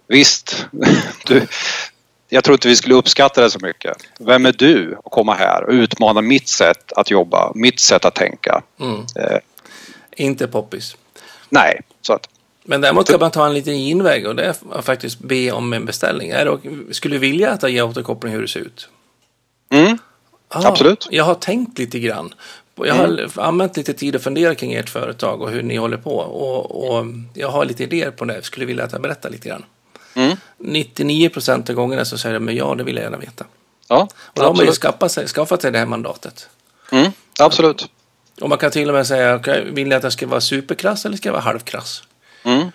Visst, 0.08 0.66
du, 1.26 1.46
jag 2.28 2.44
tror 2.44 2.54
inte 2.54 2.68
vi 2.68 2.76
skulle 2.76 2.94
uppskatta 2.94 3.40
det 3.40 3.50
så 3.50 3.58
mycket. 3.62 3.96
Vem 4.18 4.46
är 4.46 4.52
du 4.52 4.98
att 5.04 5.12
komma 5.12 5.34
här 5.34 5.64
och 5.64 5.72
utmana 5.72 6.20
mitt 6.20 6.48
sätt 6.48 6.92
att 6.92 7.10
jobba, 7.10 7.52
mitt 7.54 7.80
sätt 7.80 8.04
att 8.04 8.14
tänka? 8.14 8.62
Mm. 8.80 9.06
Inte 10.16 10.46
poppis. 10.48 10.96
nej, 11.48 11.80
så 12.02 12.12
att 12.12 12.28
Men 12.62 12.80
däremot 12.80 13.08
kan 13.10 13.20
man 13.20 13.30
ta 13.30 13.46
en 13.46 13.54
liten 13.54 13.74
genväg 13.78 14.26
och 14.26 14.36
det 14.36 14.44
är 14.44 14.82
faktiskt 14.82 15.18
be 15.18 15.52
om 15.52 15.72
en 15.72 15.84
beställning. 15.84 16.30
Är 16.30 16.44
det, 16.44 16.94
skulle 16.94 17.14
du 17.14 17.18
vilja 17.18 17.50
att 17.52 17.62
jag 17.62 17.70
ger 17.70 17.84
återkoppling 17.84 18.32
hur 18.32 18.42
det 18.42 18.48
ser 18.48 18.60
ut? 18.60 18.88
mm, 19.70 19.98
Ah, 20.48 20.68
Absolut. 20.68 21.08
Jag 21.10 21.24
har 21.24 21.34
tänkt 21.34 21.78
lite 21.78 21.98
grann. 21.98 22.34
Jag 22.74 22.94
har 22.94 23.30
använt 23.36 23.76
lite 23.76 23.92
tid 23.94 24.16
att 24.16 24.22
fundera 24.22 24.54
kring 24.54 24.72
ert 24.72 24.90
företag 24.90 25.42
och 25.42 25.50
hur 25.50 25.62
ni 25.62 25.76
håller 25.76 25.96
på. 25.96 26.16
Och, 26.16 26.88
och 26.98 27.06
jag 27.34 27.48
har 27.48 27.64
lite 27.64 27.82
idéer 27.82 28.10
på 28.10 28.24
det. 28.24 28.42
Skulle 28.42 28.66
vilja 28.66 28.84
att 28.84 28.92
jag 28.92 29.02
berättar 29.02 29.30
lite 29.30 29.48
grann. 29.48 29.64
mm, 30.14 30.36
99 30.58 31.28
procent 31.28 31.70
av 31.70 31.76
gångerna 31.76 32.04
så 32.04 32.18
säger 32.18 32.34
de 32.34 32.44
men 32.44 32.56
ja, 32.56 32.74
det 32.74 32.84
vill 32.84 32.94
jag 32.96 33.02
gärna 33.04 33.16
veta. 33.18 33.44
ja, 33.88 34.08
Och 34.14 34.40
då 34.40 34.42
har 34.42 34.54
man 34.54 34.66
ju 34.66 34.72
skaffat 34.72 35.12
sig, 35.12 35.26
skaffat 35.28 35.62
sig 35.62 35.72
det 35.72 35.78
här 35.78 35.86
mandatet. 35.86 36.48
Mm, 36.92 37.12
absolut. 37.40 37.86
Och 38.40 38.48
man 38.48 38.58
kan 38.58 38.70
till 38.70 38.88
och 38.88 38.94
med 38.94 39.06
säga, 39.06 39.36
okay, 39.36 39.64
vill 39.70 39.88
ni 39.88 39.94
att 39.94 40.02
jag 40.02 40.12
ska 40.12 40.26
vara 40.26 40.40
superkrass 40.40 41.06
eller 41.06 41.16
ska 41.16 41.28
jag 41.28 41.32
vara 41.32 41.42
halvkrass? 41.42 42.02
Mm, 42.44 42.72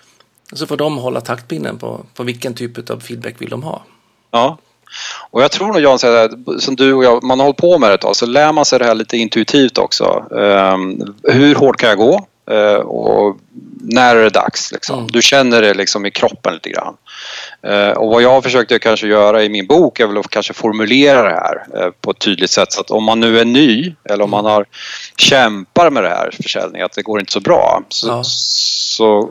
så 0.54 0.68
får 0.68 0.78
de 0.78 0.98
hålla 0.98 1.22
taktpinnen 1.22 1.78
på, 1.78 2.06
på 2.14 2.24
vilken 2.24 2.54
typ 2.54 2.90
av 2.90 3.00
feedback 3.00 3.36
vill 3.42 3.50
de 3.50 3.64
ha. 3.64 3.84
ja. 4.32 4.58
Och 5.30 5.42
jag 5.42 5.52
tror 5.52 5.68
nog 5.68 5.80
Jan, 5.80 6.00
som 6.60 6.76
du 6.76 6.94
och 6.94 7.04
jag, 7.04 7.24
man 7.24 7.40
har 7.40 7.46
hållit 7.46 7.58
på 7.58 7.78
med 7.78 7.90
det 7.90 7.94
ett 7.94 8.02
tag, 8.02 8.16
så 8.16 8.26
lär 8.26 8.54
man 8.54 8.66
sig 8.66 8.80
det 8.80 8.86
här 8.86 8.96
lite 8.96 9.18
intuitivt 9.18 9.78
också. 9.78 10.26
Ehm, 10.40 11.16
hur 11.24 11.56
hårt 11.56 11.78
kan 11.78 11.90
jag 11.90 11.98
gå? 11.98 12.26
Eh, 12.52 12.76
och 12.76 13.38
när 13.82 14.16
är 14.16 14.24
det 14.24 14.30
dags? 14.30 14.72
Liksom? 14.72 15.00
Mm. 15.00 15.12
Du 15.12 15.22
känner 15.22 15.62
det 15.62 15.74
liksom 15.74 16.06
i 16.06 16.12
kroppen 16.12 16.54
lite 16.54 16.70
grann. 16.70 16.96
Eh, 17.64 17.90
och 17.92 18.10
vad 18.10 18.22
jag 18.22 18.44
försökte 18.44 18.80
kanske 18.80 19.08
göra 19.08 19.44
i 19.44 19.50
min 19.50 19.68
bok 19.68 20.00
är 20.00 20.08
väl 20.08 20.18
att 20.18 20.30
kanske 20.30 20.54
formulera 20.54 21.22
det 21.24 21.36
här 21.36 21.66
eh, 21.86 21.92
på 22.02 22.12
ett 22.12 22.20
tydligt 22.20 22.50
sätt. 22.52 22.72
Så 22.74 22.82
att 22.82 22.92
om 22.92 23.04
man 23.04 23.20
nu 23.20 23.40
är 23.40 23.46
ny 23.46 23.96
eller 24.10 24.24
om 24.24 24.30
man 24.30 24.46
har 24.46 24.66
kämpar 25.18 25.90
med 25.90 26.04
det 26.04 26.10
här 26.10 26.32
försäljning, 26.44 26.82
att 26.82 26.92
det 26.94 27.02
går 27.02 27.20
inte 27.20 27.32
så 27.32 27.40
bra. 27.40 27.84
Så, 27.90 28.08
Ja. 28.08 28.22
så 28.24 29.30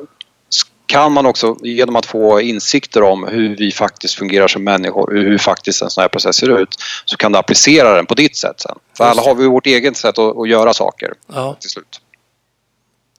kan 0.87 1.13
man 1.13 1.27
också 1.27 1.57
genom 1.63 1.97
att 1.97 2.07
få 2.07 2.41
insikter 2.41 3.03
om 3.03 3.29
hur 3.29 3.57
vi 3.57 3.73
faktiskt 3.73 4.15
fungerar 4.15 4.49
som 4.49 4.65
människor, 4.65 5.13
hur 5.15 5.39
faktiskt 5.39 5.83
en 5.83 5.91
sån 5.91 6.01
här 6.03 6.09
process 6.09 6.37
ser 6.37 6.59
ut, 6.61 6.77
så 7.05 7.17
kan 7.17 7.33
du 7.33 7.39
applicera 7.39 7.95
den 7.95 8.07
på 8.07 8.15
ditt 8.15 8.37
sätt 8.37 8.61
sen. 8.61 8.79
För 8.97 9.05
alla 9.05 9.23
har 9.23 9.35
vi 9.35 9.47
vårt 9.47 9.67
eget 9.67 9.97
sätt 9.97 10.19
att, 10.19 10.37
att 10.39 10.49
göra 10.49 10.75
saker 10.75 11.13
Ja, 11.33 11.57
till 11.61 11.71
slut. 11.71 12.01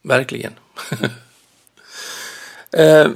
verkligen. 0.04 0.54
Eh, 2.78 3.08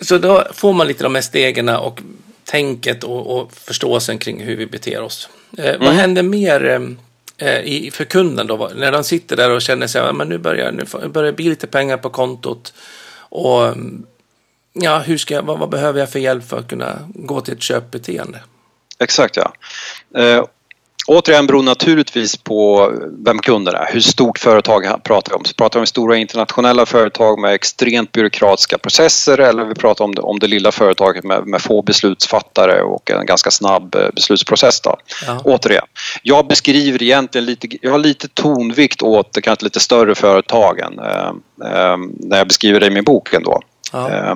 så 0.00 0.18
då 0.18 0.44
får 0.54 0.72
man 0.72 0.86
lite 0.88 1.02
de 1.04 1.14
här 1.14 1.22
stegen 1.22 1.68
och 1.68 2.02
tänket 2.44 3.04
och, 3.04 3.38
och 3.40 3.52
förståelsen 3.52 4.18
kring 4.18 4.42
hur 4.42 4.56
vi 4.56 4.66
beter 4.66 5.02
oss. 5.02 5.28
Eh, 5.58 5.64
Vad 5.64 5.74
Mm. 5.82 5.96
händer 5.96 6.22
mer 6.22 6.64
eh, 6.64 7.48
eh, 7.48 7.60
i, 7.60 7.90
för 7.90 8.04
kunden 8.04 8.46
då? 8.46 8.70
När 8.76 8.92
de 8.92 9.04
sitter 9.04 9.36
där 9.36 9.50
och 9.50 9.62
känner 9.62 9.86
sig, 9.86 10.12
men 10.12 10.28
nu 10.28 10.38
börjar 10.38 10.72
nu 10.72 11.08
börjar 11.08 11.26
det 11.26 11.36
bli 11.36 11.48
lite 11.48 11.66
pengar 11.66 11.96
på 11.96 12.10
kontot. 12.10 12.74
Och 13.18 13.66
mm, 13.66 14.06
ja, 14.72 14.98
hur 14.98 15.18
ska 15.18 15.34
jag, 15.34 15.42
vad, 15.42 15.58
vad 15.58 15.68
behöver 15.68 16.00
jag 16.00 16.10
för 16.10 16.18
hjälp 16.18 16.48
för 16.48 16.58
att 16.58 16.68
kunna 16.68 16.98
gå 17.14 17.40
till 17.40 17.54
ett 17.54 17.62
köpbeteende? 17.62 18.40
Exakt 18.98 19.36
ja. 19.36 19.52
Eh, 20.20 20.44
återigen 21.06 21.46
beror 21.46 21.62
naturligtvis 21.62 22.36
på 22.36 22.92
vem 23.24 23.38
kunden 23.38 23.74
är. 23.74 23.88
Hur 23.92 24.00
stort 24.00 24.38
företag 24.38 25.04
pratar 25.04 25.32
vi 25.32 25.36
om? 25.36 25.44
Så 25.44 25.54
pratar 25.54 25.80
vi 25.80 25.82
om 25.82 25.86
stora 25.86 26.16
internationella 26.16 26.86
företag 26.86 27.38
med 27.38 27.54
extremt 27.54 28.12
byråkratiska 28.12 28.78
processer 28.78 29.40
eller 29.40 29.64
vi 29.64 29.74
pratar 29.74 30.04
om 30.04 30.14
det, 30.14 30.22
om 30.22 30.38
det 30.38 30.46
lilla 30.46 30.72
företaget 30.72 31.24
med, 31.24 31.46
med 31.46 31.62
få 31.62 31.82
beslutsfattare 31.82 32.82
och 32.82 33.10
en 33.10 33.26
ganska 33.26 33.50
snabb 33.50 33.94
eh, 33.94 34.08
beslutsprocess. 34.14 34.80
Då. 34.80 34.96
Ja. 35.26 35.40
Återigen, 35.44 35.84
jag 36.22 36.46
beskriver 36.46 37.02
egentligen 37.02 37.44
lite, 37.44 37.68
jag 37.80 37.90
har 37.90 37.98
lite 37.98 38.28
tonvikt 38.28 39.02
åt 39.02 39.32
det 39.32 39.40
kanske 39.40 39.64
lite 39.64 39.80
större 39.80 40.14
företagen 40.14 40.98
eh, 40.98 41.28
eh, 41.72 41.96
när 42.18 42.38
jag 42.38 42.48
beskriver 42.48 42.80
det 42.80 42.86
i 42.86 42.90
min 42.90 43.04
bok 43.04 43.34
ändå. 43.34 43.62
Ja. 43.92 44.10
Eh, 44.10 44.34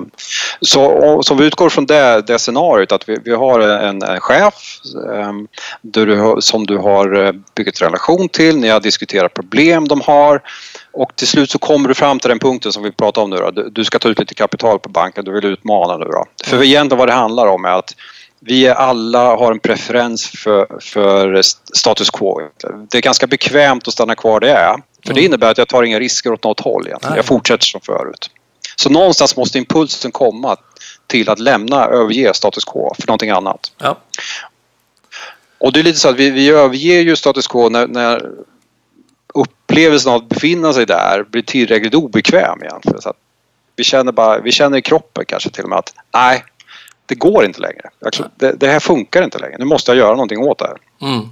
Så 0.61 0.83
och, 0.83 1.25
som 1.25 1.37
vi 1.37 1.45
utgår 1.45 1.69
från 1.69 1.85
det, 1.85 2.21
det 2.27 2.39
scenariot 2.39 2.91
att 2.91 3.09
vi, 3.09 3.17
vi 3.25 3.33
har 3.35 3.59
en, 3.59 4.03
en 4.03 4.19
chef 4.19 4.53
där 5.81 6.05
du, 6.05 6.41
som 6.41 6.67
du 6.67 6.77
har 6.77 7.25
eh, 7.25 7.31
byggt 7.55 7.81
relation 7.81 8.29
till, 8.29 8.57
ni 8.57 8.69
har 8.69 8.79
diskuterat 8.79 9.33
problem 9.33 9.87
de 9.87 10.01
har 10.01 10.41
och 10.93 11.15
till 11.15 11.27
slut 11.27 11.51
så 11.51 11.59
kommer 11.59 11.87
du 11.87 11.93
fram 11.93 12.19
till 12.19 12.29
den 12.29 12.39
punkten 12.39 12.71
som 12.71 12.83
vi 12.83 12.91
pratade 12.91 13.23
om 13.23 13.29
nu 13.29 13.35
då. 13.37 13.51
Du, 13.51 13.69
du 13.69 13.83
ska 13.85 13.99
ta 13.99 14.09
ut 14.09 14.19
lite 14.19 14.33
kapital 14.33 14.79
på 14.79 14.89
banken, 14.89 15.25
du 15.25 15.31
vill 15.31 15.45
utmana 15.45 15.97
nu 15.97 16.05
då. 16.05 16.25
För 16.43 16.63
egentligen 16.63 16.99
vad 16.99 17.07
det 17.07 17.13
handlar 17.13 17.47
om 17.47 17.65
är 17.65 17.69
att 17.69 17.95
vi 18.39 18.69
alla 18.69 19.35
har 19.35 19.51
en 19.51 19.59
preferens 19.59 20.27
för, 20.29 20.67
för 20.81 21.41
status 21.77 22.09
quo. 22.09 22.41
Det 22.91 22.97
är 22.97 23.01
ganska 23.01 23.27
bekvämt 23.27 23.87
att 23.87 23.93
stanna 23.93 24.15
kvar 24.15 24.41
jag 24.41 24.51
är. 24.59 24.75
För 25.05 25.13
det 25.13 25.19
Mm. 25.19 25.25
innebär 25.25 25.51
att 25.51 25.57
jag 25.57 25.67
tar 25.67 25.83
inga 25.83 25.99
risker 25.99 26.33
åt 26.33 26.43
något 26.43 26.59
håll 26.59 26.87
egentligen. 26.87 27.15
Jag 27.15 27.25
fortsätter 27.25 27.65
som 27.65 27.81
förut. 27.81 28.29
Så 28.81 28.89
någonstans 28.89 29.37
måste 29.37 29.57
impulsen 29.57 30.11
komma 30.11 30.57
till 31.07 31.29
att 31.29 31.39
lämna, 31.39 31.85
överge 31.85 32.33
status 32.33 32.65
quo 32.65 32.93
för 32.99 33.07
någonting 33.07 33.29
annat. 33.29 33.71
Ja. 33.77 33.97
Och 35.57 35.73
det 35.73 35.79
är 35.79 35.83
lite 35.83 35.99
så 35.99 36.09
att 36.09 36.15
vi, 36.15 36.29
vi 36.29 36.49
överger 36.49 37.01
ju 37.01 37.15
status 37.15 37.47
quo 37.47 37.69
när, 37.69 37.87
när 37.87 38.29
upplevelsen 39.33 40.11
av 40.11 40.21
att 40.21 40.29
befinna 40.29 40.73
sig 40.73 40.85
där 40.85 41.23
blir 41.23 41.41
tillräckligt 41.41 41.93
obekväm 41.93 42.63
egentligen. 42.63 43.01
Så 43.01 43.09
att 43.09 43.17
vi, 43.75 43.83
känner 43.83 44.11
bara, 44.11 44.39
vi 44.39 44.51
känner 44.51 44.77
i 44.77 44.81
kroppen 44.81 45.25
kanske 45.27 45.49
till 45.49 45.63
och 45.63 45.69
med 45.69 45.79
att 45.79 45.93
nej, 46.13 46.43
det 47.05 47.15
går 47.15 47.45
inte 47.45 47.61
längre. 47.61 47.89
Alltså, 48.05 48.29
Det, 48.35 48.53
det 48.53 48.67
här 48.67 48.79
funkar 48.79 49.23
inte 49.23 49.39
längre. 49.39 49.55
Nu 49.59 49.65
måste 49.65 49.91
jag 49.91 49.97
göra 49.97 50.11
någonting 50.11 50.39
åt 50.39 50.59
det 50.59 50.67
här. 50.67 50.77
Mm. 51.09 51.29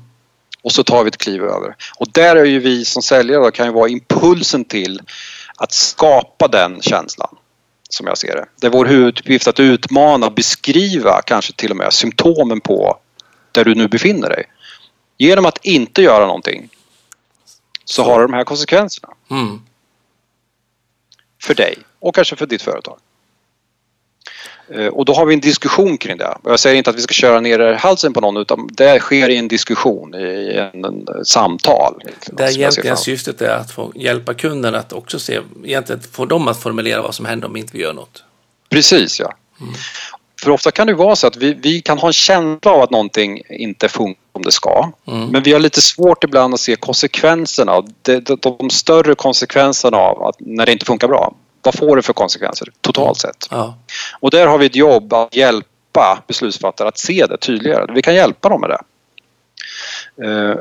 Och 0.62 0.72
så 0.72 0.84
tar 0.84 1.04
vi 1.04 1.08
ett 1.08 1.18
kliv 1.18 1.44
över. 1.44 1.76
Och 1.96 2.08
där 2.12 2.36
är 2.36 2.46
ju 2.46 2.60
vi 2.60 2.86
som 2.86 3.02
säljare 3.02 3.44
då, 3.44 3.52
kan 3.52 3.66
ju 3.66 3.72
vara 3.72 3.90
impulsen 3.90 4.66
till 4.66 5.02
att 5.60 5.72
skapa 5.72 6.48
den 6.48 6.82
känslan. 6.82 7.36
Som 7.90 8.08
jag 8.08 8.18
ser 8.18 8.36
det. 8.36 8.46
Det 8.62 8.68
är 8.68 8.72
vår 8.72 8.86
huvuduppgift 8.86 9.48
att 9.48 9.60
utmana, 9.60 10.30
beskriva 10.30 11.22
kanske 11.22 11.54
till 11.54 11.72
och 11.72 11.78
med 11.78 11.94
symptomen 11.94 12.62
på 12.62 12.98
där 13.52 13.66
du 13.66 13.76
nu 13.76 13.88
befinner 13.88 14.30
dig. 14.30 14.46
Genom 15.18 15.46
att 15.46 15.66
inte 15.66 16.02
göra 16.02 16.26
någonting 16.26 16.70
så 17.86 18.04
har 18.04 18.20
du 18.20 18.28
de 18.28 18.34
här 18.34 18.44
konsekvenserna 18.44 19.14
Mm. 19.32 19.62
för 21.42 21.54
dig 21.56 21.78
och 22.00 22.16
kanske 22.16 22.36
för 22.36 22.46
ditt 22.46 22.62
företag. 22.62 23.00
Eh, 24.76 24.88
Och 24.88 25.06
då 25.06 25.14
har 25.14 25.26
vi 25.26 25.34
en 25.34 25.40
diskussion 25.40 25.98
kring 25.98 26.18
det. 26.18 26.38
Jag 26.44 26.60
säger 26.60 26.76
inte 26.76 26.90
att 26.90 26.96
vi 26.96 27.02
ska 27.02 27.14
köra 27.14 27.40
ner 27.40 27.74
halsen 27.74 28.14
på 28.14 28.22
någon 28.22 28.38
utan 28.38 28.70
det 28.72 29.00
sker 29.00 29.30
i 29.30 29.38
en 29.38 29.48
diskussion, 29.48 30.16
i 30.16 30.70
en, 30.74 30.86
en 30.86 31.26
samtal. 31.26 32.02
Ser 32.38 32.50
egentligen 32.50 32.98
syftet 32.98 33.42
är 33.42 33.56
att 33.56 33.72
få 33.72 33.92
hjälpa 33.96 34.34
kunden 34.34 34.76
att 34.76 34.94
också 34.94 35.20
se, 35.20 35.40
egentligen 35.66 36.02
få 36.12 36.26
dem 36.26 36.48
att 36.48 36.64
formulera 36.64 37.02
vad 37.02 37.16
som 37.16 37.26
händer 37.26 37.48
om 37.48 37.56
inte 37.56 37.74
vi 37.74 37.82
gör 37.82 37.94
något. 37.94 38.24
Precis 38.70 39.20
ja. 39.20 39.34
För 40.44 40.52
ofta 40.52 40.72
kan 40.72 40.88
det 40.88 40.94
vara 40.94 41.16
så 41.16 41.28
att 41.28 41.36
vi, 41.36 41.54
vi 41.54 41.82
kan 41.82 41.98
ha 41.98 42.08
en 42.08 42.14
känsla 42.14 42.72
av 42.72 42.82
att 42.82 42.90
någonting 42.90 43.42
inte 43.50 43.90
funkar 43.90 44.22
som 44.34 44.42
det 44.42 44.52
ska. 44.52 44.92
Mm. 45.08 45.28
Men 45.28 45.44
vi 45.44 45.54
har 45.54 45.60
lite 45.60 45.82
svårt 45.82 46.24
ibland 46.24 46.54
att 46.54 46.60
se 46.60 46.76
konsekvenserna, 46.76 47.84
de, 48.02 48.20
de, 48.20 48.38
de 48.42 48.70
större 48.70 49.16
konsekvenserna 49.16 49.98
av 49.98 50.24
att 50.24 50.36
när 50.40 50.66
det 50.66 50.72
inte 50.72 50.86
funkar 50.86 51.08
bra. 51.08 51.34
Vad 51.62 51.76
får 51.76 51.96
det 51.96 52.02
för 52.02 52.14
konsekvenser 52.14 52.68
totalt 52.82 53.18
sett? 53.18 53.48
Ja. 53.50 53.78
Och 54.20 54.32
där 54.32 54.48
har 54.48 54.58
vi 54.58 54.66
ett 54.66 54.76
jobb 54.76 55.14
att 55.14 55.36
hjälpa 55.36 56.24
beslutsfattare 56.28 56.88
att 56.88 56.98
se 56.98 57.26
det 57.26 57.38
tydligare. 57.38 57.94
Vi 57.94 58.02
kan 58.02 58.16
hjälpa 58.16 58.50
dem 58.50 58.62
med 58.62 58.70
det. 58.70 58.82
Eh, 60.28 60.56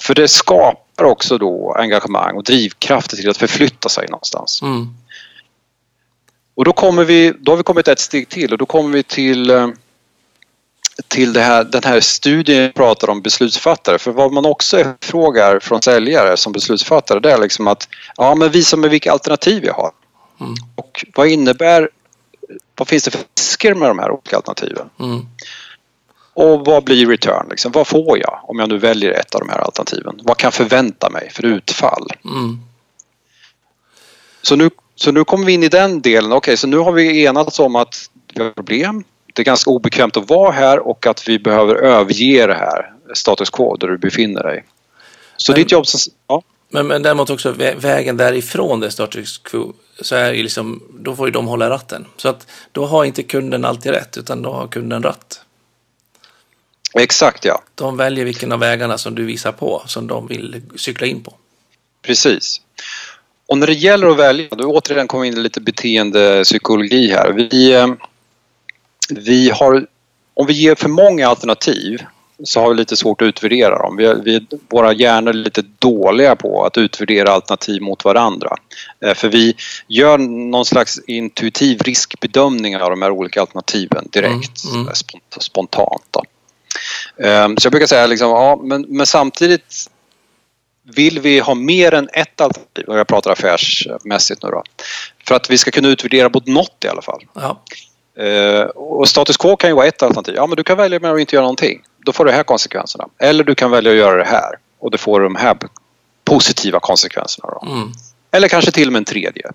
För 0.00 0.14
det 0.14 0.28
skapar 0.28 1.04
också 1.04 1.38
då 1.38 1.74
engagemang 1.78 2.36
och 2.36 2.44
drivkrafter 2.44 3.16
till 3.16 3.30
att 3.30 3.36
förflytta 3.36 3.88
sig 3.88 4.06
någonstans. 4.10 4.62
Mm. 4.62 4.94
Och 6.54 6.64
då, 6.64 6.72
kommer 6.72 7.04
vi, 7.04 7.32
då 7.38 7.52
har 7.52 7.56
vi 7.56 7.62
kommit 7.62 7.88
ett 7.88 7.98
steg 8.00 8.28
till 8.28 8.52
och 8.52 8.58
då 8.58 8.66
kommer 8.66 8.96
vi 8.96 9.02
till, 9.02 9.50
eh, 9.50 9.68
till 11.08 11.36
här, 11.36 11.64
den 11.64 11.82
här 11.84 12.00
studien 12.00 12.62
jag 12.62 12.74
pratar 12.74 13.10
om 13.10 13.22
beslutsfattare. 13.22 13.98
För 13.98 14.12
vad 14.12 14.32
man 14.32 14.46
också 14.46 14.94
frågar 15.00 15.60
från 15.60 15.82
säljare 15.82 16.36
som 16.36 16.52
beslutsfattare 16.52 17.20
det 17.20 17.32
är 17.32 17.38
liksom 17.38 17.68
att 17.68 17.88
ja, 18.16 18.34
men 18.34 18.50
visa 18.50 18.76
mig 18.76 18.90
vilka 18.90 19.12
alternativ 19.12 19.64
jag 19.64 19.74
har. 19.74 19.90
Mm. 20.40 20.54
Och 20.74 21.04
vad 21.14 21.28
innebär, 21.28 21.90
vad 22.76 22.88
finns 22.88 23.04
det 23.04 23.10
för 23.10 23.20
risker 23.38 23.74
med 23.74 23.88
de 23.90 23.98
här 23.98 24.10
olika 24.10 24.36
alternativen? 24.36 24.88
Mm. 25.00 25.26
Och 26.34 26.64
vad 26.66 26.84
blir 26.84 27.06
return? 27.06 27.46
Liksom? 27.50 27.72
Vad 27.72 27.86
får 27.86 28.18
jag 28.18 28.40
om 28.42 28.58
jag 28.58 28.68
nu 28.68 28.78
väljer 28.78 29.10
ett 29.10 29.34
av 29.34 29.40
de 29.40 29.48
här 29.48 29.58
alternativen? 29.58 30.20
Vad 30.22 30.36
kan 30.36 30.46
jag 30.46 30.54
förvänta 30.54 31.10
mig 31.10 31.30
för 31.32 31.44
utfall? 31.44 32.06
Mm. 32.24 32.58
Så 34.42 34.56
nu, 34.56 34.70
så 34.94 35.12
nu 35.12 35.24
kommer 35.24 35.46
vi 35.46 35.52
in 35.52 35.62
i 35.62 35.68
den 35.68 36.00
delen. 36.00 36.32
Okej, 36.32 36.56
så 36.56 36.66
nu 36.66 36.76
har 36.78 36.92
vi 36.92 37.24
enats 37.24 37.58
om 37.58 37.76
att 37.76 38.10
vi 38.34 38.42
har 38.42 38.50
problem. 38.50 39.04
Det 39.34 39.42
är 39.42 39.44
ganska 39.44 39.70
obekvämt 39.70 40.16
att 40.16 40.28
vara 40.30 40.50
här 40.52 40.78
och 40.88 41.06
att 41.06 41.28
vi 41.28 41.38
behöver 41.38 41.74
överge 41.74 42.46
det 42.46 42.54
här. 42.54 42.92
status 43.14 43.50
quo 43.50 43.76
där 43.76 43.88
du 43.88 43.98
befinner 43.98 44.42
dig. 44.42 44.64
Så 45.36 45.52
Men- 45.52 45.60
ditt 45.60 45.72
jobb... 45.72 45.86
som- 45.86 46.12
Ja, 46.26 46.42
Men, 46.68 46.86
men 46.86 47.02
däremot 47.02 47.30
också 47.30 47.52
vä- 47.52 47.76
vägen 47.76 48.16
därifrån 48.16 48.80
det 48.80 48.90
status 48.90 49.38
quo, 49.38 49.72
så 50.00 50.16
är 50.16 50.32
ju 50.32 50.42
liksom, 50.42 50.82
då 51.00 51.16
får 51.16 51.28
ju 51.28 51.32
de 51.32 51.46
hålla 51.46 51.70
ratten. 51.70 52.06
Så 52.16 52.28
att 52.28 52.46
då 52.72 52.86
har 52.86 53.04
inte 53.04 53.22
kunden 53.22 53.64
alltid 53.64 53.92
rätt, 53.92 54.16
utan 54.18 54.42
då 54.42 54.52
har 54.52 54.68
kunden 54.68 55.02
rätt. 55.02 55.40
exakt 56.98 57.44
ja. 57.44 57.62
De 57.74 57.96
väljer 57.96 58.24
vilken 58.24 58.52
av 58.52 58.60
vägarna 58.60 58.98
som 58.98 59.14
du 59.14 59.24
visar 59.24 59.52
på, 59.52 59.82
som 59.86 60.06
de 60.06 60.26
vill 60.26 60.62
cykla 60.76 61.06
in 61.06 61.22
på. 61.22 61.34
Precis. 62.02 62.60
Och 63.46 63.58
när 63.58 63.66
det 63.66 63.72
gäller 63.72 64.06
att 64.06 64.16
välja, 64.18 64.48
då 64.50 64.64
återigen 64.64 65.08
kommer 65.08 65.24
in 65.24 65.42
lite 65.42 65.60
beteendepsykologi 65.60 67.10
här. 67.10 67.32
Vi, 67.32 67.72
eh, 67.72 67.88
vi 69.10 69.50
har, 69.50 69.86
om 70.34 70.46
vi 70.46 70.52
ger 70.52 70.74
för 70.74 70.88
många 70.88 71.28
alternativ 71.28 72.02
så 72.44 72.60
har 72.60 72.68
vi 72.70 72.74
lite 72.76 72.96
svårt 72.96 73.22
att 73.22 73.26
utvärdera 73.26 73.78
dem. 73.78 73.96
Vi, 73.96 74.14
vi, 74.24 74.46
våra 74.68 74.92
hjärnor 74.92 75.28
är 75.30 75.34
lite 75.34 75.62
dåliga 75.78 76.36
på 76.36 76.64
att 76.64 76.78
utvärdera 76.78 77.30
alternativ 77.32 77.82
mot 77.82 78.04
varandra. 78.04 78.56
Eh, 79.04 79.14
För 79.14 79.28
vi 79.28 79.54
gör 79.88 80.18
någon 80.18 80.64
slags 80.64 80.98
intuitiv 81.06 81.78
riskbedömning 81.82 82.76
av 82.76 82.90
de 82.90 83.02
här 83.02 83.10
olika 83.10 83.40
alternativen 83.40 84.08
direkt, 84.12 84.64
Mm, 84.64 84.80
mm. 84.80 84.92
spont- 84.92 85.38
spontant. 85.40 86.02
Då. 86.10 86.22
Eh, 87.24 87.48
Så 87.58 87.66
jag 87.66 87.70
brukar 87.72 87.86
säga 87.86 88.06
liksom, 88.06 88.30
ja, 88.30 88.60
men, 88.62 88.82
men 88.88 89.06
samtidigt 89.06 89.90
vill 90.96 91.20
vi 91.20 91.38
ha 91.40 91.54
mer 91.54 91.94
än 91.94 92.08
ett 92.12 92.40
alternativ, 92.40 92.84
och 92.88 92.98
jag 92.98 93.06
pratar 93.06 93.30
affärsmässigt 93.30 94.42
nu 94.42 94.48
då, 94.50 94.62
för 95.28 95.34
att 95.34 95.50
vi 95.50 95.58
ska 95.58 95.70
kunna 95.70 95.88
utvärdera 95.88 96.28
mot 96.34 96.46
något 96.46 96.84
i 96.84 96.88
alla 96.88 97.02
fall. 97.02 97.24
Ja, 97.34 97.62
Eh, 98.18 98.62
och 98.62 99.08
status 99.08 99.36
quo 99.36 99.56
kan 99.56 99.70
ju 99.70 99.76
vara 99.76 99.86
ett 99.86 100.02
alternativ. 100.02 100.34
Ja, 100.34 100.46
men 100.46 100.56
du 100.56 100.62
kan 100.64 100.76
välja 100.76 101.00
med 101.00 101.12
att 101.12 101.20
inte 101.20 101.36
göra 101.36 101.42
någonting. 101.42 101.82
Då 102.06 102.12
får 102.12 102.24
du 102.24 102.30
de 102.30 102.36
här 102.36 102.44
konsekvenserna. 102.44 103.08
Eller 103.18 103.44
du 103.44 103.54
kan 103.54 103.70
välja 103.70 103.92
att 103.92 103.98
göra 103.98 104.16
det 104.16 104.28
här 104.28 104.58
och 104.78 104.90
då 104.90 104.98
får 104.98 105.20
du 105.20 105.26
de 105.26 105.36
här 105.36 105.56
positiva 106.24 106.80
konsekvenserna. 106.80 107.48
Då. 107.48 107.66
mm. 107.70 107.92
Eller 108.30 108.48
kanske 108.48 108.70
till 108.70 108.88
och 108.88 108.92
med 108.92 109.00
en 109.00 109.04
tredje. 109.04 109.50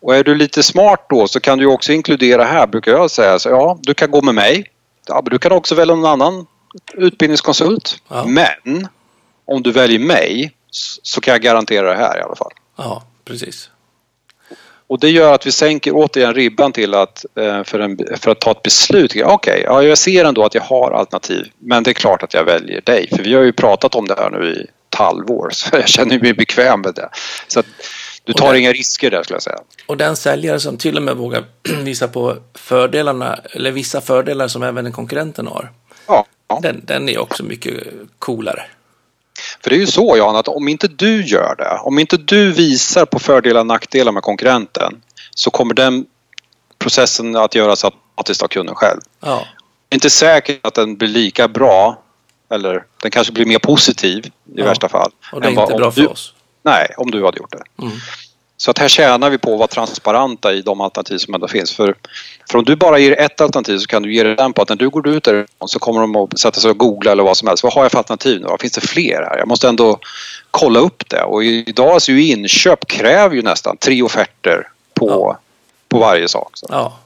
Och 0.00 0.16
är 0.16 0.24
du 0.24 0.34
lite 0.34 0.62
smart 0.62 1.06
då 1.08 1.28
så 1.28 1.40
kan 1.40 1.58
du 1.58 1.66
också 1.66 1.92
inkludera 1.92 2.44
här, 2.44 2.66
brukar 2.66 2.92
jag 2.92 3.10
säga. 3.10 3.38
Så, 3.38 3.48
ja, 3.48 3.78
du 3.82 3.94
kan 3.94 4.10
gå 4.10 4.22
med 4.22 4.34
mig. 4.34 4.70
Ja, 5.08 5.20
men 5.24 5.30
du 5.30 5.38
kan 5.38 5.52
också 5.52 5.74
välja 5.74 5.94
någon 5.94 6.10
annan 6.10 6.46
utbildningskonsult. 6.94 8.02
Ja. 8.08 8.24
Men 8.24 8.88
om 9.44 9.62
du 9.62 9.72
väljer 9.72 9.98
mig 9.98 10.52
så 11.02 11.20
kan 11.20 11.32
jag 11.32 11.42
garantera 11.42 11.88
det 11.88 11.96
här 11.96 12.18
i 12.18 12.22
alla 12.22 12.36
fall. 12.36 12.52
ja 12.76 13.02
precis. 13.24 13.70
Och 14.88 15.00
det 15.00 15.10
gör 15.10 15.32
att 15.34 15.46
vi 15.46 15.52
sänker 15.52 15.92
återigen 15.94 16.34
ribban 16.34 16.72
till 16.72 16.94
att 16.94 17.24
eh, 17.40 17.64
för, 17.64 17.80
en, 17.80 17.98
för 18.20 18.30
att 18.30 18.40
ta 18.40 18.50
ett 18.50 18.62
beslut. 18.62 19.16
Okej, 19.24 19.62
ja, 19.64 19.82
jag 19.82 19.98
ser 19.98 20.24
ändå 20.24 20.44
att 20.44 20.54
jag 20.54 20.62
har 20.62 20.90
alternativ 20.90 21.50
men 21.58 21.82
det 21.82 21.90
är 21.90 21.94
klart 21.94 22.22
att 22.22 22.34
jag 22.34 22.44
väljer 22.44 22.80
dig. 22.80 23.08
För 23.16 23.22
vi 23.22 23.34
har 23.34 23.42
ju 23.42 23.52
pratat 23.52 23.94
om 23.94 24.06
det 24.06 24.14
här 24.18 24.30
nu 24.30 24.50
i 24.52 24.60
ett 24.62 24.94
halvår 24.98 25.50
så 25.52 25.68
jag 25.72 25.88
känner 25.88 26.20
mig 26.20 26.32
bekväm 26.34 26.80
med 26.80 26.94
det. 26.94 27.08
Så 27.48 27.60
att 27.60 27.66
du 28.24 28.32
tar 28.32 28.52
det- 28.52 28.58
inga 28.58 28.72
risker 28.72 29.10
där 29.10 29.22
skulle 29.22 29.34
jag 29.34 29.42
säga. 29.42 29.58
Och 29.86 29.96
den 29.96 30.16
säljare 30.16 30.60
som 30.60 30.76
till 30.76 30.96
och 30.96 31.02
med 31.02 31.16
vågar 31.16 31.44
visa 31.82 32.08
på 32.08 32.36
fördelarna, 32.54 33.38
eller 33.52 33.70
vissa 33.70 34.00
fördelar 34.00 34.48
som 34.48 34.62
även 34.62 34.92
konkurrenten 34.92 35.46
har, 35.46 35.70
Ja, 36.06 36.26
ja. 36.48 36.58
den, 36.62 36.80
den 36.84 37.08
är 37.08 37.18
också 37.18 37.44
mycket 37.44 37.74
coolare. 38.18 38.62
För 39.62 39.70
det 39.70 39.76
är 39.76 39.80
ju 39.80 39.86
så 39.86 40.16
Jan 40.16 40.36
att 40.36 40.48
om 40.48 40.68
inte 40.68 40.88
du 40.88 41.24
gör 41.26 41.54
det, 41.58 41.78
om 41.82 41.98
inte 41.98 42.16
du 42.16 42.52
visar 42.52 43.04
på 43.06 43.18
fördelar 43.18 43.60
och 43.60 43.66
nackdelar 43.66 44.12
med 44.12 44.22
konkurrenten 44.22 45.00
så 45.34 45.50
kommer 45.50 45.74
den 45.74 46.06
processen 46.78 47.36
att 47.36 47.54
göras 47.54 47.84
automatiskt 47.84 48.42
av 48.42 48.48
kunden 48.48 48.74
själv. 48.74 49.00
Ja, 49.20 49.44
Det 49.88 49.94
är 49.94 49.96
inte 49.96 50.10
säkert 50.10 50.66
att 50.66 50.74
den 50.74 50.96
blir 50.96 51.08
lika 51.08 51.48
bra 51.48 52.02
eller 52.50 52.84
den 53.02 53.10
kanske 53.10 53.32
blir 53.32 53.46
mer 53.46 53.58
positiv 53.58 54.26
i 54.26 54.30
Ja. 54.54 54.64
värsta 54.64 54.88
fall. 54.88 55.10
och 55.32 55.40
det 55.40 55.48
är 55.48 55.54
vad- 55.54 55.64
inte 55.70 55.78
bra 55.78 55.90
du, 55.90 56.02
för 56.02 56.10
oss. 56.12 56.32
Nej, 56.62 56.94
om 56.96 57.10
du 57.10 57.24
hade 57.24 57.38
gjort 57.38 57.52
det. 57.52 57.82
Mm. 57.84 57.94
Så 58.60 58.70
att 58.70 58.78
här 58.78 58.88
tjänar 58.88 59.30
vi 59.30 59.38
på 59.38 59.52
att 59.52 59.58
vara 59.58 59.66
transparenta 59.68 60.52
i 60.52 60.62
de 60.62 60.80
alternativ 60.80 61.18
som 61.18 61.34
ändå 61.34 61.48
finns. 61.48 61.72
För, 61.72 61.94
för 62.50 62.58
om 62.58 62.64
du 62.64 62.76
bara 62.76 62.98
ger 62.98 63.20
ett 63.20 63.40
alternativ 63.40 63.78
så 63.78 63.86
kan 63.86 64.02
du 64.02 64.14
ge 64.14 64.22
den 64.22 64.52
på 64.52 64.62
att 64.62 64.68
när 64.68 64.76
du 64.76 64.90
går 64.90 65.08
ut 65.08 65.24
därifrån 65.24 65.68
så 65.68 65.78
kommer 65.78 66.00
de 66.00 66.16
att 66.16 66.38
sätta 66.38 66.60
sig 66.60 66.70
och 66.70 66.78
googla 66.78 67.12
eller 67.12 67.22
vad 67.22 67.36
som 67.36 67.48
helst. 67.48 67.62
Vad 67.62 67.72
har 67.72 67.82
jag 67.82 67.90
för 67.92 67.98
alternativ 67.98 68.40
nu? 68.40 68.48
Finns 68.60 68.72
det 68.72 68.80
fler 68.80 69.26
här? 69.30 69.38
Jag 69.38 69.48
måste 69.48 69.68
ändå 69.68 69.98
kolla 70.50 70.80
upp 70.80 71.08
det. 71.08 71.22
Och 71.22 71.44
idag 71.44 72.02
så 72.02 72.12
är 72.12 72.16
ju 72.16 72.26
inköp 72.26 72.86
kräver 72.86 73.36
ju 73.36 73.42
nästan 73.42 73.76
tre 73.76 74.02
offerter 74.02 74.68
på, 74.94 75.08
Ja. 75.10 75.38
på 75.88 75.98
varje 75.98 76.28
sak. 76.28 76.50
Så. 76.54 76.66
Ja, 76.70 76.98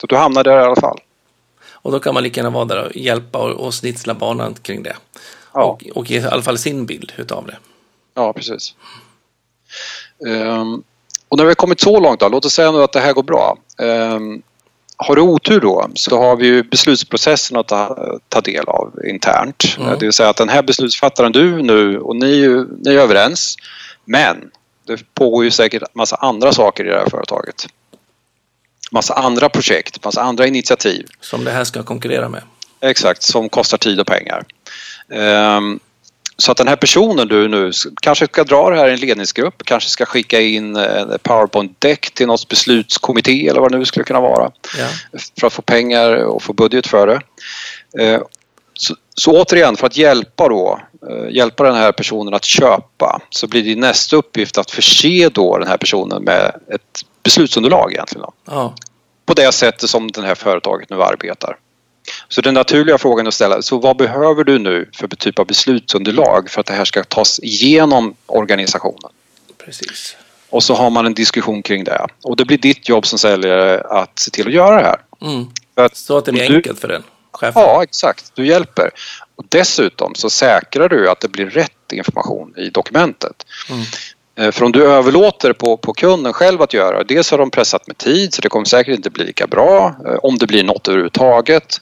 så 0.00 0.06
du 0.06 0.16
hamnar 0.16 0.44
där 0.44 0.60
i 0.60 0.64
alla 0.64 0.80
fall. 0.80 0.98
och 1.72 1.92
då 1.92 2.00
kan 2.00 2.14
man 2.14 2.22
lika 2.22 2.40
gärna 2.40 2.50
vara 2.50 2.64
där 2.64 2.84
och 2.84 2.96
hjälpa 2.96 3.38
och, 3.38 3.50
och 3.50 3.74
snitsla 3.74 4.14
banan 4.14 4.54
kring 4.62 4.82
det. 4.82 4.96
Ja. 5.52 5.62
Och, 5.64 5.84
och 5.94 6.10
ge 6.10 6.20
i 6.20 6.24
alla 6.24 6.42
fall 6.42 6.58
sin 6.58 6.86
bild 6.86 7.12
utav 7.16 7.46
det. 7.46 7.56
Ja, 8.14 8.32
precis. 8.32 8.74
Ehm, 10.26 10.82
och 11.28 11.38
när 11.38 11.44
vi 11.44 11.50
har 11.50 11.54
kommit 11.54 11.80
så 11.80 12.00
långt 12.00 12.20
då, 12.20 12.28
låt 12.28 12.44
oss 12.44 12.52
säga 12.52 12.72
nu 12.72 12.82
att 12.82 12.92
det 12.92 13.00
här 13.00 13.12
går 13.12 13.22
bra. 13.22 13.58
Ehm, 13.78 14.42
har 14.96 15.16
du 15.16 15.22
otur 15.22 15.60
då 15.60 15.90
så 15.94 16.18
har 16.18 16.36
vi 16.36 16.46
ju 16.46 16.62
beslutsprocessen 16.62 17.56
att 17.56 17.68
ta, 17.68 17.96
ta 18.28 18.40
del 18.40 18.64
av 18.64 18.92
internt. 19.08 19.64
Mm. 19.78 19.98
Det 19.98 20.06
vill 20.06 20.12
säga 20.12 20.28
att 20.28 20.36
den 20.36 20.48
här 20.48 20.62
beslutsfattaren 20.62 21.32
du 21.32 21.62
nu 21.62 21.98
och 21.98 22.16
ni, 22.16 22.48
ni 22.78 22.94
är 22.94 22.98
överens. 22.98 23.56
Men 24.04 24.50
det 24.86 25.14
pågår 25.14 25.44
ju 25.44 25.50
säkert 25.50 25.82
massa 25.94 26.16
andra 26.16 26.52
saker 26.52 26.84
i 26.84 26.88
det 26.88 26.98
här 26.98 27.10
företaget. 27.10 27.66
Massa 28.90 29.14
andra 29.14 29.48
projekt, 29.48 30.04
massa 30.04 30.22
andra 30.22 30.46
initiativ. 30.46 31.06
Som 31.20 31.44
det 31.44 31.50
här 31.50 31.64
ska 31.64 31.82
konkurrera 31.82 32.28
med. 32.28 32.42
Exakt, 32.80 33.22
som 33.22 33.48
kostar 33.48 33.78
tid 33.78 34.00
och 34.00 34.06
pengar. 34.06 34.44
Ehm, 35.10 35.80
så 36.36 36.52
att 36.52 36.56
den 36.56 36.68
här 36.68 36.76
personen 36.76 37.28
du 37.28 37.48
nu 37.48 37.72
kanske 38.02 38.26
ska 38.26 38.44
dra 38.44 38.70
det 38.70 38.76
här 38.76 38.88
i 38.88 38.92
en 38.92 39.00
ledningsgrupp, 39.00 39.62
kanske 39.64 39.90
ska 39.90 40.04
skicka 40.04 40.40
in 40.40 40.76
en 40.76 41.18
powerpoint-deck 41.22 42.14
till 42.14 42.26
något 42.26 42.48
beslutskommitté 42.48 43.48
eller 43.48 43.60
vad 43.60 43.72
det 43.72 43.78
nu 43.78 43.84
skulle 43.84 44.04
kunna 44.04 44.20
vara 44.20 44.50
Ja, 44.78 44.88
för 45.40 45.46
att 45.46 45.52
få 45.52 45.62
pengar 45.62 46.12
och 46.16 46.42
få 46.42 46.52
budget 46.52 46.86
för 46.86 47.06
det. 47.06 47.20
Eh, 48.04 48.20
Så, 48.76 48.94
så 49.14 49.42
återigen, 49.42 49.76
för 49.76 49.86
att 49.86 49.96
hjälpa, 49.96 50.48
då, 50.48 50.80
eh, 51.10 51.30
hjälpa 51.30 51.64
den 51.64 51.74
här 51.74 51.92
personen 51.92 52.34
att 52.34 52.44
köpa 52.44 53.20
så 53.30 53.46
blir 53.46 53.62
det 53.62 53.76
nästa 53.76 54.16
uppgift 54.16 54.58
att 54.58 54.70
förse 54.70 55.28
då 55.28 55.58
den 55.58 55.68
här 55.68 55.76
personen 55.76 56.24
med 56.24 56.54
ett 56.74 57.04
beslutsunderlag 57.22 57.92
egentligen. 57.92 58.22
Då 58.22 58.32
ja, 58.46 58.74
på 59.26 59.34
det 59.34 59.52
sättet 59.52 59.90
som 59.90 60.10
det 60.10 60.22
här 60.22 60.34
företaget 60.34 60.90
nu 60.90 61.02
arbetar. 61.02 61.56
Så 62.28 62.40
den 62.40 62.54
naturliga 62.54 62.98
frågan 62.98 63.26
att 63.26 63.34
ställa, 63.34 63.62
så 63.62 63.78
vad 63.78 63.96
behöver 63.96 64.44
du 64.44 64.58
nu 64.58 64.90
för 64.96 65.08
typ 65.08 65.38
av 65.38 65.46
beslutsunderlag 65.46 66.50
för 66.50 66.60
att 66.60 66.66
det 66.66 66.74
här 66.74 66.84
ska 66.84 67.04
tas 67.04 67.40
igenom 67.42 68.14
organisationen? 68.26 69.10
precis. 69.64 70.16
Och 70.50 70.62
så 70.62 70.74
har 70.74 70.90
man 70.90 71.06
en 71.06 71.14
diskussion 71.14 71.62
kring 71.62 71.84
det. 71.84 72.06
Och 72.24 72.36
det 72.36 72.44
blir 72.44 72.58
ditt 72.58 72.88
jobb 72.88 73.06
som 73.06 73.18
säljare 73.18 73.80
att 73.80 74.18
se 74.18 74.30
till 74.30 74.46
att 74.46 74.52
göra 74.52 74.76
det 74.76 74.86
här. 74.86 75.00
Mm. 75.22 75.46
Att, 75.74 75.96
Så 75.96 76.16
att 76.18 76.24
det 76.24 76.32
blir 76.32 76.48
du- 76.48 76.56
enkelt 76.56 76.80
för 76.80 76.88
den 76.88 77.02
chefen. 77.32 77.62
Ja, 77.62 77.82
exakt. 77.82 78.32
Du 78.34 78.46
hjälper. 78.46 78.90
Och 79.36 79.44
dessutom 79.48 80.14
så 80.14 80.30
säkrar 80.30 80.88
du 80.88 81.10
att 81.10 81.20
det 81.20 81.28
blir 81.28 81.46
rätt 81.46 81.92
information 81.92 82.54
i 82.56 82.70
dokumentet. 82.70 83.46
Mm. 83.70 83.82
Eh, 84.36 84.52
För 84.52 84.64
om 84.64 84.72
du 84.72 84.84
överlåter 84.86 85.52
på, 85.52 85.76
på 85.76 85.92
kunden 85.92 86.32
själv 86.32 86.62
att 86.62 86.72
göra, 86.72 87.04
dels 87.04 87.30
har 87.30 87.38
de 87.38 87.50
pressat 87.50 87.86
med 87.86 87.98
tid 87.98 88.34
så 88.34 88.42
det 88.42 88.48
kommer 88.48 88.64
säkert 88.66 88.96
inte 88.96 89.10
bli 89.10 89.24
lika 89.24 89.46
bra 89.46 89.96
eh, 90.06 90.14
om 90.22 90.38
det 90.38 90.46
blir 90.46 90.64
något 90.64 90.88
överhuvudtaget. 90.88 91.80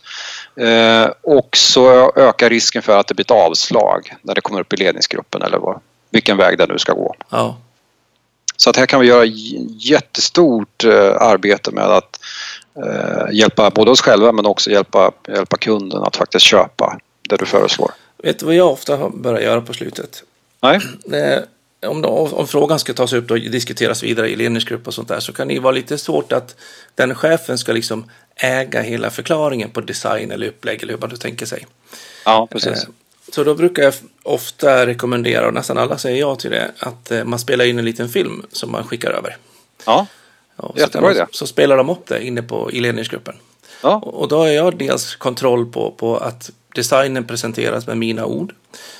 Eh, 0.56 1.10
Och 1.22 1.56
så 1.56 2.12
ökar 2.16 2.50
risken 2.50 2.82
för 2.82 2.98
att 2.98 3.06
det 3.06 3.14
blir 3.14 3.24
ett 3.24 3.30
avslag 3.30 4.14
när 4.22 4.34
det 4.34 4.40
kommer 4.40 4.60
upp 4.60 4.72
i 4.72 4.76
ledningsgruppen 4.76 5.42
eller 5.42 5.58
vad, 5.58 5.80
vilken 6.10 6.36
väg 6.36 6.58
det 6.58 6.66
nu 6.66 6.78
ska 6.78 6.92
gå. 6.92 7.14
Ja, 7.30 7.56
Så 8.56 8.70
att 8.70 8.76
här 8.76 8.86
kan 8.86 9.00
vi 9.00 9.06
göra 9.06 9.24
jättestort 9.78 10.84
eh, 10.84 11.22
arbete 11.22 11.70
med 11.70 11.84
att 11.84 12.20
eh, 12.86 13.24
hjälpa 13.32 13.70
både 13.70 13.90
oss 13.90 14.00
själva 14.00 14.32
men 14.32 14.46
också 14.46 14.70
hjälpa, 14.70 15.12
hjälpa 15.28 15.56
kunden 15.56 16.02
att 16.02 16.16
faktiskt 16.16 16.44
köpa 16.44 16.98
det 17.28 17.36
du 17.36 17.46
föreslår. 17.46 17.90
vet 18.22 18.38
du 18.38 18.46
vad 18.46 18.54
jag 18.54 18.70
ofta 18.70 18.96
har 18.96 19.10
börjat 19.10 19.42
göra 19.42 19.60
på 19.60 19.72
slutet? 19.72 20.22
Nej? 20.60 20.80
Om, 21.86 22.04
om 22.04 22.46
frågan 22.48 22.78
ska 22.78 22.92
tas 22.94 23.12
upp 23.12 23.30
och 23.30 23.38
diskuteras 23.40 24.02
vidare 24.02 24.28
i 24.28 24.36
ledningsgrupp 24.36 24.86
och 24.86 24.94
sånt 24.94 25.08
där 25.08 25.20
så 25.20 25.32
kan 25.32 25.48
det 25.48 25.58
vara 25.60 25.72
lite 25.72 25.98
svårt 25.98 26.32
att 26.32 26.56
den 26.94 27.14
chefen 27.14 27.58
ska 27.58 27.72
liksom 27.72 28.10
äga 28.36 28.80
hela 28.82 29.10
förklaringen 29.10 29.70
på 29.70 29.80
design 29.80 30.30
eller 30.30 30.46
upplägg 30.46 30.82
eller 30.82 30.92
hur 30.92 31.00
man 31.00 31.10
nu 31.10 31.16
tänker 31.16 31.46
sig. 31.46 31.66
Ja, 32.24 32.48
precis. 32.50 32.82
Eh, 32.84 32.88
Så 33.32 33.44
då 33.44 33.54
brukar 33.54 33.82
jag 33.82 33.94
ofta 34.22 34.86
rekommendera, 34.86 35.46
och 35.46 35.54
nästan 35.54 35.78
alla 35.78 35.98
säger 35.98 36.20
ja 36.20 36.36
till 36.36 36.50
det, 36.50 36.70
att 36.78 37.10
eh, 37.10 37.24
man 37.24 37.38
spelar 37.38 37.64
in 37.64 37.78
en 37.78 37.84
liten 37.84 38.08
film 38.08 38.46
som 38.52 38.72
man 38.72 38.84
skickar 38.84 39.10
över. 39.10 39.36
Ja, 39.86 40.06
Jättebra 40.76 41.10
idé. 41.12 41.26
så 41.32 41.46
spelar 41.46 41.76
de 41.76 41.90
upp 41.90 42.06
det 42.06 42.26
inne 42.26 42.42
på, 42.42 42.70
i 42.72 42.80
ledningsgruppen. 42.80 43.34
ja, 43.82 43.94
Och, 44.04 44.14
och 44.20 44.28
då 44.28 44.38
har 44.38 44.48
jag 44.48 44.76
dels 44.78 45.16
kontroll 45.16 45.66
på, 45.66 45.90
på 45.90 46.16
att 46.16 46.50
designen 46.74 47.24
presenteras 47.26 47.86
med 47.86 47.96
mina 47.98 48.24
ord. 48.24 48.54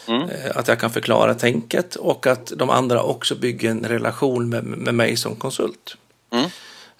Mm. 0.07 0.22
Eh, 0.22 0.57
Att 0.57 0.68
jag 0.68 0.80
kan 0.80 0.91
förklara 0.91 1.35
tänket 1.35 1.97
och 1.97 2.26
att 2.26 2.53
de 2.57 2.70
andra 2.70 3.03
också 3.03 3.35
bygger 3.35 3.70
en 3.70 3.85
relation 3.85 4.49
med, 4.49 4.64
med 4.64 4.95
mig 4.95 5.16
som 5.16 5.37
konsult. 5.37 5.97
Mm. 6.33 6.51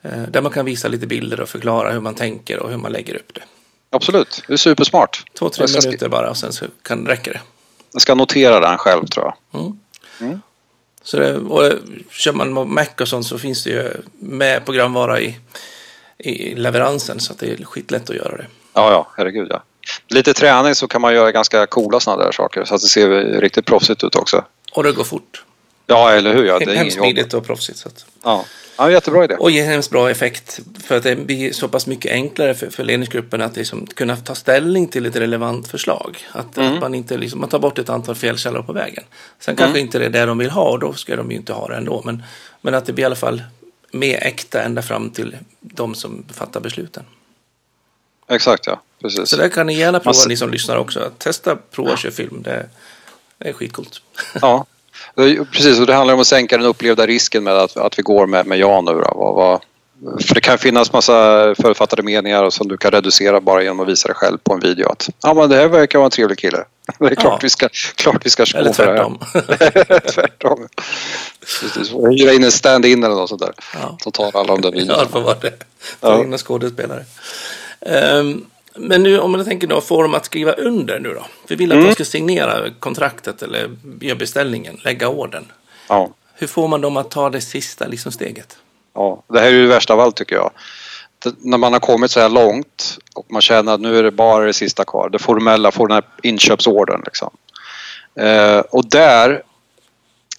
Eh, 0.03 0.23
Där 0.29 0.41
man 0.41 0.53
kan 0.53 0.65
visa 0.65 0.89
lite 0.89 1.07
bilder 1.07 1.41
och 1.41 1.49
förklara 1.49 1.91
hur 1.91 2.01
man 2.01 2.15
tänker 2.15 2.59
och 2.59 2.71
hur 2.71 2.77
man 2.77 2.93
lägger 2.93 3.15
upp 3.15 3.35
det. 3.35 3.43
Absolut, 3.91 4.43
det 4.47 4.53
är 4.53 4.57
supersmart. 4.57 5.25
Två, 5.39 5.49
tre 5.49 5.67
minuter 5.83 6.09
bara 6.09 6.31
och 6.31 6.37
sen 6.37 6.53
så 6.53 6.65
kan, 6.83 7.07
räcker 7.07 7.33
det. 7.33 7.41
Jag 7.93 8.03
ska 8.03 8.15
notera 8.15 8.61
den 8.61 8.79
själv 8.79 9.07
tror 9.07 9.33
jag. 9.53 9.73
Så 11.03 11.17
det, 11.19 11.37
och 11.37 11.65
eh, 11.67 11.73
kör 12.11 12.33
man 12.33 12.75
Mac 12.75 12.87
och 13.01 13.09
sånt 13.09 13.27
så 13.27 13.39
finns 13.39 13.65
det 13.65 13.71
ju 13.71 13.91
med 14.19 14.65
programvara 14.65 15.21
i, 15.21 15.37
i 16.19 16.55
leveransen 16.55 17.21
så 17.21 17.33
att 17.33 17.39
det 17.39 17.61
är 17.61 17.65
skitlätt 17.65 18.11
att 18.11 18.17
göra 18.17 18.37
det. 18.37 18.47
Ja, 18.75 18.91
ja, 18.93 19.11
herregud 19.17 19.47
ja. 19.51 19.63
Lite 20.09 20.35
träning 20.35 20.75
så 20.75 20.89
kan 20.89 21.01
man 21.01 21.15
göra 21.15 21.33
ganska 21.33 21.67
coola 21.67 22.01
sådana 22.01 22.25
där 22.25 22.33
saker 22.33 22.65
så 22.65 22.75
att 22.75 22.81
det 22.81 22.87
ser 22.89 23.09
riktigt 23.41 23.67
proffsigt 23.67 24.05
ut 24.05 24.17
också. 24.17 24.45
Och 24.73 24.83
det 24.83 24.93
går 24.93 25.05
fort. 25.05 25.45
Ja, 25.87 26.11
eller 26.13 26.35
hur? 26.35 26.45
Ja, 26.45 26.59
det 26.59 26.65
är 26.73 26.77
Hemskt 26.77 26.97
smidigt 26.97 27.35
och 27.35 27.47
proffsigt. 27.47 27.79
Så 27.79 27.89
att. 27.89 28.07
Ja. 28.23 28.45
ja, 28.79 28.91
jättebra 28.91 29.25
idé. 29.25 29.35
Och 29.35 29.51
ger 29.51 29.65
hemskt 29.65 29.91
bra 29.91 30.11
effekt 30.11 30.61
för 30.85 30.97
att 30.97 31.03
det 31.03 31.17
blir 31.17 31.53
så 31.53 31.69
pass 31.69 31.87
mycket 31.87 32.13
enklare 32.13 32.55
för, 32.55 32.71
för 32.71 32.85
ledningsgruppen 32.85 33.43
att 33.43 33.57
liksom 33.57 33.87
kunna 33.87 34.17
ta 34.17 34.35
ställning 34.35 34.89
till 34.89 35.07
ett 35.07 35.17
relevant 35.17 35.69
förslag. 35.69 36.17
Att, 36.33 36.57
Mm. 36.57 36.73
att 36.75 36.81
man 36.81 36.95
inte 36.95 37.17
liksom, 37.17 37.41
man 37.41 37.49
tar 37.49 37.59
bort 37.59 37.79
ett 37.79 37.89
antal 37.89 38.15
felkällor 38.15 38.63
på 38.63 38.73
vägen. 38.73 39.05
Sen 39.41 39.57
kanske 39.57 39.71
Mm. 39.79 39.87
inte 39.87 39.99
det 39.99 40.05
är 40.05 40.11
det 40.11 40.27
de 40.27 40.39
vill 40.39 40.51
ha 40.51 40.71
och 40.71 40.79
då 40.79 40.93
ska 40.93 41.17
de 41.17 41.31
ju 41.31 41.37
inte 41.37 41.53
ha 41.53 41.69
det 41.69 41.77
ändå. 41.77 42.03
Men, 42.05 42.23
men 42.61 42.75
att 42.75 42.87
det 42.87 42.93
blir 42.93 43.03
i 43.03 43.07
alla 43.07 43.15
fall 43.17 43.43
mer 43.93 44.19
äkta 44.27 44.63
ända 44.63 44.83
fram 44.83 45.11
till 45.11 45.37
de 45.61 45.95
som 45.95 46.25
fattar 46.33 46.61
besluten. 46.61 47.05
Exakt 48.29 48.67
ja, 48.67 48.83
precis. 49.01 49.29
Så 49.29 49.37
där 49.37 49.49
kan 49.49 49.67
ni 49.67 49.75
gärna 49.79 49.99
prova, 50.01 50.11
Massa- 50.11 50.29
ni 50.29 50.37
som 50.37 50.51
lyssnar 50.51 50.77
också. 50.77 51.11
Testa, 51.19 51.57
prova, 51.57 51.97
kör 51.97 52.11
film. 52.11 52.43
Det, 52.43 52.69
är 53.39 53.53
skitcoolt. 53.53 54.03
Ja, 54.41 54.67
precis. 55.53 55.81
Och 55.81 55.87
det 55.87 55.95
handlar 55.95 56.15
om 56.15 56.21
att 56.21 56.27
sänka 56.27 56.57
den 56.57 56.67
upplevda 56.67 57.07
risken 57.07 57.45
med 57.45 57.55
att, 57.57 57.77
att 57.77 57.99
vi 57.99 58.03
går 58.03 58.27
med, 58.27 58.47
med 58.47 58.59
ja 58.59 58.81
nu. 58.81 58.93
Då. 58.93 59.13
Vad, 59.15 59.35
vad, 59.35 59.61
för 60.27 60.35
det 60.35 60.41
kan 60.41 60.59
finnas 60.59 60.93
massa 60.93 61.15
förutfattade 61.55 62.03
meningar 62.03 62.51
som 62.51 62.69
du 62.69 62.77
kan 62.77 62.91
reducera 62.91 63.41
bara 63.41 63.63
genom 63.63 63.81
att 63.81 63.89
visa 63.89 64.09
dig 64.09 64.15
själv 64.15 64.39
på 64.45 64.55
en 64.55 64.61
video. 64.61 64.89
Att 64.89 65.09
ja, 65.23 65.35
men 65.35 65.51
det 65.51 65.57
här 65.57 65.69
verkar 65.69 65.99
vara 65.99 66.07
en 66.07 66.11
trevlig 66.11 66.39
kille. 66.39 66.65
Det 66.99 67.07
är 67.07 67.15
klart 67.15 67.33
Ja. 67.33 67.39
vi 67.43 67.51
ska, 67.51 67.69
klart 67.95 68.27
vi 68.27 68.31
ska 68.31 68.45
gå 68.45 68.59
Eller 68.59 68.73
tvärtom. 68.73 69.19
tvärtom. 70.15 70.69
Hyra 72.11 72.33
in 72.33 72.45
en 72.45 72.53
stand-in 72.53 73.05
eller 73.05 73.15
något 73.15 73.29
sånt 73.29 73.43
där. 73.43 73.53
Ja. 73.75 73.99
Som 74.03 74.13
tar 74.13 74.37
alla 74.37 74.57
de 74.57 74.61
där 74.61 74.73
Ja, 74.89 75.03
det 75.03 75.09
får 75.09 75.21
vara 75.21 75.39
det. 75.39 75.53
Ta 76.01 76.21
in 76.21 76.39
skådespelare. 76.39 77.05
Ehm, 77.87 78.45
men 78.77 79.03
nu 79.03 79.19
om 79.19 79.33
man 79.33 79.45
tänker 79.45 79.67
då, 79.67 79.81
få 79.81 80.03
dem 80.03 80.15
att 80.15 80.25
skriva 80.25 80.53
under 80.53 80.99
nu 81.01 81.15
då? 81.15 81.25
Vi 81.49 81.55
vill 81.57 81.73
att 81.73 81.77
Mm. 81.77 81.87
de 81.89 81.95
ska 81.95 82.05
signera 82.05 82.71
kontraktet 82.81 83.43
eller 83.43 83.71
göra 84.01 84.15
beställningen, 84.19 84.81
lägga 84.85 85.09
orden. 85.09 85.53
Ja. 85.89 86.11
Hur 86.35 86.47
får 86.47 86.69
man 86.69 86.81
dem 86.81 86.97
att 86.97 87.11
ta 87.11 87.31
det 87.31 87.41
sista 87.41 87.87
liksom, 87.87 88.13
steget? 88.13 88.57
Ja, 88.95 89.23
det 89.29 89.41
här 89.41 89.47
är 89.47 89.51
ju 89.51 89.63
det 89.63 89.69
värsta 89.69 89.93
av 89.95 90.01
allt 90.01 90.17
tycker 90.17 90.37
jag. 90.37 90.51
Det, 91.25 91.35
när 91.39 91.59
man 91.59 91.73
har 91.73 91.81
kommit 91.81 92.11
så 92.11 92.21
här 92.21 92.29
långt 92.29 92.99
och 93.15 93.27
man 93.31 93.43
känner 93.43 93.73
att 93.75 93.81
nu 93.81 93.99
är 93.99 94.03
det 94.03 94.11
bara 94.11 94.45
det 94.45 94.53
sista 94.53 94.85
kvar. 94.85 95.09
Det 95.09 95.19
formella, 95.19 95.71
får 95.71 95.89
den 95.89 95.95
här 95.95 96.05
inköpsordern 96.23 97.03
liksom. 97.05 97.31
Eh, 98.21 98.59
och 98.59 98.89
där 98.91 99.43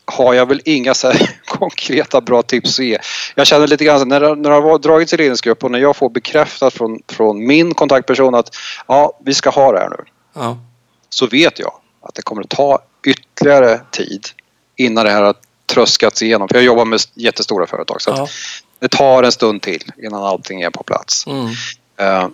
har 0.05 0.33
jag 0.33 0.45
väl 0.45 0.61
inga 0.65 0.93
så 0.93 1.13
konkreta 1.45 2.21
bra 2.21 2.41
tips 2.41 2.79
att 2.79 2.85
ge. 2.85 2.97
Jag 3.35 3.47
känner 3.47 3.67
lite 3.67 3.85
grann 3.85 4.07
när 4.07 4.19
det, 4.19 4.35
när 4.35 4.49
det 4.49 4.55
har 4.55 4.79
dragits 4.79 5.09
till 5.09 5.19
ledningsgrupp 5.19 5.63
och 5.63 5.71
när 5.71 5.79
jag 5.79 5.95
får 5.95 6.09
bekräftat 6.09 6.73
från, 6.73 6.99
från 7.07 7.47
min 7.47 7.73
kontaktperson 7.73 8.35
att 8.35 8.55
ja, 8.87 9.19
vi 9.25 9.33
ska 9.33 9.49
ha 9.49 9.71
det 9.71 9.79
här 9.79 9.89
nu. 9.89 10.03
Ja, 10.33 10.57
Så 11.09 11.27
vet 11.27 11.59
jag 11.59 11.73
att 12.01 12.15
det 12.15 12.21
kommer 12.21 12.41
att 12.41 12.49
ta 12.49 12.79
ytterligare 13.07 13.81
tid 13.91 14.27
innan 14.75 15.05
det 15.05 15.11
här 15.11 15.21
har 15.21 15.35
tröskats 15.65 16.21
igenom. 16.21 16.47
För 16.47 16.55
jag 16.55 16.63
jobbar 16.63 16.85
med 16.85 16.99
jättestora 17.13 17.67
företag. 17.67 18.01
Så 18.01 18.09
ja. 18.09 18.27
det 18.79 18.87
tar 18.87 19.23
en 19.23 19.31
stund 19.31 19.61
till 19.61 19.91
innan 20.03 20.23
allting 20.23 20.61
är 20.61 20.69
på 20.69 20.83
plats. 20.83 21.27
Mm. 21.27 21.47
Eh, 21.97 22.27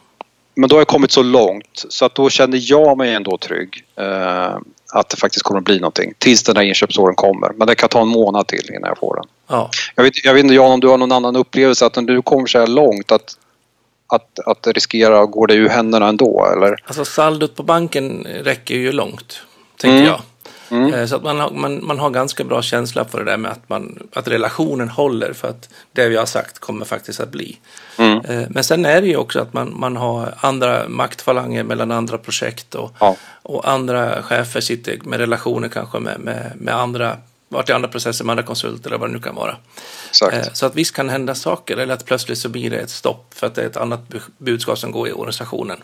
Men 0.55 0.69
då 0.69 0.75
har 0.75 0.79
jag 0.79 0.87
kommit 0.87 1.11
så 1.11 1.23
långt 1.23 1.85
så 1.89 2.05
att 2.05 2.15
då 2.15 2.29
känner 2.29 2.59
jag 2.61 2.97
mig 2.97 3.13
ändå 3.13 3.37
trygg 3.37 3.85
eh, 3.95 4.57
att 4.93 5.09
det 5.09 5.17
faktiskt 5.17 5.43
kommer 5.43 5.57
att 5.59 5.65
bli 5.65 5.79
någonting 5.79 6.13
tills 6.17 6.43
den 6.43 6.55
här 6.57 6.63
inköpsåren 6.63 7.15
kommer. 7.15 7.51
Men 7.55 7.67
det 7.67 7.75
kan 7.75 7.89
ta 7.89 8.01
en 8.01 8.07
månad 8.07 8.47
till 8.47 8.69
innan 8.69 8.87
jag 8.87 8.97
får 8.97 9.15
den. 9.15 9.25
ja. 9.47 9.69
Jag 9.95 10.03
vet, 10.03 10.25
jag 10.25 10.33
vet 10.33 10.43
inte 10.43 10.55
Jan 10.55 10.71
om 10.71 10.79
du 10.79 10.87
har 10.87 10.97
någon 10.97 11.11
annan 11.11 11.35
upplevelse 11.35 11.85
att 11.85 11.95
när 11.95 12.03
du 12.03 12.21
kommer 12.21 12.47
så 12.47 12.59
här 12.59 12.67
långt 12.67 13.11
att, 13.11 13.37
att, 14.07 14.39
att 14.45 14.63
det 14.63 14.71
riskerar 14.71 15.23
att 15.23 15.31
gå 15.31 15.45
dig 15.45 15.57
ur 15.57 15.69
händerna 15.69 16.07
ändå 16.07 16.45
eller? 16.55 16.75
Alltså 16.85 17.05
saldot 17.05 17.55
på 17.55 17.63
banken 17.63 18.27
räcker 18.43 18.75
ju 18.75 18.91
långt, 18.91 19.41
tänker 19.77 19.97
Mm. 19.97 20.07
jag. 20.07 20.21
Mm. 20.71 20.93
Eh, 20.93 21.05
Så 21.05 21.15
att 21.15 21.23
man 21.23 21.39
har, 21.39 21.51
man, 21.51 21.85
man 21.85 21.99
har 21.99 22.09
ganska 22.09 22.43
bra 22.43 22.61
känsla 22.61 23.05
för 23.05 23.17
det 23.23 23.31
där 23.31 23.37
med 23.37 23.51
att, 23.51 23.69
man, 23.69 23.99
att 24.13 24.27
relationen 24.27 24.89
håller 24.89 25.33
för 25.33 25.47
att 25.47 25.69
det 25.93 26.09
vi 26.09 26.15
har 26.17 26.25
sagt 26.25 26.59
kommer 26.59 26.85
faktiskt 26.85 27.19
att 27.19 27.29
bli. 27.31 27.57
Mm. 27.97 28.25
Eh, 28.25 28.47
Men 28.49 28.63
sen 28.63 28.85
är 28.85 29.01
det 29.01 29.07
ju 29.07 29.17
också 29.17 29.39
att 29.39 29.53
man, 29.53 29.73
man 29.79 29.97
har 29.97 30.33
andra 30.37 30.87
maktfalanger 30.89 31.63
mellan 31.63 31.91
andra 31.91 32.17
projekt 32.17 32.75
och, 32.75 32.91
Ja. 32.99 33.15
och 33.43 33.69
andra 33.69 34.23
chefer 34.23 34.61
sitter 34.61 34.99
med 35.03 35.19
relationer 35.19 35.69
kanske 35.69 35.99
med, 35.99 36.19
med, 36.19 36.51
med 36.55 36.75
andra, 36.75 37.17
vart 37.49 37.69
i 37.69 37.73
andra 37.73 37.87
processer 37.89 38.25
med 38.25 38.31
andra 38.33 38.43
konsulter 38.43 38.89
eller 38.89 38.97
vad 38.97 39.09
det 39.09 39.13
nu 39.13 39.19
kan 39.19 39.35
vara. 39.35 39.55
Exakt. 40.09 40.33
Eh, 40.47 40.53
Så 40.53 40.65
att 40.65 40.75
visst 40.75 40.95
kan 40.95 41.09
hända 41.09 41.35
saker 41.35 41.77
eller 41.77 41.93
att 41.93 42.05
plötsligt 42.05 42.37
så 42.37 42.49
blir 42.49 42.69
det 42.69 42.77
ett 42.77 42.89
stopp 42.89 43.33
för 43.35 43.47
att 43.47 43.55
det 43.55 43.61
är 43.61 43.65
ett 43.65 43.77
annat 43.77 43.99
bu- 44.09 44.31
budskap 44.37 44.77
som 44.79 44.91
går 44.91 45.07
i 45.07 45.11
organisationen. 45.11 45.77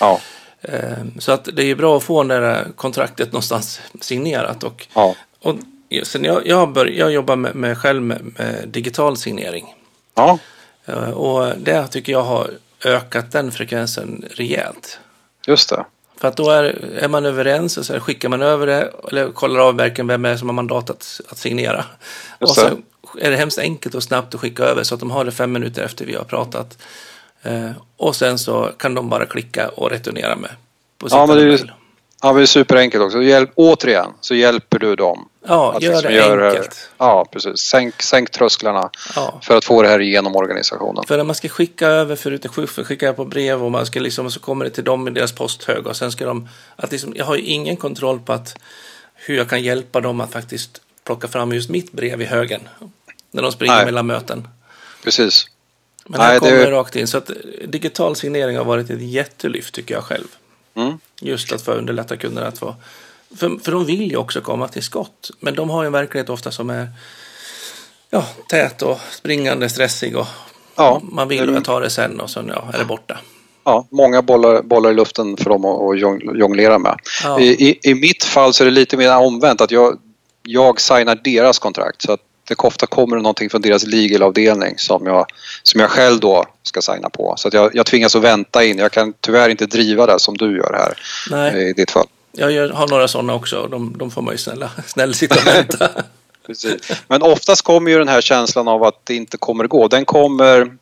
Ja. 0.00 0.20
Eh, 0.62 1.04
Så 1.18 1.32
att 1.32 1.48
det 1.52 1.62
är 1.62 1.74
bra 1.74 1.96
att 1.96 2.02
få 2.02 2.22
det 2.22 2.40
där 2.40 2.66
kontraktet 2.76 3.32
någonstans 3.32 3.80
signerat. 4.00 4.62
Och, 4.64 4.86
Ja. 4.94 5.14
och 5.40 5.54
sen 6.02 6.24
jag, 6.24 6.46
jag, 6.46 6.72
bör, 6.72 6.86
jag 6.86 7.12
jobbar 7.12 7.36
med, 7.36 7.54
med 7.54 7.78
själv 7.78 8.02
med, 8.02 8.34
med 8.38 8.68
digital 8.68 9.16
signering. 9.16 9.74
Ja. 10.14 10.38
Eh, 10.86 11.10
Och 11.10 11.52
det 11.58 11.86
tycker 11.86 12.12
jag 12.12 12.22
har 12.22 12.50
ökat 12.84 13.32
den 13.32 13.52
frekvensen 13.52 14.24
rejält. 14.30 14.98
Just 15.46 15.68
det. 15.68 15.84
För 16.16 16.28
att 16.28 16.36
då 16.36 16.50
är, 16.50 16.64
är 16.98 17.08
man 17.08 17.26
överens 17.26 17.76
och 17.78 17.86
så 17.86 18.00
skickar 18.00 18.28
man 18.28 18.42
över 18.42 18.66
det 18.66 18.92
eller 19.10 19.30
kollar 19.32 19.60
av 19.60 19.76
verkligen 19.76 20.06
vem 20.08 20.24
är 20.24 20.36
som 20.36 20.48
har 20.48 20.54
mandat 20.54 20.90
att, 20.90 21.20
att 21.28 21.38
signera. 21.38 21.84
Just 22.40 22.50
och 22.50 22.56
så 22.56 22.76
är 23.20 23.30
det 23.30 23.36
hemskt 23.36 23.58
enkelt 23.58 23.94
och 23.94 24.02
snabbt 24.02 24.34
att 24.34 24.40
skicka 24.40 24.62
över 24.64 24.82
så 24.82 24.94
att 24.94 25.00
de 25.00 25.10
har 25.10 25.24
det 25.24 25.32
fem 25.32 25.52
minuter 25.52 25.82
efter 25.82 26.06
vi 26.06 26.14
har 26.14 26.24
pratat. 26.24 26.78
Eh, 27.42 27.70
och 27.96 28.16
sen 28.16 28.38
så 28.38 28.70
kan 28.78 28.94
de 28.94 29.08
bara 29.08 29.26
klicka 29.26 29.68
och 29.68 29.90
returnera 29.90 30.36
med. 30.36 30.50
På 30.98 31.08
Ja, 31.10 31.26
men 31.26 31.36
det 31.36 31.42
är 31.42 31.46
ju-. 31.46 31.58
Ja, 32.24 32.32
det 32.32 32.42
är 32.42 32.46
superenkelt 32.46 33.04
också. 33.04 33.22
Hjälp, 33.22 33.50
återigen 33.54 34.10
så 34.20 34.34
hjälper 34.34 34.78
du 34.78 34.96
dem. 34.96 35.28
Ja, 35.46 35.72
att 35.76 35.82
gör 35.82 35.90
liksom 35.92 36.10
det 36.10 36.16
göra- 36.16 36.48
enkelt. 36.50 36.88
Ja, 36.98 37.26
precis. 37.32 37.58
Sänk, 37.58 38.02
sänk 38.02 38.30
trösklarna 38.30 38.90
Ja. 39.16 39.38
för 39.42 39.56
att 39.56 39.64
få 39.64 39.82
det 39.82 39.88
här 39.88 40.00
igenom 40.00 40.36
organisationen. 40.36 41.04
För 41.08 41.16
när 41.16 41.24
man 41.24 41.34
ska 41.34 41.48
skicka 41.48 41.86
över 41.86 42.16
förut, 42.16 42.46
skicka 42.46 42.84
skicka 42.84 43.12
på 43.12 43.24
brev 43.24 43.64
och 43.64 43.70
man 43.70 43.86
ska 43.86 44.00
liksom, 44.00 44.30
så 44.30 44.40
kommer 44.40 44.64
det 44.64 44.70
till 44.70 44.84
dem 44.84 45.08
i 45.08 45.10
deras 45.10 45.32
posthög 45.32 45.86
och 45.86 45.96
sen 45.96 46.12
ska 46.12 46.24
de, 46.26 46.48
att 46.76 46.92
liksom, 46.92 47.12
jag 47.16 47.24
har 47.24 47.36
ju 47.36 47.42
ingen 47.42 47.76
kontroll 47.76 48.20
på 48.20 48.32
att 48.32 48.56
hur 49.14 49.36
jag 49.36 49.48
kan 49.48 49.62
hjälpa 49.62 50.00
dem 50.00 50.20
att 50.20 50.32
faktiskt 50.32 50.80
plocka 51.04 51.28
fram 51.28 51.52
just 51.52 51.70
mitt 51.70 51.92
brev 51.92 52.22
i 52.22 52.24
högen. 52.24 52.60
När 53.30 53.42
de 53.42 53.52
springer 53.52 53.74
Nej. 53.76 53.84
mellan 53.84 54.06
möten. 54.06 54.48
Precis. 55.04 55.46
Men 56.06 56.20
här 56.20 56.30
Nej, 56.30 56.38
kommer 56.38 56.52
det- 56.52 56.70
rakt 56.70 56.96
in. 56.96 57.06
Så 57.06 57.18
att 57.18 57.30
digital 57.68 58.16
signering 58.16 58.56
har 58.56 58.64
varit 58.64 58.90
ett 58.90 59.02
jättelyft 59.02 59.74
tycker 59.74 59.94
jag 59.94 60.04
själv. 60.04 60.26
Mm. 60.74 60.98
Just 61.20 61.52
att 61.52 61.62
få 61.62 61.72
underlätta 61.72 62.16
kunderna 62.16 62.46
att 62.46 62.58
få... 62.58 62.74
För, 63.36 63.58
för 63.64 63.72
de 63.72 63.84
vill 63.84 64.10
ju 64.10 64.16
också 64.16 64.40
komma 64.40 64.68
till 64.68 64.82
skott. 64.82 65.30
Men 65.40 65.54
de 65.54 65.70
har 65.70 65.82
ju 65.82 65.86
en 65.86 65.92
verklighet 65.92 66.28
ofta 66.30 66.50
som 66.50 66.70
är 66.70 66.88
ja, 68.10 68.26
tät 68.48 68.82
och 68.82 68.98
springande, 69.10 69.68
stressig 69.68 70.16
och 70.16 70.26
Ja, 70.76 71.00
man 71.04 71.28
vill 71.28 71.46
det- 71.46 71.52
ju 71.52 71.60
ta 71.60 71.80
det 71.80 71.90
sen 71.90 72.20
och 72.20 72.30
sen 72.30 72.50
ja, 72.54 72.70
är 72.74 72.78
det 72.78 72.84
borta. 72.84 73.18
Ja, 73.64 73.86
många 73.90 74.22
bollar, 74.22 74.62
bollar 74.62 74.90
i 74.90 74.94
luften 74.94 75.36
för 75.36 75.50
dem 75.50 75.64
att, 75.64 75.80
att 75.80 75.98
jong- 75.98 76.38
jonglera 76.38 76.78
med. 76.78 76.98
Ja. 77.22 77.40
I, 77.40 77.68
i, 77.68 77.78
I 77.90 77.94
mitt 77.94 78.24
fall 78.24 78.54
så 78.54 78.64
är 78.64 78.64
det 78.64 78.70
lite 78.70 78.96
mer 78.96 79.16
omvänt 79.18 79.60
att 79.60 79.70
jag, 79.70 79.98
jag 80.42 80.80
signar 80.80 81.20
deras 81.24 81.58
kontrakt. 81.58 82.02
Så 82.02 82.12
att 82.12 82.20
det 82.48 82.54
ofta 82.58 82.86
kommer 82.86 83.16
det 83.16 83.22
någonting 83.22 83.50
från 83.50 83.62
deras 83.62 83.86
legalavdelning 83.86 84.78
som 84.78 85.06
jag, 85.06 85.26
som 85.62 85.80
jag 85.80 85.90
själv 85.90 86.20
då 86.20 86.46
ska 86.62 86.80
signa 86.80 87.10
på. 87.10 87.34
Så 87.36 87.48
jag, 87.52 87.70
jag 87.74 87.86
tvingas 87.86 88.16
att 88.16 88.22
vänta 88.22 88.64
in. 88.64 88.78
Jag 88.78 88.92
kan 88.92 89.12
tyvärr 89.20 89.48
inte 89.48 89.66
driva 89.66 90.06
det 90.06 90.18
som 90.18 90.36
du 90.36 90.56
gör 90.56 90.72
här 90.72 90.94
Nej, 91.30 91.70
i 91.70 91.72
ditt 91.72 91.90
fall. 91.90 92.06
jag 92.32 92.68
har 92.68 92.88
några 92.88 93.08
sådana 93.08 93.34
också 93.34 93.56
och 93.56 93.70
de, 93.70 93.94
de 93.98 94.10
får 94.10 94.22
man 94.22 94.34
ju 94.34 94.38
snälla, 94.38 94.70
snälla 94.86 95.12
sitta 95.12 95.34
och 95.34 95.46
vänta. 95.46 95.88
Precis. 96.46 96.92
Men 97.08 97.22
oftast 97.22 97.62
kommer 97.62 97.90
ju 97.90 97.98
den 97.98 98.08
här 98.08 98.20
känslan 98.20 98.68
av 98.68 98.84
att 98.84 99.00
det 99.04 99.14
inte 99.14 99.36
kommer 99.36 99.66
gå. 99.66 99.88
Den 99.88 100.04
kommer 100.04 100.76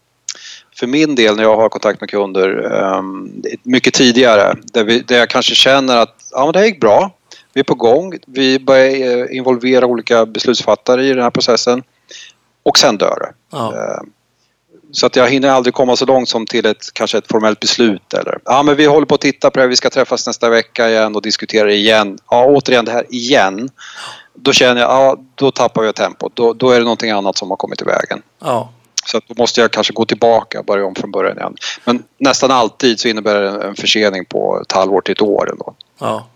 för 0.76 0.86
min 0.86 1.14
del 1.14 1.36
när 1.36 1.42
jag 1.42 1.56
har 1.56 1.68
kontakt 1.68 2.00
med 2.00 2.10
kunder 2.10 2.72
um, 2.82 3.42
mycket 3.62 3.94
tidigare. 3.94 4.56
Där, 4.62 4.84
vi, 4.84 5.00
där 5.00 5.18
jag 5.18 5.30
kanske 5.30 5.54
känner 5.54 5.96
att 5.96 6.16
ja, 6.30 6.44
men 6.44 6.52
det 6.52 6.66
gick 6.66 6.80
bra. 6.80 7.10
Vi 7.52 7.60
är 7.60 7.64
på 7.64 7.74
gång. 7.74 8.18
Vi 8.26 8.58
börjar 8.58 9.18
eh, 9.18 9.36
involvera 9.36 9.86
olika 9.86 10.26
beslutsfattare 10.26 11.04
i 11.06 11.12
den 11.12 11.22
här 11.22 11.30
processen. 11.30 11.82
Och 12.62 12.78
sen 12.78 12.98
dör 12.98 13.16
det. 13.20 13.32
Ja, 13.52 13.72
Eh, 13.74 14.00
Så 14.92 15.06
att 15.06 15.16
jag 15.16 15.28
hinner 15.28 15.48
aldrig 15.48 15.74
komma 15.74 15.96
så 15.96 16.06
långt 16.06 16.28
som 16.28 16.46
till 16.46 16.66
ett, 16.66 16.84
kanske 16.92 17.18
ett 17.18 17.28
formellt 17.28 17.60
beslut. 17.60 18.14
Eller, 18.14 18.38
ja 18.44 18.62
men 18.62 18.76
vi 18.76 18.86
håller 18.86 19.06
på 19.06 19.14
att 19.14 19.20
titta 19.20 19.50
på 19.50 19.58
det 19.58 19.62
här, 19.62 19.68
vi 19.68 19.76
ska 19.76 19.90
träffas 19.90 20.26
nästa 20.26 20.48
vecka 20.48 20.90
igen 20.90 21.16
och 21.16 21.22
diskutera 21.22 21.66
det 21.66 21.74
igen. 21.74 22.18
Ja, 22.30 22.44
återigen 22.46 22.84
det 22.84 22.92
här 22.92 23.06
igen. 23.10 23.68
Då 24.34 24.52
känner 24.52 24.80
jag, 24.80 24.90
ja 24.90 25.16
då 25.34 25.50
tappar 25.50 25.84
jag 25.84 25.94
tempot. 25.94 26.36
Då, 26.36 26.52
då 26.52 26.70
är 26.70 26.78
det 26.78 26.84
någonting 26.84 27.10
annat 27.10 27.38
som 27.38 27.50
har 27.50 27.56
kommit 27.56 27.82
i 27.82 27.84
vägen. 27.84 28.22
ja. 28.38 28.70
Så 29.04 29.16
att 29.16 29.24
då 29.28 29.34
måste 29.38 29.60
jag 29.60 29.70
kanske 29.70 29.92
gå 29.92 30.04
tillbaka 30.04 30.58
och 30.58 30.64
börja 30.64 30.86
om 30.86 30.94
från 30.94 31.10
början 31.10 31.36
igen. 31.38 31.54
Men 31.84 32.02
nästan 32.18 32.50
alltid 32.50 33.00
så 33.00 33.08
innebär 33.08 33.40
det 33.40 33.48
en 33.66 33.74
försening 33.74 34.24
på 34.24 34.60
ett 34.62 34.72
halvår 34.72 35.00
till 35.00 35.12
ett 35.12 35.22
år 35.22 35.50
ändå. 35.50 35.74
Ja. 35.98 36.26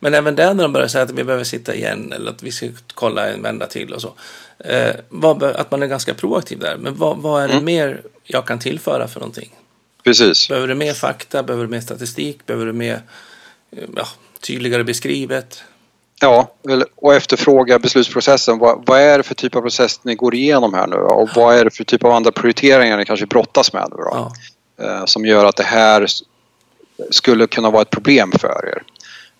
Men 0.00 0.14
även 0.14 0.34
där 0.34 0.54
när 0.54 0.62
de 0.62 0.72
börjar 0.72 0.88
säga 0.88 1.04
att 1.04 1.10
vi 1.10 1.24
behöver 1.24 1.44
sitta 1.44 1.74
igen 1.74 2.12
eller 2.12 2.30
att 2.30 2.42
vi 2.42 2.52
ska 2.52 2.68
kolla 2.94 3.28
en 3.28 3.42
vända 3.42 3.66
till 3.66 3.92
och 3.94 4.02
så. 4.02 4.14
Eh, 4.58 4.94
vad, 5.08 5.42
att 5.42 5.70
man 5.70 5.82
är 5.82 5.86
ganska 5.86 6.14
proaktiv 6.14 6.58
där. 6.58 6.76
Men 6.76 6.96
vad, 6.96 7.16
vad 7.18 7.42
är 7.42 7.48
det 7.48 7.52
Mm. 7.54 7.64
mer 7.64 8.02
jag 8.24 8.46
kan 8.46 8.58
tillföra 8.58 9.08
för 9.08 9.20
någonting? 9.20 9.54
Precis. 10.04 10.48
Behöver 10.48 10.68
du 10.68 10.74
mer 10.74 10.94
fakta? 10.94 11.42
Behöver 11.42 11.64
du 11.64 11.70
mer 11.70 11.80
statistik? 11.80 12.46
Behöver 12.46 12.66
du 12.66 12.72
mer 12.72 13.00
eh, 13.76 13.84
ja, 13.96 14.06
tydligare 14.40 14.84
beskrivet? 14.84 15.62
Ja, 16.20 16.54
och 16.96 17.14
efterfråga 17.14 17.78
beslutsprocessen. 17.78 18.58
Vad, 18.58 18.82
vad 18.86 19.00
är 19.00 19.18
det 19.18 19.22
för 19.24 19.34
typ 19.34 19.56
av 19.56 19.60
process 19.60 20.00
ni 20.04 20.14
går 20.14 20.34
igenom 20.34 20.74
här 20.74 20.86
nu? 20.86 20.96
Och 20.96 21.28
vad 21.34 21.54
är 21.56 21.64
det 21.64 21.70
för 21.70 21.84
typ 21.84 22.04
av 22.04 22.12
andra 22.12 22.32
prioriteringar 22.32 22.96
ni 22.96 23.04
kanske 23.04 23.26
brottas 23.26 23.72
med 23.72 23.86
nu 23.90 23.96
då? 23.96 24.10
Ja. 24.12 24.32
Eh, 24.84 25.04
som 25.04 25.26
gör 25.26 25.44
att 25.44 25.56
det 25.56 25.62
här 25.62 26.06
skulle 27.10 27.46
kunna 27.46 27.70
vara 27.70 27.82
ett 27.82 27.90
problem 27.90 28.32
för 28.32 28.68
er. 28.68 28.82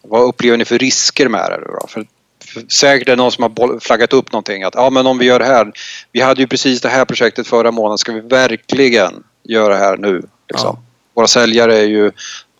Vad 0.08 0.22
upplever 0.22 0.56
ni 0.56 0.64
för 0.64 0.78
risker 0.78 1.28
med 1.28 1.50
det? 1.50 1.60
Då? 1.66 1.86
För, 1.88 2.06
för 2.44 2.64
säkert 2.68 3.08
är 3.08 3.12
det 3.12 3.22
någon 3.22 3.32
som 3.32 3.42
har 3.42 3.80
flaggat 3.80 4.12
upp 4.12 4.32
någonting 4.32 4.62
att 4.62 4.74
ja 4.74 4.90
men 4.90 5.06
om 5.06 5.18
vi 5.18 5.24
gör 5.24 5.38
det 5.38 5.44
här. 5.44 5.72
Vi 6.12 6.20
hade 6.20 6.40
ju 6.40 6.46
precis 6.46 6.80
det 6.80 6.88
här 6.88 7.04
projektet 7.04 7.46
förra 7.46 7.70
månaden. 7.70 7.98
Ska 7.98 8.12
vi 8.12 8.20
verkligen 8.20 9.24
göra 9.44 9.68
det 9.74 9.80
här 9.80 9.96
nu? 9.96 10.22
Liksom? 10.48 10.76
Ja. 10.76 10.82
Våra 11.14 11.26
säljare 11.26 11.78
är 11.78 11.86
ju 11.86 12.12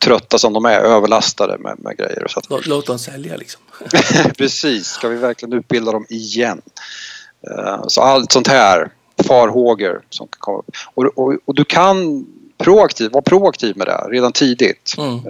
trötta 0.04 0.38
som 0.38 0.52
de 0.52 0.64
är, 0.64 0.80
överlastade 0.80 1.58
med, 1.58 1.78
med 1.78 1.96
grejer. 1.96 2.26
Så 2.28 2.38
att, 2.38 2.50
Låt, 2.50 2.66
låt 2.66 2.86
dem 2.86 2.98
sälja 2.98 3.36
liksom. 3.36 3.62
Precis, 4.38 4.86
ska 4.86 5.08
vi 5.08 5.16
verkligen 5.16 5.58
utbilda 5.58 5.92
dem 5.92 6.06
igen? 6.08 6.62
Eh, 7.50 7.82
Så 7.86 8.00
allt 8.00 8.32
sånt 8.32 8.48
här, 8.48 8.90
farhågor 9.26 10.02
som 10.10 10.26
kan 10.26 10.38
komma 10.38 10.58
upp. 10.58 10.70
Och, 10.94 11.04
och, 11.04 11.34
och 11.44 11.54
du 11.54 11.64
kan 11.64 12.26
proaktiv, 12.58 13.10
vara 13.10 13.22
proaktiv 13.22 13.76
med 13.76 13.86
det 13.86 14.06
redan 14.10 14.32
tidigt. 14.32 14.94
Mm. 14.98 15.20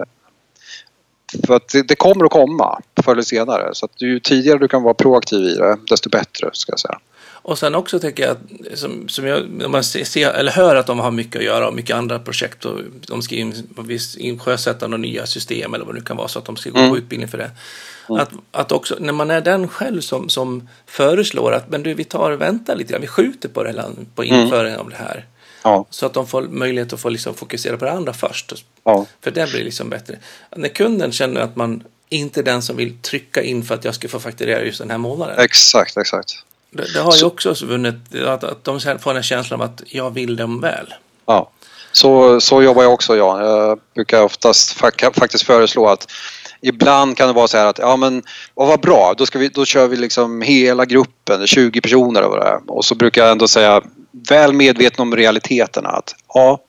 För 1.46 1.56
att 1.56 1.68
det, 1.68 1.82
det 1.82 1.94
kommer 1.94 2.24
att 2.24 2.30
komma 2.30 2.80
förr 3.02 3.12
eller 3.12 3.22
senare. 3.22 3.70
Så 3.72 3.84
att 3.84 4.02
ju 4.02 4.20
tidigare 4.20 4.58
du 4.58 4.68
kan 4.68 4.82
vara 4.82 4.94
proaktiv 4.94 5.40
i 5.44 5.54
det, 5.54 5.76
desto 5.90 6.08
bättre 6.10 6.50
ska 6.52 6.72
jag 6.72 6.80
säga. 6.80 6.98
Och 7.42 7.58
sen 7.58 7.74
också 7.74 7.98
tycker 7.98 8.22
jag 8.22 8.30
att, 8.32 8.78
som, 8.78 9.08
som 9.08 9.26
jag, 9.26 9.50
när 9.50 9.68
man 9.68 9.84
ser, 9.84 10.30
eller 10.30 10.52
hör 10.52 10.76
att 10.76 10.86
de 10.86 10.98
har 10.98 11.10
mycket 11.10 11.36
att 11.36 11.44
göra 11.44 11.68
och 11.68 11.74
mycket 11.74 11.96
andra 11.96 12.18
projekt 12.18 12.64
och 12.64 12.80
de 13.06 13.22
ska 13.22 13.34
in, 13.34 13.54
in, 14.18 14.38
sjösätta 14.38 14.86
några 14.86 15.00
nya 15.00 15.26
system 15.26 15.74
eller 15.74 15.84
vad 15.84 15.94
det 15.94 15.98
nu 15.98 16.04
kan 16.04 16.16
vara 16.16 16.28
så 16.28 16.38
att 16.38 16.44
de 16.44 16.56
ska 16.56 16.70
gå 16.70 16.78
Mm. 16.78 16.90
på 16.90 16.98
utbildning 16.98 17.28
för 17.28 17.38
det. 17.38 17.50
Att, 18.08 18.30
att 18.50 18.72
också, 18.72 18.96
när 19.00 19.12
man 19.12 19.30
är 19.30 19.40
den 19.40 19.68
själv 19.68 20.00
som, 20.00 20.28
som 20.28 20.68
föreslår 20.86 21.52
att 21.52 21.70
men 21.70 21.82
du, 21.82 21.94
vi 21.94 22.04
tar 22.04 22.30
och 22.30 22.40
väntar 22.40 22.76
lite 22.76 22.92
grann, 22.92 23.00
vi 23.00 23.06
skjuter 23.06 23.48
på, 23.48 23.62
det, 23.62 23.72
här, 23.72 23.90
på 24.14 24.24
införingen 24.24 24.80
av 24.80 24.90
det 24.90 24.96
här. 24.96 25.26
Ja, 25.62 25.86
Så 25.90 26.06
att 26.06 26.14
de 26.14 26.26
får 26.26 26.42
möjlighet 26.42 26.92
att 26.92 27.00
få 27.00 27.08
liksom 27.08 27.34
fokusera 27.34 27.76
på 27.76 27.84
det 27.84 27.92
andra 27.92 28.12
först. 28.12 28.52
ja, 28.84 29.06
För 29.20 29.30
det 29.30 29.50
blir 29.50 29.64
liksom 29.64 29.90
bättre. 29.90 30.16
När 30.56 30.68
kunden 30.68 31.12
känner 31.12 31.40
att 31.40 31.56
man 31.56 31.82
inte 32.08 32.40
är 32.40 32.44
den 32.44 32.62
som 32.62 32.76
vill 32.76 32.98
trycka 33.02 33.42
in 33.42 33.62
för 33.64 33.74
att 33.74 33.84
jag 33.84 33.94
ska 33.94 34.08
få 34.08 34.20
fakturera 34.20 34.62
just 34.64 34.78
den 34.78 34.90
här 34.90 34.98
månaden. 34.98 35.34
exakt, 35.38 35.96
exakt. 35.96 36.32
Det, 36.70 36.92
det 36.94 37.00
har 37.00 37.16
ju 37.16 37.24
också 37.24 37.54
vunnit 37.62 37.94
att, 38.26 38.44
att 38.44 38.64
de 38.64 38.80
får 39.00 39.14
en 39.16 39.22
känsla 39.22 39.56
av 39.56 39.62
att 39.62 39.82
jag 39.86 40.10
vill 40.10 40.36
dem 40.36 40.60
väl. 40.60 40.94
Ja. 41.26 41.50
Så, 41.92 42.40
så 42.40 42.62
jobbar 42.62 42.82
jag 42.82 42.92
också, 42.92 43.16
Jan. 43.16 43.40
Jag 43.44 43.80
brukar 43.94 44.22
oftast 44.22 44.80
fa- 44.80 45.18
faktiskt 45.18 45.44
föreslå 45.44 45.86
att 45.86 46.10
ibland 46.60 47.16
kan 47.16 47.26
det 47.28 47.32
vara 47.34 47.48
så 47.48 47.56
här 47.56 47.66
att 47.66 47.78
ja 47.78 47.96
men 47.96 48.22
vad 48.54 48.68
var 48.68 48.76
bra, 48.78 49.14
då, 49.18 49.26
ska 49.26 49.38
vi, 49.38 49.48
då 49.48 49.64
kör 49.64 49.86
vi 49.88 49.96
liksom 49.96 50.42
hela 50.42 50.84
gruppen, 50.84 51.46
20 51.46 51.80
personer 51.80 52.22
vad 52.22 52.38
det. 52.40 52.60
Och 52.66 52.84
så 52.84 52.94
brukar 52.94 53.22
jag 53.22 53.30
ändå 53.32 53.48
säga, 53.48 53.82
väl 54.28 54.52
medveten 54.52 55.02
om 55.02 55.16
realiteterna 55.16 55.88
att 55.88 56.14
ja, 56.34 56.60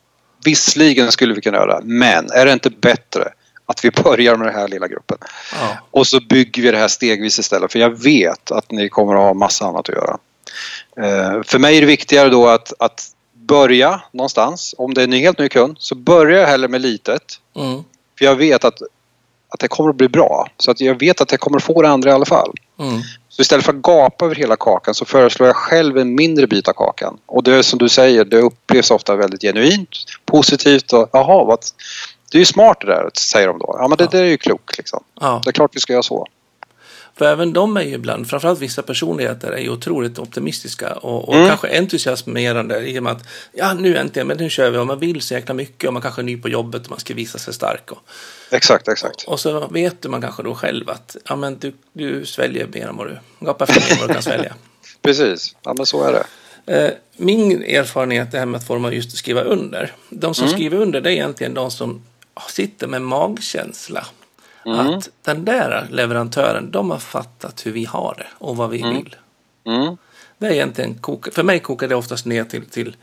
visserligen 0.46 1.12
skulle 1.12 1.34
vi 1.34 1.42
kunna 1.42 1.58
göra 1.58 1.80
det, 1.80 1.86
men 1.86 2.32
är 2.32 2.46
det 2.46 2.54
inte 2.54 2.70
bättre 2.70 3.34
att 3.66 3.86
vi 3.86 3.92
börjar 4.04 4.36
med 4.36 4.48
den 4.48 4.56
här 4.56 4.68
lilla 4.68 4.88
gruppen? 4.88 5.18
Ja. 5.54 5.78
Och 5.92 6.08
så 6.08 6.20
bygger 6.30 6.64
vi 6.64 6.72
det 6.72 6.78
här 6.78 6.88
stegvis 6.88 7.40
istället 7.40 7.72
för 7.72 7.80
jag 7.80 8.04
vet 8.04 8.52
att 8.52 8.72
ni 8.72 8.90
kommer 8.90 9.14
att 9.14 9.20
ha 9.20 9.34
massa 9.34 9.66
annat 9.66 9.90
att 9.90 9.96
göra. 9.96 10.18
Eh, 10.98 11.44
för 11.44 11.60
mig 11.60 11.78
är 11.78 11.82
det 11.82 11.88
viktigare 11.88 12.30
då 12.30 12.48
att, 12.48 12.74
att 12.80 13.12
börja 13.34 14.02
någonstans. 14.12 14.76
Om 14.78 14.94
det 14.94 15.02
är 15.02 15.04
en 15.04 15.12
helt 15.14 15.40
ny 15.40 15.50
kund 15.50 15.78
så 15.80 15.96
börjar 15.96 16.40
jag 16.40 16.48
hellre 16.48 16.68
med 16.68 16.82
litet. 16.82 17.40
Mm. 17.56 17.84
För 18.18 18.26
jag 18.26 18.36
vet 18.36 18.66
att, 18.66 18.82
att 19.50 19.60
det 19.60 19.68
kommer 19.68 19.90
att 19.90 19.96
bli 19.96 20.10
bra. 20.10 20.48
Så 20.58 20.72
att 20.72 20.82
jag 20.82 21.00
vet 21.00 21.22
att 21.22 21.32
jag 21.32 21.40
kommer 21.40 21.58
att 21.58 21.64
få 21.64 21.82
det 21.82 21.90
andra 21.90 22.10
i 22.10 22.14
alla 22.14 22.26
fall. 22.26 22.54
Mm. 22.80 23.02
Så 23.30 23.42
istället 23.42 23.66
för 23.66 23.74
att 23.74 23.82
gapa 23.82 24.26
över 24.26 24.36
hela 24.36 24.56
kakan 24.56 24.94
så 24.94 25.06
föreslår 25.06 25.48
jag 25.48 25.56
själv 25.56 25.98
en 25.98 26.16
mindre 26.16 26.48
bit 26.48 26.68
av 26.68 26.74
kakan. 26.74 27.18
Och 27.26 27.44
det 27.44 27.56
är 27.56 27.62
som 27.62 27.80
du 27.80 27.90
säger, 27.90 28.26
det 28.26 28.38
upplevs 28.38 28.92
ofta 28.92 29.16
väldigt 29.16 29.42
genuint, 29.42 29.90
positivt 30.26 30.94
och 30.94 31.10
jaha, 31.14 31.44
vad, 31.44 31.60
det 32.32 32.38
är 32.38 32.40
ju 32.40 32.46
smart 32.46 32.78
det 32.82 32.88
där, 32.88 33.10
säger 33.14 33.48
de 33.48 33.60
då. 33.60 33.76
Ja 33.80 33.88
men 33.88 33.98
det, 33.98 34.04
Ja. 34.04 34.10
det 34.12 34.20
är 34.20 34.24
ju 34.24 34.38
klokt 34.38 34.78
liksom. 34.78 35.04
Ja. 35.22 35.42
Det 35.44 35.50
är 35.50 35.54
klart 35.54 35.72
vi 35.76 35.80
ska 35.80 35.94
göra 35.94 36.04
så. 36.04 36.28
För 37.20 37.26
även 37.26 37.54
de 37.54 37.78
är 37.78 37.82
ju 37.82 37.94
ibland, 37.94 38.30
framförallt 38.30 38.60
vissa 38.60 38.82
personligheter, 38.82 39.52
är 39.52 39.58
ju 39.62 39.70
otroligt 39.70 40.20
optimistiska 40.20 40.94
och, 40.94 41.30
och 41.30 41.36
Mm. 41.36 41.48
kanske 41.48 41.68
entusiasmerande 41.78 42.80
i 42.90 43.00
och 43.00 43.04
med 43.04 43.12
att 43.14 43.24
ja, 43.52 43.74
nu 43.74 43.98
äntligen, 43.98 44.28
men 44.28 44.38
nu 44.38 44.50
kör 44.50 44.70
vi 44.70 44.78
och 44.78 44.88
man 44.88 45.00
vill 45.00 45.22
så 45.22 45.34
jäkla 45.34 45.54
mycket 45.54 45.88
och 45.88 45.94
man 45.94 46.02
kanske 46.02 46.22
är 46.22 46.24
ny 46.24 46.38
på 46.42 46.50
jobbet 46.50 46.84
och 46.84 46.90
man 46.90 47.00
ska 47.00 47.14
visa 47.14 47.38
sig 47.38 47.54
stark. 47.54 47.92
Och, 47.92 47.98
Exakt, 48.52 48.88
exakt. 48.88 49.24
och 49.28 49.40
så 49.40 49.68
vet 49.68 50.04
man 50.10 50.22
kanske 50.22 50.44
då 50.44 50.56
själv 50.56 50.90
att 50.90 51.18
ja, 51.26 51.36
men 51.36 51.58
du, 51.60 51.74
du 51.94 52.26
sväljer 52.26 52.68
mer 52.68 52.88
än 52.88 52.98
vad 52.98 53.08
du 53.08 53.18
gapar 53.46 53.66
för 53.66 53.74
mer 53.82 53.92
än 53.92 53.98
vad 54.00 54.10
du 54.10 54.14
kan 54.14 54.24
svälja. 54.24 54.54
Precis, 55.02 55.56
ja 55.64 55.74
men 55.74 55.86
så 55.86 56.04
är 56.04 56.12
det. 56.14 56.26
Eh, 56.86 56.92
Min 57.18 57.64
erfarenhet 57.64 58.32
det 58.32 58.40
här 58.40 58.46
med 58.46 58.58
att 58.60 58.68
få 58.68 58.74
dem 58.74 58.86
att 58.86 58.94
just 58.96 59.18
skriva 59.18 59.42
under. 59.42 59.94
De 60.10 60.34
som 60.34 60.46
Mm. 60.48 60.58
skriver 60.58 60.78
under 60.78 61.02
det 61.02 61.10
är 61.10 61.14
egentligen 61.14 61.54
de 61.54 61.72
som 61.72 62.02
sitter 62.50 62.88
med 62.88 63.02
magkänsla. 63.02 64.06
Mm. 64.70 64.94
Att 64.98 65.10
den 65.22 65.46
där 65.46 65.88
leverantören, 65.92 66.72
de 66.72 66.92
har 66.92 66.98
fattat 66.98 67.66
hur 67.66 67.72
vi 67.72 67.86
har 67.86 68.16
det 68.18 68.28
och 68.38 68.58
vad 68.58 68.70
vi 68.70 68.78
vill. 68.84 69.16
Mm. 69.66 69.98
Det 70.38 70.48
är 70.48 70.52
egentligen, 70.52 70.94
koka- 71.02 71.32
för 71.32 71.44
mig 71.44 71.60
kokar 71.60 71.88
det 71.88 71.96
oftast 71.96 72.26
ner 72.26 72.44
till, 72.44 72.66
till 72.66 72.96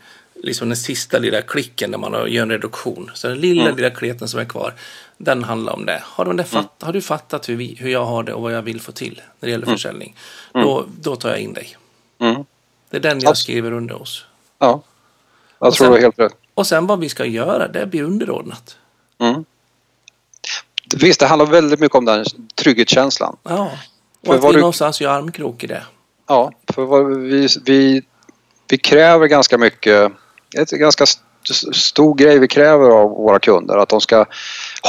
liksom 0.43 0.69
den 0.69 0.77
sista 0.77 1.17
lilla 1.19 1.41
klicken 1.41 1.91
när 1.91 1.97
man 1.97 2.13
har- 2.13 2.27
gör 2.27 2.43
en 2.43 2.51
reduktion. 2.51 3.11
Så 3.13 3.27
den 3.27 3.37
lilla, 3.37 3.71
lilla 3.71 3.89
kleten 3.89 4.27
som 4.27 4.39
är 4.39 4.45
kvar, 4.45 4.73
den 5.17 5.43
handlar 5.43 5.73
om 5.73 5.85
det. 5.85 6.01
Har, 6.03 6.25
de 6.25 6.37
det 6.37 6.43
fatt, 6.43 6.73
har 6.79 6.93
du 6.93 7.01
fattat 7.01 7.49
hur, 7.49 7.55
vi, 7.55 7.75
hur 7.79 7.89
jag 7.89 8.05
har 8.05 8.23
det 8.23 8.33
och 8.33 8.41
vad 8.41 8.53
jag 8.53 8.61
vill 8.61 8.81
få 8.81 8.91
till 8.91 9.21
när 9.39 9.47
det 9.47 9.51
gäller 9.51 9.65
försäljning, 9.65 10.15
då, 10.63 10.85
då 11.01 11.15
tar 11.15 11.29
jag 11.29 11.39
in 11.39 11.53
dig. 11.53 11.77
Mm. 12.19 12.45
Det 12.89 12.97
är 12.97 13.01
den 13.01 13.19
jag 13.19 13.37
skriver 13.37 13.71
under 13.71 13.95
hos. 13.95 14.25
Ja, 14.59 14.81
jag 15.59 15.73
tror 15.73 15.87
du 15.91 15.97
är 15.97 16.01
helt 16.01 16.19
rätt. 16.19 16.33
Och 16.53 16.67
sen 16.67 16.87
vad 16.87 16.99
vi 16.99 17.09
ska 17.09 17.25
göra, 17.25 17.67
det 17.67 17.85
blir 17.85 18.03
underordnat. 18.03 18.77
Mm. 19.19 19.45
Visst, 20.95 21.19
det 21.19 21.25
handlar 21.25 21.45
väldigt 21.45 21.79
mycket 21.79 21.95
om 21.95 22.05
den 22.05 22.25
trygghetskänslan. 22.55 23.37
Ja. 23.43 23.71
För 24.25 24.29
Och 24.29 24.35
att 24.35 24.41
vad 24.41 24.51
vi 24.51 24.55
du- 24.55 24.59
någonstans 24.61 25.01
gör 25.01 25.11
armkrok 25.11 25.63
i 25.63 25.67
det. 25.67 25.83
Ja, 26.27 26.51
för 26.73 27.03
vi, 27.19 27.47
vi, 27.65 28.01
vi 28.69 28.77
kräver 28.77 29.27
ganska 29.27 29.57
mycket, 29.57 30.11
ett 30.57 30.69
ganska 30.69 31.03
st- 31.03 31.23
stor 31.73 32.15
grej 32.15 32.39
vi 32.39 32.47
kräver 32.47 32.89
av 32.89 33.09
våra 33.09 33.39
kunder, 33.39 33.77
att 33.77 33.89
de 33.89 34.01
ska 34.01 34.25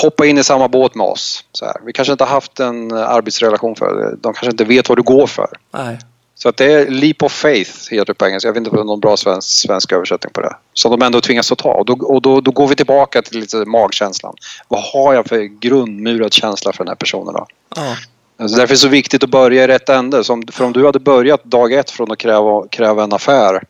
hoppa 0.02 0.26
in 0.26 0.38
i 0.38 0.44
samma 0.44 0.68
båt 0.68 0.94
med 0.94 1.06
oss. 1.06 1.44
Så 1.52 1.64
här. 1.64 1.76
Vi 1.84 1.92
kanske 1.92 2.12
inte 2.12 2.24
har 2.24 2.30
haft 2.30 2.60
en 2.60 2.92
arbetsrelation 2.92 3.76
för 3.76 4.16
de 4.20 4.34
kanske 4.34 4.50
inte 4.50 4.64
vet 4.64 4.88
vad 4.88 4.98
du 4.98 5.02
går 5.02 5.26
för. 5.26 5.48
Nej. 5.74 5.98
Så 6.38 6.48
att 6.48 6.56
det 6.56 6.72
är 6.72 6.90
leap 6.90 7.22
of 7.22 7.32
faith 7.32 7.70
heter 7.90 8.04
det 8.04 8.14
på 8.14 8.26
engelska. 8.26 8.48
Jag 8.48 8.52
vet 8.52 8.58
inte 8.58 8.70
om 8.70 8.76
det 8.76 8.82
är 8.82 8.84
någon 8.84 9.00
bra 9.00 9.16
svensk, 9.16 9.48
svensk 9.48 9.92
översättning 9.92 10.32
på 10.32 10.40
det. 10.40 10.56
Som 10.72 10.90
de 10.90 11.02
ändå 11.06 11.20
tvingas 11.20 11.52
att 11.52 11.58
ta. 11.58 11.72
Och, 11.72 11.86
då, 11.86 11.92
och 11.92 12.22
då, 12.22 12.40
då 12.40 12.50
går 12.50 12.68
vi 12.68 12.74
tillbaka 12.76 13.22
till 13.22 13.40
lite 13.40 13.56
magkänslan. 13.56 14.34
Vad 14.68 14.82
har 14.82 15.14
jag 15.14 15.26
för 15.26 15.38
grundmurad 15.42 16.32
känsla 16.32 16.72
för 16.72 16.84
den 16.84 16.88
här 16.88 16.94
personen 16.96 17.34
då? 17.34 17.46
Ja. 17.76 17.96
Alltså 18.40 18.56
därför 18.56 18.72
är 18.72 18.76
det 18.76 18.80
så 18.80 18.88
viktigt 18.88 19.24
att 19.24 19.30
börja 19.30 19.64
i 19.64 19.66
rätt 19.66 19.88
ände. 19.88 20.24
Så 20.24 20.32
om, 20.32 20.46
för 20.52 20.64
om 20.64 20.72
du 20.72 20.86
hade 20.86 20.98
börjat 20.98 21.44
dag 21.44 21.72
ett 21.72 21.90
från 21.90 22.12
att 22.12 22.18
kräva, 22.18 22.68
kräva 22.68 23.04
en 23.04 23.12
affär 23.12 23.62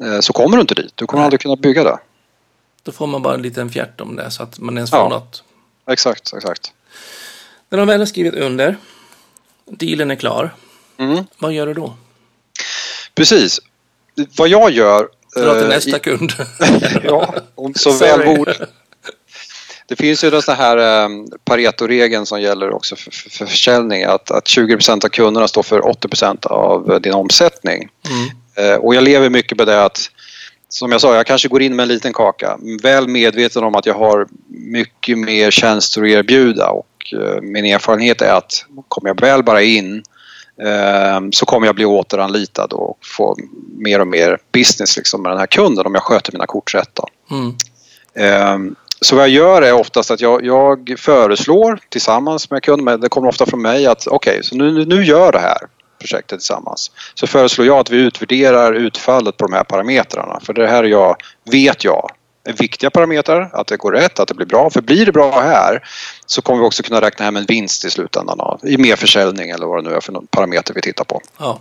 eh, 0.00 0.20
så 0.20 0.32
kommer 0.32 0.56
du 0.56 0.60
inte 0.60 0.74
dit. 0.74 0.92
Du 0.94 1.06
kommer 1.06 1.20
Nej. 1.20 1.24
aldrig 1.24 1.40
kunna 1.40 1.56
bygga 1.56 1.84
det. 1.84 1.98
Då 2.82 2.92
får 2.92 3.06
man 3.06 3.22
bara 3.22 3.34
en 3.34 3.42
liten 3.42 3.70
fjärt 3.70 4.00
om 4.00 4.16
det 4.16 4.30
så 4.30 4.42
att 4.42 4.58
man 4.58 4.76
ens 4.76 4.90
får 4.90 4.98
Ja. 4.98 5.08
något. 5.08 5.42
Exakt, 5.90 6.32
exakt. 6.36 6.72
När 7.68 7.78
de 7.78 7.88
väl 7.88 7.98
har 8.00 8.06
skrivit 8.06 8.34
under, 8.34 8.76
dealen 9.64 10.10
är 10.10 10.14
klar, 10.16 10.54
Mm. 10.98 11.24
vad 11.38 11.52
gör 11.52 11.66
du 11.66 11.74
då? 11.74 11.94
Precis. 13.18 13.60
Vad 14.36 14.48
jag 14.48 14.70
gör... 14.70 15.08
Dra 15.36 15.54
till 15.54 15.62
eh, 15.62 15.68
nästa 15.68 15.96
i- 15.96 16.00
kund. 16.00 16.32
Ja, 17.04 17.34
om 17.54 17.74
så 17.74 17.92
Sorry. 17.92 18.10
väl 18.26 18.36
borde. 18.36 18.66
Det 19.86 19.96
finns 19.96 20.24
ju 20.24 20.30
den 20.30 20.42
sån 20.42 20.56
här 20.56 20.76
eh, 21.04 21.08
Pareto-regeln 21.44 22.26
som 22.26 22.40
gäller 22.40 22.70
också 22.70 22.96
för, 22.96 23.10
för, 23.10 23.30
för 23.30 23.46
försäljning. 23.46 24.04
Att, 24.04 24.30
att 24.30 24.48
20 24.48 24.78
av 24.90 25.08
kunderna 25.08 25.48
står 25.48 25.62
för 25.62 25.80
80% 25.80 26.46
av 26.46 26.92
eh, 26.92 27.00
din 27.00 27.14
omsättning. 27.14 27.88
Mm. 28.10 28.72
Eh, 28.72 28.76
och 28.76 28.94
jag 28.94 29.04
lever 29.04 29.30
mycket 29.30 29.58
med 29.58 29.66
det 29.66 29.84
att 29.84 30.10
som 30.68 30.92
jag 30.92 31.00
sa, 31.00 31.16
jag 31.16 31.26
kanske 31.26 31.48
går 31.48 31.62
in 31.62 31.76
med 31.76 31.82
en 31.82 31.88
liten 31.88 32.12
kaka. 32.12 32.58
Väl 32.82 33.08
medveten 33.08 33.64
om 33.64 33.74
att 33.74 33.86
jag 33.86 33.94
har 33.94 34.26
mycket 34.48 35.18
mer 35.18 35.50
tjänster 35.50 36.02
att 36.02 36.08
erbjuda 36.08 36.68
och 36.70 37.14
eh, 37.14 37.40
min 37.42 37.64
erfarenhet 37.64 38.22
är 38.22 38.32
att 38.32 38.64
kommer 38.88 39.08
jag 39.10 39.20
väl 39.20 39.42
bara 39.42 39.62
in 39.62 40.02
så 41.32 41.46
kommer 41.46 41.66
jag 41.66 41.74
bli 41.74 41.84
återanlitad 41.84 42.72
och 42.72 42.98
få 43.02 43.36
mer 43.76 44.00
och 44.00 44.06
mer 44.06 44.38
business 44.52 44.96
liksom 44.96 45.22
med 45.22 45.32
den 45.32 45.38
här 45.38 45.46
kunden 45.46 45.86
om 45.86 45.94
jag 45.94 46.02
sköter 46.02 46.32
mina 46.32 46.46
kort 46.46 46.74
rätt. 46.74 46.98
Mm. 47.30 47.54
Eh, 48.14 48.74
så 49.00 49.16
vad 49.16 49.24
jag 49.24 49.34
gör 49.34 49.62
är 49.62 49.72
oftast 49.72 50.10
att 50.10 50.20
jag, 50.20 50.44
jag 50.44 50.94
föreslår 50.98 51.80
tillsammans 51.88 52.50
med 52.50 52.62
kunden, 52.62 52.84
men 52.84 53.00
det 53.00 53.08
kommer 53.08 53.28
ofta 53.28 53.46
från 53.46 53.62
mig 53.62 53.86
att 53.86 54.06
okej, 54.06 54.30
okay, 54.30 54.42
så 54.42 54.56
nu, 54.56 54.84
nu 54.84 55.04
gör 55.04 55.32
det 55.32 55.38
här 55.38 55.58
projektet 55.98 56.38
tillsammans. 56.38 56.90
Så 57.14 57.26
föreslår 57.26 57.66
jag 57.66 57.78
att 57.78 57.90
vi 57.90 57.96
utvärderar 57.96 58.72
utfallet 58.72 59.36
på 59.36 59.46
de 59.46 59.52
här 59.52 59.64
parametrarna. 59.64 60.40
För 60.40 60.52
det 60.52 60.68
här 60.68 60.84
jag, 60.84 61.16
vet 61.50 61.84
jag 61.84 62.10
viktiga 62.44 62.90
parametrar, 62.90 63.50
att 63.52 63.66
det 63.66 63.76
går 63.76 63.92
rätt, 63.92 64.20
att 64.20 64.28
det 64.28 64.34
blir 64.34 64.46
bra. 64.46 64.70
För 64.70 64.80
blir 64.80 65.06
det 65.06 65.12
bra 65.12 65.40
här 65.40 65.88
så 66.26 66.42
kommer 66.42 66.60
vi 66.60 66.66
också 66.66 66.82
kunna 66.82 67.00
räkna 67.00 67.24
hem 67.24 67.36
en 67.36 67.44
vinst 67.44 67.84
i 67.84 67.90
slutändan 67.90 68.40
av, 68.40 68.60
i 68.62 68.78
mer 68.78 68.96
försäljning 68.96 69.50
eller 69.50 69.66
vad 69.66 69.84
det 69.84 69.90
nu 69.90 69.96
är 69.96 70.00
för 70.00 70.12
någon 70.12 70.26
parameter 70.26 70.74
vi 70.74 70.80
tittar 70.80 71.04
på. 71.04 71.20
Ja. 71.38 71.60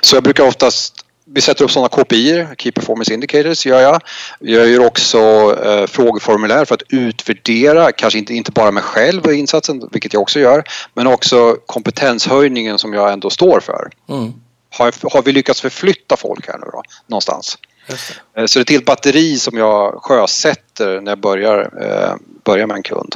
Så 0.00 0.16
jag 0.16 0.22
brukar 0.22 0.44
oftast 0.44 1.04
vi 1.30 1.40
sätter 1.40 1.64
upp 1.64 1.70
sådana 1.70 1.88
KPI, 1.88 2.46
Key 2.58 2.72
Performance 2.72 3.14
Indicators 3.14 3.66
gör 3.66 3.80
jag. 3.80 4.02
Jag 4.40 4.68
gör 4.68 4.86
också 4.86 5.18
eh, 5.64 5.86
frågeformulär 5.86 6.64
för 6.64 6.74
att 6.74 6.82
utvärdera, 6.88 7.92
kanske 7.92 8.18
inte, 8.18 8.34
inte 8.34 8.52
bara 8.52 8.70
mig 8.70 8.82
själv 8.82 9.24
och 9.24 9.34
insatsen, 9.34 9.88
vilket 9.92 10.12
jag 10.12 10.22
också 10.22 10.40
gör, 10.40 10.64
men 10.94 11.06
också 11.06 11.56
kompetenshöjningen 11.66 12.78
som 12.78 12.94
jag 12.94 13.12
ändå 13.12 13.30
står 13.30 13.60
för. 13.60 13.90
Mm. 14.08 14.32
Har, 14.70 15.12
har 15.12 15.22
vi 15.22 15.32
lyckats 15.32 15.60
förflytta 15.60 16.16
folk 16.16 16.46
här 16.46 16.58
nu 16.58 16.66
då, 16.72 16.82
någonstans? 17.06 17.58
Det. 17.88 18.48
Så 18.48 18.58
det 18.58 18.60
är 18.60 18.62
ett 18.62 18.70
helt 18.70 18.84
batteri 18.84 19.38
som 19.38 19.58
jag 19.58 19.98
sjösätter 20.02 21.00
när 21.00 21.10
jag 21.10 21.20
börjar, 21.20 21.70
eh, 21.80 22.14
börjar 22.44 22.66
med 22.66 22.76
en 22.76 22.82
kund. 22.82 23.14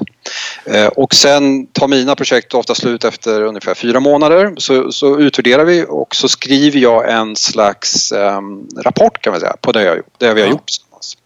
Eh, 0.65 0.87
och 0.87 1.15
sen 1.15 1.67
tar 1.67 1.89
mina 1.89 2.17
projekt 2.17 2.55
ofta 2.55 2.75
slut 2.75 3.05
efter 3.05 3.43
ungefär 3.43 3.75
fyra 3.75 4.01
månader. 4.01 4.55
Så, 4.57 4.93
så 4.93 5.19
utvärderar 5.19 5.65
vi 5.65 5.87
och 5.89 6.17
så 6.17 6.29
skriver 6.29 6.79
jag 6.81 7.13
en 7.13 7.37
slags 7.37 8.13
eh, 8.13 8.41
rapport 8.85 9.21
kan 9.21 9.31
man 9.31 9.41
säga 9.41 9.57
på 9.61 9.73
det, 9.73 9.83
jag, 9.83 10.01
det 10.19 10.35
vi 10.35 10.41
har 10.41 10.49
ja. 10.49 10.53
gjort 10.53 10.67
tillsammans. 10.67 11.17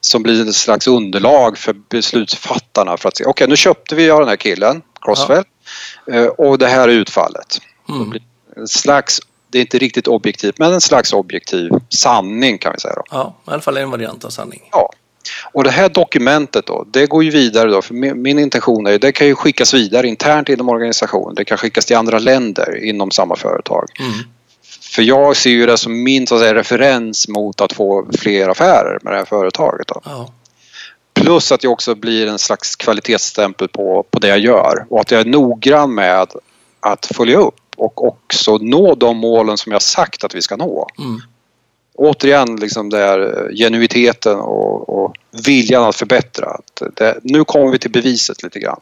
Som 0.00 0.22
blir 0.22 0.48
ett 0.48 0.54
slags 0.54 0.86
underlag 0.86 1.58
för 1.58 1.72
beslutsfattarna 1.88 2.96
för 2.96 3.08
att 3.08 3.16
se, 3.16 3.24
okej 3.24 3.30
okay, 3.30 3.46
nu 3.46 3.56
köpte 3.56 3.94
vi 3.94 4.10
av 4.10 4.20
den 4.20 4.28
här 4.28 4.36
killen, 4.36 4.82
Crossfell, 5.00 5.44
ja. 6.06 6.30
och 6.30 6.58
det 6.58 6.68
här 6.68 6.88
är 6.88 6.92
utfallet. 6.92 7.60
Mm. 7.88 8.12
En 8.56 8.68
slags 8.68 9.20
det 9.54 9.58
är 9.58 9.60
inte 9.60 9.78
riktigt 9.78 10.08
objektivt 10.08 10.58
men 10.58 10.72
en 10.72 10.80
slags 10.80 11.12
objektiv 11.12 11.70
sanning 11.88 12.58
kan 12.58 12.72
vi 12.72 12.80
säga. 12.80 12.94
Då. 12.94 13.02
Ja, 13.10 13.34
i 13.46 13.50
alla 13.50 13.60
fall 13.60 13.76
en 13.76 13.90
variant 13.90 14.24
av 14.24 14.28
sanning. 14.28 14.62
Ja. 14.72 14.90
Och 15.52 15.64
det 15.64 15.70
här 15.70 15.88
dokumentet 15.88 16.66
då, 16.66 16.86
det 16.90 17.06
går 17.06 17.24
ju 17.24 17.30
vidare 17.30 17.70
då, 17.70 17.82
för 17.82 17.94
min, 17.94 18.38
intention 18.38 18.86
är 18.86 18.98
det 18.98 19.12
kan 19.12 19.26
ju 19.26 19.34
skickas 19.34 19.74
vidare 19.74 20.08
internt 20.08 20.48
inom 20.48 20.68
organisationen, 20.68 21.34
det 21.34 21.44
kan 21.44 21.58
skickas 21.58 21.86
till 21.86 21.96
andra 21.96 22.18
länder 22.18 22.84
inom 22.84 23.10
samma 23.10 23.36
företag. 23.36 23.88
Mm. 24.00 24.12
För 24.80 25.02
jag 25.02 25.36
ser 25.36 25.50
ju 25.50 25.66
det 25.66 25.76
som 25.76 26.02
min 26.02 26.26
så 26.26 26.34
att 26.34 26.40
säga, 26.40 26.54
referens 26.54 27.28
mot 27.28 27.60
att 27.60 27.72
få 27.72 28.06
fler 28.18 28.48
affärer 28.48 28.98
med 29.02 29.12
det 29.12 29.16
här 29.16 29.24
företaget. 29.24 29.86
Då. 29.86 30.00
Ja. 30.04 30.32
Plus 31.14 31.52
att 31.52 31.64
jag 31.64 31.72
också 31.72 31.94
blir 31.94 32.26
en 32.26 32.38
slags 32.38 32.76
kvalitetsstämpel 32.76 33.68
på, 33.68 34.06
på 34.10 34.18
det 34.18 34.28
jag 34.28 34.38
gör 34.38 34.86
och 34.90 35.00
att 35.00 35.10
jag 35.10 35.20
är 35.20 35.24
noggrann 35.24 35.94
med 35.94 36.26
att 36.80 37.06
följa 37.06 37.38
upp 37.38 37.54
och 37.76 38.06
också 38.06 38.58
nå 38.58 38.94
de 38.94 39.16
målen 39.16 39.58
som 39.58 39.72
jag 39.72 39.82
sagt 39.82 40.24
att 40.24 40.34
vi 40.34 40.42
ska 40.42 40.56
nå. 40.56 40.88
Mm. 40.98 41.20
Återigen 41.94 42.56
liksom 42.56 42.90
där 42.90 43.50
genuiteten 43.56 44.36
och, 44.36 44.88
och 44.88 45.14
viljan 45.46 45.84
att 45.84 45.96
förbättra. 45.96 46.60
Det, 46.94 47.18
nu 47.22 47.44
kommer 47.44 47.72
vi 47.72 47.78
till 47.78 47.90
beviset 47.90 48.42
lite 48.42 48.58
grann. 48.58 48.80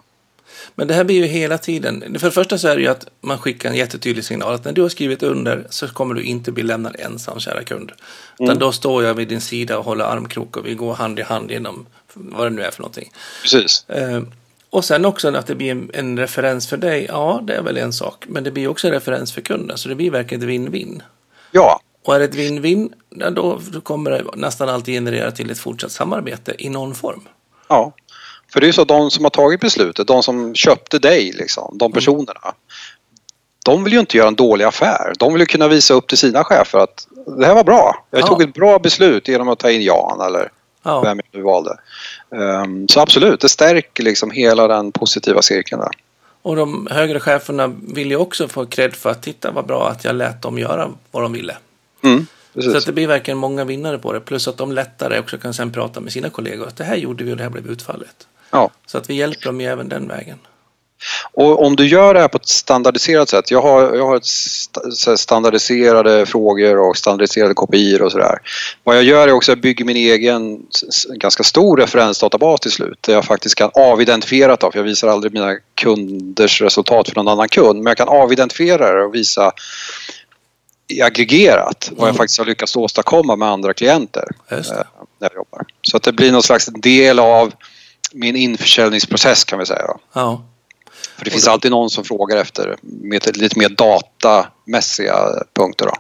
Men 0.75 0.89
det 0.89 0.95
här 0.95 1.05
blir 1.05 1.17
ju 1.17 1.27
hela 1.27 1.59
tiden. 1.59 2.01
För 2.01 2.27
det 2.27 2.31
första 2.31 2.59
så 2.59 2.69
är 2.69 2.77
det 2.77 2.83
ju 2.83 2.89
att 2.89 3.07
man 3.21 3.39
skickar 3.39 3.69
en 3.69 3.77
jättetydlig 3.77 4.25
signal 4.25 4.55
att 4.55 4.65
när 4.65 4.73
du 4.73 4.83
har 4.83 4.89
skrivit 4.89 5.23
under 5.23 5.67
så 5.71 5.89
kommer 5.89 6.15
du 6.15 6.23
inte 6.23 6.53
bli 6.53 6.63
lämnad 6.63 6.97
ensam, 6.99 7.41
kära 7.41 7.65
kund. 7.65 7.93
Utan 8.35 8.47
mm. 8.47 8.59
då 8.59 8.73
står 8.73 9.05
jag 9.05 9.15
vid 9.15 9.29
din 9.29 9.41
sida 9.41 9.79
och 9.79 9.85
håller 9.85 10.05
armkrok 10.05 10.57
och 10.57 10.67
vi 10.67 10.75
går 10.75 10.95
hand 10.95 11.19
i 11.19 11.23
hand 11.23 11.51
genom 11.51 11.87
vad 12.15 12.47
det 12.47 12.51
nu 12.51 12.63
är 12.63 12.71
för 12.71 12.83
någonting. 12.83 13.13
Precis. 13.43 13.85
Och 14.73 14.85
sen 14.85 15.05
också 15.05 15.37
att 15.37 15.47
det 15.47 15.55
blir 15.55 15.71
en, 15.71 15.91
en, 15.95 16.19
referens 16.19 16.69
för 16.69 16.77
dig, 16.77 17.07
ja 17.09 17.41
det 17.43 17.55
är 17.55 17.63
väl 17.63 17.77
en 17.77 17.93
sak. 17.93 18.25
Men 18.29 18.45
det 18.45 18.51
blir 18.51 18.69
också 18.69 18.87
en 18.87 18.93
referens 18.93 19.33
för 19.33 19.41
kunden, 19.41 19.79
så 19.79 19.89
det 19.89 19.95
blir 19.95 20.11
verkligen 20.11 20.43
ett 20.43 20.49
win-win. 20.49 21.03
Ja. 21.51 21.81
Och 22.05 22.15
är 22.15 22.19
det 22.19 22.25
ett 22.25 22.35
win-win, 22.35 22.93
då, 23.31 23.61
kommer 23.83 24.11
det 24.11 24.25
nästan 24.35 24.69
alltid 24.69 24.95
generera 24.95 25.31
till 25.31 25.51
ett 25.51 25.59
fortsatt 25.59 25.93
samarbete 25.93 26.55
i 26.59 26.69
någon 26.69 26.95
form. 26.95 27.21
Ja, 27.69 27.93
för 28.53 28.61
det 28.61 28.65
är 28.65 28.69
ju 28.69 28.73
så 28.73 28.85
de 28.85 29.11
som 29.11 29.25
har 29.25 29.31
tagit 29.31 29.61
beslutet, 29.61 30.07
de 30.07 30.23
som 30.23 30.55
köpte 30.55 30.99
dig, 30.99 31.33
liksom, 31.33 31.79
de 31.79 31.85
mm. 31.85 31.95
personerna. 31.95 32.41
Mm. 32.43 32.55
De 33.65 33.85
vill 33.85 33.93
ju 33.93 34.01
inte 34.01 34.17
göra 34.17 34.29
en 34.29 34.35
dålig 34.35 34.65
affär. 34.65 35.13
De 35.19 35.33
vill 35.33 35.41
ju 35.41 35.47
kunna 35.47 35.69
visa 35.69 35.95
upp 35.95 36.09
till 36.09 36.19
sina 36.19 36.45
chefer 36.45 36.79
att 36.79 37.07
det 37.39 37.47
här 37.47 37.55
var 37.55 37.65
bra. 37.65 38.05
Jag 38.11 38.21
ja. 38.21 38.27
tog 38.27 38.43
ett 38.43 38.55
bra 38.55 38.79
beslut 38.79 39.29
genom 39.29 39.49
att 39.49 39.59
ta 39.59 39.71
in 39.71 39.83
Jan 39.83 40.21
eller 40.21 40.51
ja. 40.83 41.01
vem 41.01 41.21
jag 41.31 41.39
nu 41.39 41.45
valde. 41.45 41.77
Um, 42.31 42.89
så 42.89 43.01
absolut, 43.01 43.41
det 43.41 43.49
stärker 43.49 44.03
liksom 44.03 44.31
hela 44.31 44.69
den 44.69 44.93
positiva 44.93 45.43
cirkeln 45.43 45.81
där. 45.81 45.91
Och 46.43 46.57
de 46.57 46.89
högre 46.91 47.21
cheferna 47.21 47.67
vill 47.83 48.11
ju 48.11 48.17
också 48.17 48.49
få 48.49 48.67
cred 48.67 48.95
för 48.95 49.11
att 49.11 49.23
titta 49.23 49.51
vad 49.51 49.67
bra 49.67 49.89
att 49.89 50.05
jag 50.05 50.15
lät 50.15 50.43
dem 50.43 50.59
göra 50.59 50.91
vad 51.11 51.23
de 51.23 51.33
ville. 51.33 51.57
Mm, 52.05 52.27
så 52.61 52.77
att 52.77 52.87
det 52.87 52.93
blir 52.93 53.07
verkligen 53.07 53.39
många 53.39 53.65
vinnare 53.65 53.99
på 53.99 54.13
det. 54.13 54.21
Plus 54.21 54.49
att 54.49 54.57
de 54.57 54.73
lättare 54.73 55.19
också 55.19 55.39
kan 55.39 55.55
sen 55.55 55.73
prata 55.73 56.01
med 56.01 56.13
sina 56.13 56.31
kollegor. 56.31 56.69
Att 56.69 56.77
det 56.77 56.85
här 56.85 56.97
gjorde 56.97 57.25
vi 57.25 57.33
och 57.33 57.37
det 57.37 57.43
här 57.43 57.51
blev 57.51 57.67
utfallet. 57.67 58.27
Ja. 58.51 58.71
Så 58.87 58.99
att 58.99 59.11
vi 59.11 59.15
hjälper 59.15 59.47
dem 59.47 59.61
ju 59.61 59.67
även 59.67 59.89
den 59.89 60.09
vägen. 60.09 60.39
Och 61.33 61.65
om 61.67 61.77
du 61.77 61.87
gör 61.87 62.15
det 62.15 62.21
här 62.21 62.29
på 62.29 62.37
ett 62.37 62.49
standardiserat 62.49 63.29
sätt. 63.29 63.51
Jag 63.51 63.63
har, 63.63 63.97
jag 63.97 64.07
har 64.07 64.17
ett 64.17 65.19
standardiserade 65.19 66.27
frågor 66.27 66.79
och 66.79 66.97
standardiserade 66.97 67.55
kopior 67.55 68.03
och 68.03 68.13
sådär. 68.13 68.39
Vad 68.85 68.97
jag 68.97 69.03
gör 69.03 69.29
är 69.29 69.33
också 69.33 69.53
att 69.53 69.57
jag 69.57 69.63
bygger 69.63 69.85
min 69.85 69.97
egen 69.97 70.61
ganska 71.09 71.43
stor 71.43 71.77
referensdatabas 71.77 72.61
till 72.61 72.71
slut. 72.71 72.99
Där 73.01 73.15
jag 73.15 73.25
faktiskt 73.25 73.55
kan 73.55 73.71
avidentifiera 73.75 74.57
det. 74.57 74.71
För 74.73 74.79
jag 74.79 74.85
visar 74.85 75.09
aldrig 75.09 75.33
mina 75.33 75.57
kunders 75.75 76.63
resultat 76.63 77.09
för 77.09 77.17
någon 77.17 77.29
annan 77.29 77.49
kund. 77.49 77.83
Men 77.83 77.91
jag 77.91 77.97
kan 77.97 78.09
avidentifiera 78.09 78.93
det 78.93 79.05
och 79.05 79.15
visa 79.15 79.53
aggregerat 81.03 81.91
vad 81.93 81.99
jag 81.99 82.09
mm. 82.09 82.17
faktiskt 82.17 82.39
har 82.39 82.47
lyckats 82.47 82.77
åstadkomma 82.77 83.37
med 83.37 83.49
andra 83.49 83.75
klienter. 83.75 84.29
Eh, 84.49 84.59
när 85.19 85.29
jag 85.29 85.35
jobbar. 85.35 85.65
Så 85.83 85.97
att 85.97 86.03
det 86.03 86.13
blir 86.13 86.33
någon 86.33 86.43
slags 86.43 86.67
del 86.67 87.19
av 87.19 87.53
min 88.13 88.37
införsäljningsprocess 88.37 89.45
kan 89.45 89.59
vi 89.59 89.67
säga. 89.67 89.87
Ja. 90.13 90.45
För 91.23 91.25
det 91.25 91.31
finns 91.31 91.49
alltid 91.49 91.71
någon 91.71 91.91
som 91.91 92.05
frågar 92.05 92.37
efter 92.37 92.77
med 92.83 93.37
lite 93.37 93.59
mer 93.59 93.69
datamässiga 93.69 95.15
punkter. 95.55 95.87
Då. 95.87 95.93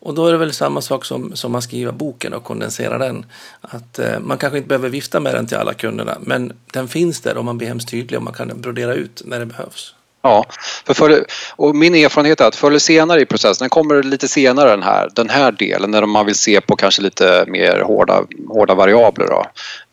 Och 0.00 0.14
då 0.14 0.26
är 0.26 0.32
det 0.32 0.38
väl 0.38 0.52
samma 0.52 0.80
sak 0.80 1.04
som, 1.04 1.36
som 1.36 1.54
att 1.54 1.64
skriva 1.64 1.92
boken 1.92 2.32
och 2.32 2.44
kondensera 2.44 2.98
den. 2.98 3.26
Att 3.60 3.98
eh, 3.98 4.20
man 4.20 4.38
kanske 4.38 4.56
inte 4.56 4.68
behöver 4.68 4.88
vifta 4.88 5.20
med 5.20 5.34
den 5.34 5.46
till 5.46 5.56
alla 5.56 5.74
kunderna, 5.74 6.18
men 6.20 6.52
den 6.72 6.88
finns 6.88 7.20
där 7.20 7.36
och 7.36 7.44
man 7.44 7.58
blir 7.58 7.68
hemskt 7.68 7.88
tydlig 7.88 8.18
och 8.18 8.24
man 8.24 8.32
kan 8.32 8.60
brodera 8.60 8.94
ut 8.94 9.22
när 9.24 9.40
det 9.40 9.46
behövs. 9.46 9.94
Ja, 10.26 10.44
för, 10.86 10.94
för 10.94 11.24
och 11.50 11.76
min 11.76 11.94
erfarenhet 11.94 12.40
är 12.40 12.44
att 12.44 12.56
förr 12.56 12.68
eller 12.68 12.78
senare 12.78 13.20
i 13.20 13.26
processen, 13.26 13.64
den 13.64 13.70
kommer 13.70 14.02
lite 14.02 14.28
senare 14.28 14.70
den 14.70 14.82
här, 14.82 15.10
den 15.14 15.30
här 15.30 15.52
delen 15.52 15.90
när 15.90 16.06
man 16.06 16.26
vill 16.26 16.34
se 16.34 16.60
på 16.60 16.76
kanske 16.76 17.02
lite 17.02 17.44
mer 17.46 17.80
hårda, 17.80 18.22
hårda 18.48 18.74
variabler. 18.74 19.26
Då. 19.26 19.46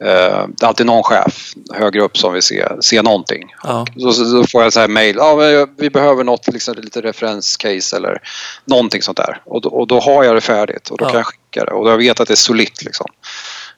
Eh, 0.06 0.48
det 0.48 0.64
är 0.64 0.68
alltid 0.68 0.86
någon 0.86 1.04
chef 1.04 1.54
högre 1.74 2.02
upp 2.02 2.18
som 2.18 2.34
vill 2.34 2.44
se, 2.44 2.68
se 2.80 3.02
någonting. 3.02 3.54
Ja. 3.64 3.86
Så, 3.98 4.14
så, 4.14 4.26
så, 4.26 4.48
får 4.48 4.64
jag 4.64 4.74
så 4.74 4.80
här 4.80 4.88
mail, 4.88 5.16
ja, 5.16 5.68
vi 5.78 5.90
behöver 5.90 6.24
något, 6.24 6.48
liksom, 6.48 6.76
lite 6.78 7.02
referenscase 7.02 7.98
eller 7.98 8.22
någonting 8.66 9.02
sånt 9.02 9.18
där. 9.18 9.42
Och 9.46 9.62
då, 9.62 9.70
och 9.70 9.88
då 9.88 10.00
har 10.00 10.24
jag 10.24 10.36
det 10.36 10.42
färdigt 10.42 10.90
och 10.90 10.98
då 10.98 11.06
ja. 11.06 11.10
kan 11.10 11.18
jag 11.18 11.28
skicka 11.28 11.66
det 11.66 11.72
och 11.72 11.90
jag 11.90 11.98
vet 11.98 12.20
att 12.20 12.28
det 12.28 12.34
är 12.34 12.36
solitt. 12.36 12.84
Liksom. 12.84 13.08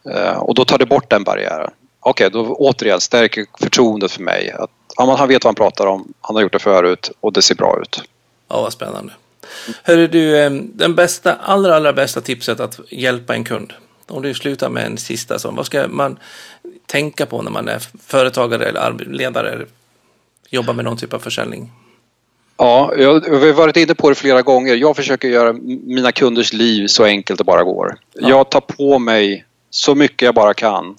Eh, 0.09 0.37
och 0.37 0.55
då 0.55 0.65
tar 0.65 0.77
det 0.77 0.85
bort 0.85 1.09
den 1.09 1.23
barriären. 1.23 1.71
Okej, 1.99 2.27
okay, 2.27 2.41
då 2.41 2.55
återigen 2.55 3.01
stärker 3.01 3.45
förtroendet 3.59 4.11
för 4.11 4.21
mig. 4.21 4.51
Att 4.51 4.69
ja, 4.97 5.15
han 5.15 5.27
vet 5.27 5.43
vad 5.43 5.49
han 5.49 5.55
pratar 5.55 5.87
om, 5.87 6.13
han 6.21 6.35
har 6.35 6.43
gjort 6.43 6.53
det 6.53 6.59
förut 6.59 7.11
och 7.19 7.33
det 7.33 7.41
ser 7.41 7.55
bra 7.55 7.79
ut. 7.81 8.01
Ja, 8.47 8.61
vad 8.61 8.73
spännande. 8.73 9.13
Hörru 9.83 10.07
du, 10.07 10.37
eh, 10.37 10.51
den 10.51 10.95
bästa, 10.95 11.35
allra, 11.35 11.75
allra 11.75 11.93
bästa 11.93 12.21
tipset 12.21 12.59
att 12.59 12.79
hjälpa 12.89 13.35
en 13.35 13.43
kund. 13.43 13.73
Om 14.07 14.21
du 14.21 14.33
slutar 14.33 14.69
med 14.69 14.85
en 14.85 14.97
sista 14.97 15.39
sån, 15.39 15.55
vad 15.55 15.65
ska 15.65 15.87
man 15.87 16.19
tänka 16.85 17.25
på 17.25 17.41
när 17.41 17.51
man 17.51 17.67
är 17.67 17.81
företagare 18.05 18.65
eller 18.65 19.05
ledare, 19.05 19.65
jobbar 20.49 20.73
med 20.73 20.85
någon 20.85 20.97
typ 20.97 21.13
av 21.13 21.19
försäljning? 21.19 21.71
Ja, 22.57 22.93
jag, 22.97 23.39
vi 23.39 23.47
har 23.47 23.53
varit 23.53 23.77
inne 23.77 23.95
på 23.95 24.09
det 24.09 24.15
flera 24.15 24.41
gånger. 24.41 24.75
Jag 24.75 24.95
försöker 24.95 25.27
göra 25.27 25.53
mina 25.83 26.11
kunders 26.11 26.53
liv 26.53 26.87
så 26.87 27.03
enkelt 27.03 27.37
det 27.37 27.43
bara 27.43 27.63
går. 27.63 27.97
Ja. 28.13 28.29
Jag 28.29 28.49
tar 28.49 28.61
på 28.61 28.99
mig 28.99 29.45
så 29.69 29.95
mycket 29.95 30.21
jag 30.21 30.35
bara 30.35 30.53
kan 30.53 30.95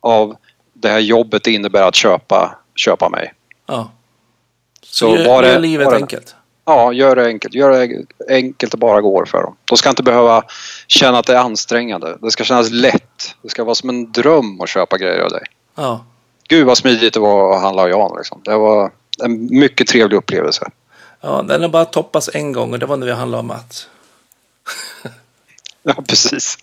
av 0.00 0.36
det 0.72 0.88
här 0.88 0.98
jobbet 0.98 1.44
det 1.44 1.52
innebär 1.52 1.82
att 1.82 1.94
köpa 1.94 2.58
köpa 2.80 3.08
mig. 3.08 3.32
Ja. 3.66 3.90
Så, 4.82 5.08
så 5.08 5.16
gör, 5.16 5.24
bara, 5.24 5.48
gör 5.48 5.58
livet 5.58 5.86
bara, 5.86 5.96
enkelt? 5.96 6.34
Ja, 6.64 6.92
gör 6.92 7.16
det 7.16 7.26
enkelt. 7.26 7.54
Gör 7.54 7.70
det 7.70 8.04
enkelt 8.28 8.72
det 8.72 8.78
bara 8.78 9.00
går 9.00 9.24
för 9.24 9.42
dem. 9.42 9.56
De 9.64 9.78
ska 9.78 9.88
inte 9.88 10.02
behöva 10.02 10.42
känna 10.86 11.18
att 11.18 11.26
det 11.26 11.34
är 11.34 11.38
ansträngande. 11.38 12.18
Det 12.20 12.30
ska 12.30 12.44
kännas 12.44 12.70
lätt. 12.70 13.36
Det 13.42 13.48
ska 13.48 13.64
vara 13.64 13.74
som 13.74 13.88
en 13.88 14.12
dröm 14.12 14.60
att 14.60 14.68
köpa 14.68 14.98
grejer 14.98 15.20
av 15.20 15.30
dig. 15.30 15.46
Ja. 15.74 16.04
Gud 16.48 16.66
vad 16.66 16.78
smidigt 16.78 17.14
det 17.14 17.20
var 17.20 17.56
att 17.56 17.62
handla 17.62 17.82
av 17.82 17.88
Jan. 17.88 18.16
Liksom. 18.16 18.40
Det 18.44 18.56
var 18.56 18.90
en 19.22 19.58
mycket 19.58 19.86
trevlig 19.86 20.16
upplevelse. 20.16 20.70
Ja, 21.20 21.42
den 21.48 21.62
har 21.62 21.68
bara 21.68 21.84
toppats 21.84 22.30
en 22.34 22.52
gång 22.52 22.72
och 22.72 22.78
det 22.78 22.86
var 22.86 22.96
när 22.96 23.06
vi 23.06 23.12
handlade 23.12 23.40
om 23.40 23.46
Mats. 23.46 23.88
Ja, 25.82 25.94
precis. 26.08 26.58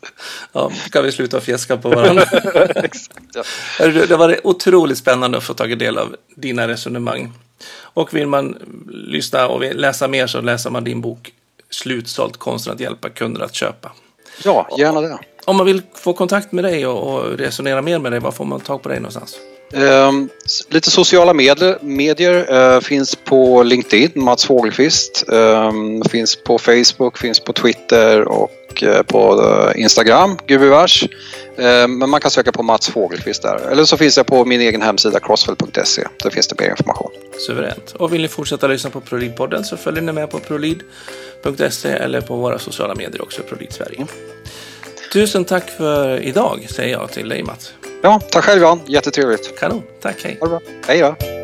Ja, 0.54 0.72
kan 0.92 1.04
vi 1.04 1.12
sluta 1.12 1.42
fjäska 1.42 1.78
på 1.78 1.90
varandra. 1.90 2.24
Exakt, 2.76 3.20
ja. 3.34 3.44
Det 3.88 4.18
var 4.18 4.48
otroligt 4.48 4.98
spännande 4.98 5.38
att 5.38 5.44
få 5.44 5.54
ta 5.54 5.66
del 5.66 5.98
av 5.98 6.16
dina 6.36 6.68
resonemang. 6.68 7.34
Och 7.80 8.14
vill 8.14 8.28
man 8.28 8.58
lyssna 8.90 9.48
och 9.48 9.76
läsa 9.76 10.08
mer 10.08 10.28
så 10.28 10.42
läser 10.42 10.70
man 10.70 10.84
din 10.84 11.02
bok 11.02 11.34
Slutsålt 11.70 12.38
konsten 12.38 12.74
att 12.74 12.80
hjälpa 12.80 13.10
kunder 13.10 13.42
att 13.42 13.56
köpa. 13.56 13.92
ja, 14.44 14.68
gärna 14.78 15.02
det. 15.02 15.20
Om 15.46 15.58
man 15.58 15.66
vill 15.66 15.82
få 15.94 16.14
kontakt 16.14 16.52
med 16.52 16.64
dig 16.64 16.88
och, 16.88 17.14
och 17.14 17.38
resonera 17.38 17.82
mer 17.82 18.00
med 18.00 18.12
dig, 18.12 18.20
var 18.20 18.32
får 18.32 18.46
man 18.46 18.60
tag 18.60 18.82
på 18.82 18.90
dig 18.90 19.00
någonstans? 19.00 19.38
Ehm, 19.74 20.30
lite 20.70 20.92
sociala 20.92 21.34
medier, 21.34 21.78
medier 21.82 22.54
eh, 22.54 22.80
finns 22.80 23.16
på 23.16 23.64
LinkedIn, 23.64 24.12
Mats 24.16 24.46
Fogelqvist. 24.46 25.24
Ehm, 25.32 26.02
finns 26.02 26.36
på 26.36 26.58
Facebook, 26.58 27.18
finns 27.18 27.40
på 27.40 27.54
Twitter 27.54 28.28
och 28.28 28.84
eh, 28.84 29.02
på 29.02 29.44
eh, 29.44 29.82
Instagram, 29.82 30.38
gubevars. 30.48 31.04
Ehm, 31.58 31.98
men 31.98 32.10
man 32.10 32.22
kan 32.22 32.32
söka 32.32 32.52
på 32.52 32.64
Mats 32.64 32.90
Fogelqvist 32.90 33.42
där. 33.42 33.72
Eller 33.72 33.86
så 33.86 33.98
finns 33.98 34.18
jag 34.18 34.26
på 34.26 34.46
min 34.46 34.62
egen 34.62 34.82
hemsida 34.82 35.20
crossfell.se. 35.20 36.04
Där 36.24 36.30
finns 36.30 36.48
det 36.48 36.60
mer 36.60 36.70
information. 36.70 37.12
Suveränt. 37.48 37.94
Och 37.98 38.14
vill 38.14 38.22
ni 38.22 38.28
fortsätta 38.28 38.68
lyssna 38.68 38.90
på 38.90 39.02
ProLid-podden 39.02 39.64
så 39.64 39.78
följer 39.78 40.02
ni 40.02 40.12
med 40.12 40.30
på 40.30 40.40
prolid.se 40.40 41.90
eller 41.90 42.22
på 42.22 42.36
våra 42.36 42.60
sociala 42.60 42.96
medier 42.96 43.22
också, 43.22 43.42
ProLid 43.42 43.74
Sverige. 43.74 44.08
Tusen 45.14 45.46
tack 45.46 45.70
för 45.70 46.20
idag, 46.20 46.68
säger 46.70 46.94
jag 46.94 47.12
till 47.12 47.30
dig 47.30 47.44
Mats. 47.44 47.74
Ja, 48.02 48.22
tack 48.32 48.44
själv 48.44 48.62
Jan, 48.62 48.80
jättetrevligt. 48.88 49.60
Kanon, 49.60 49.84
tack, 50.02 50.16
hej. 50.24 50.38
Ha 50.40 50.48
det 50.48 50.50
bra. 50.50 50.62
Hej 50.88 51.00
då. 51.00 51.37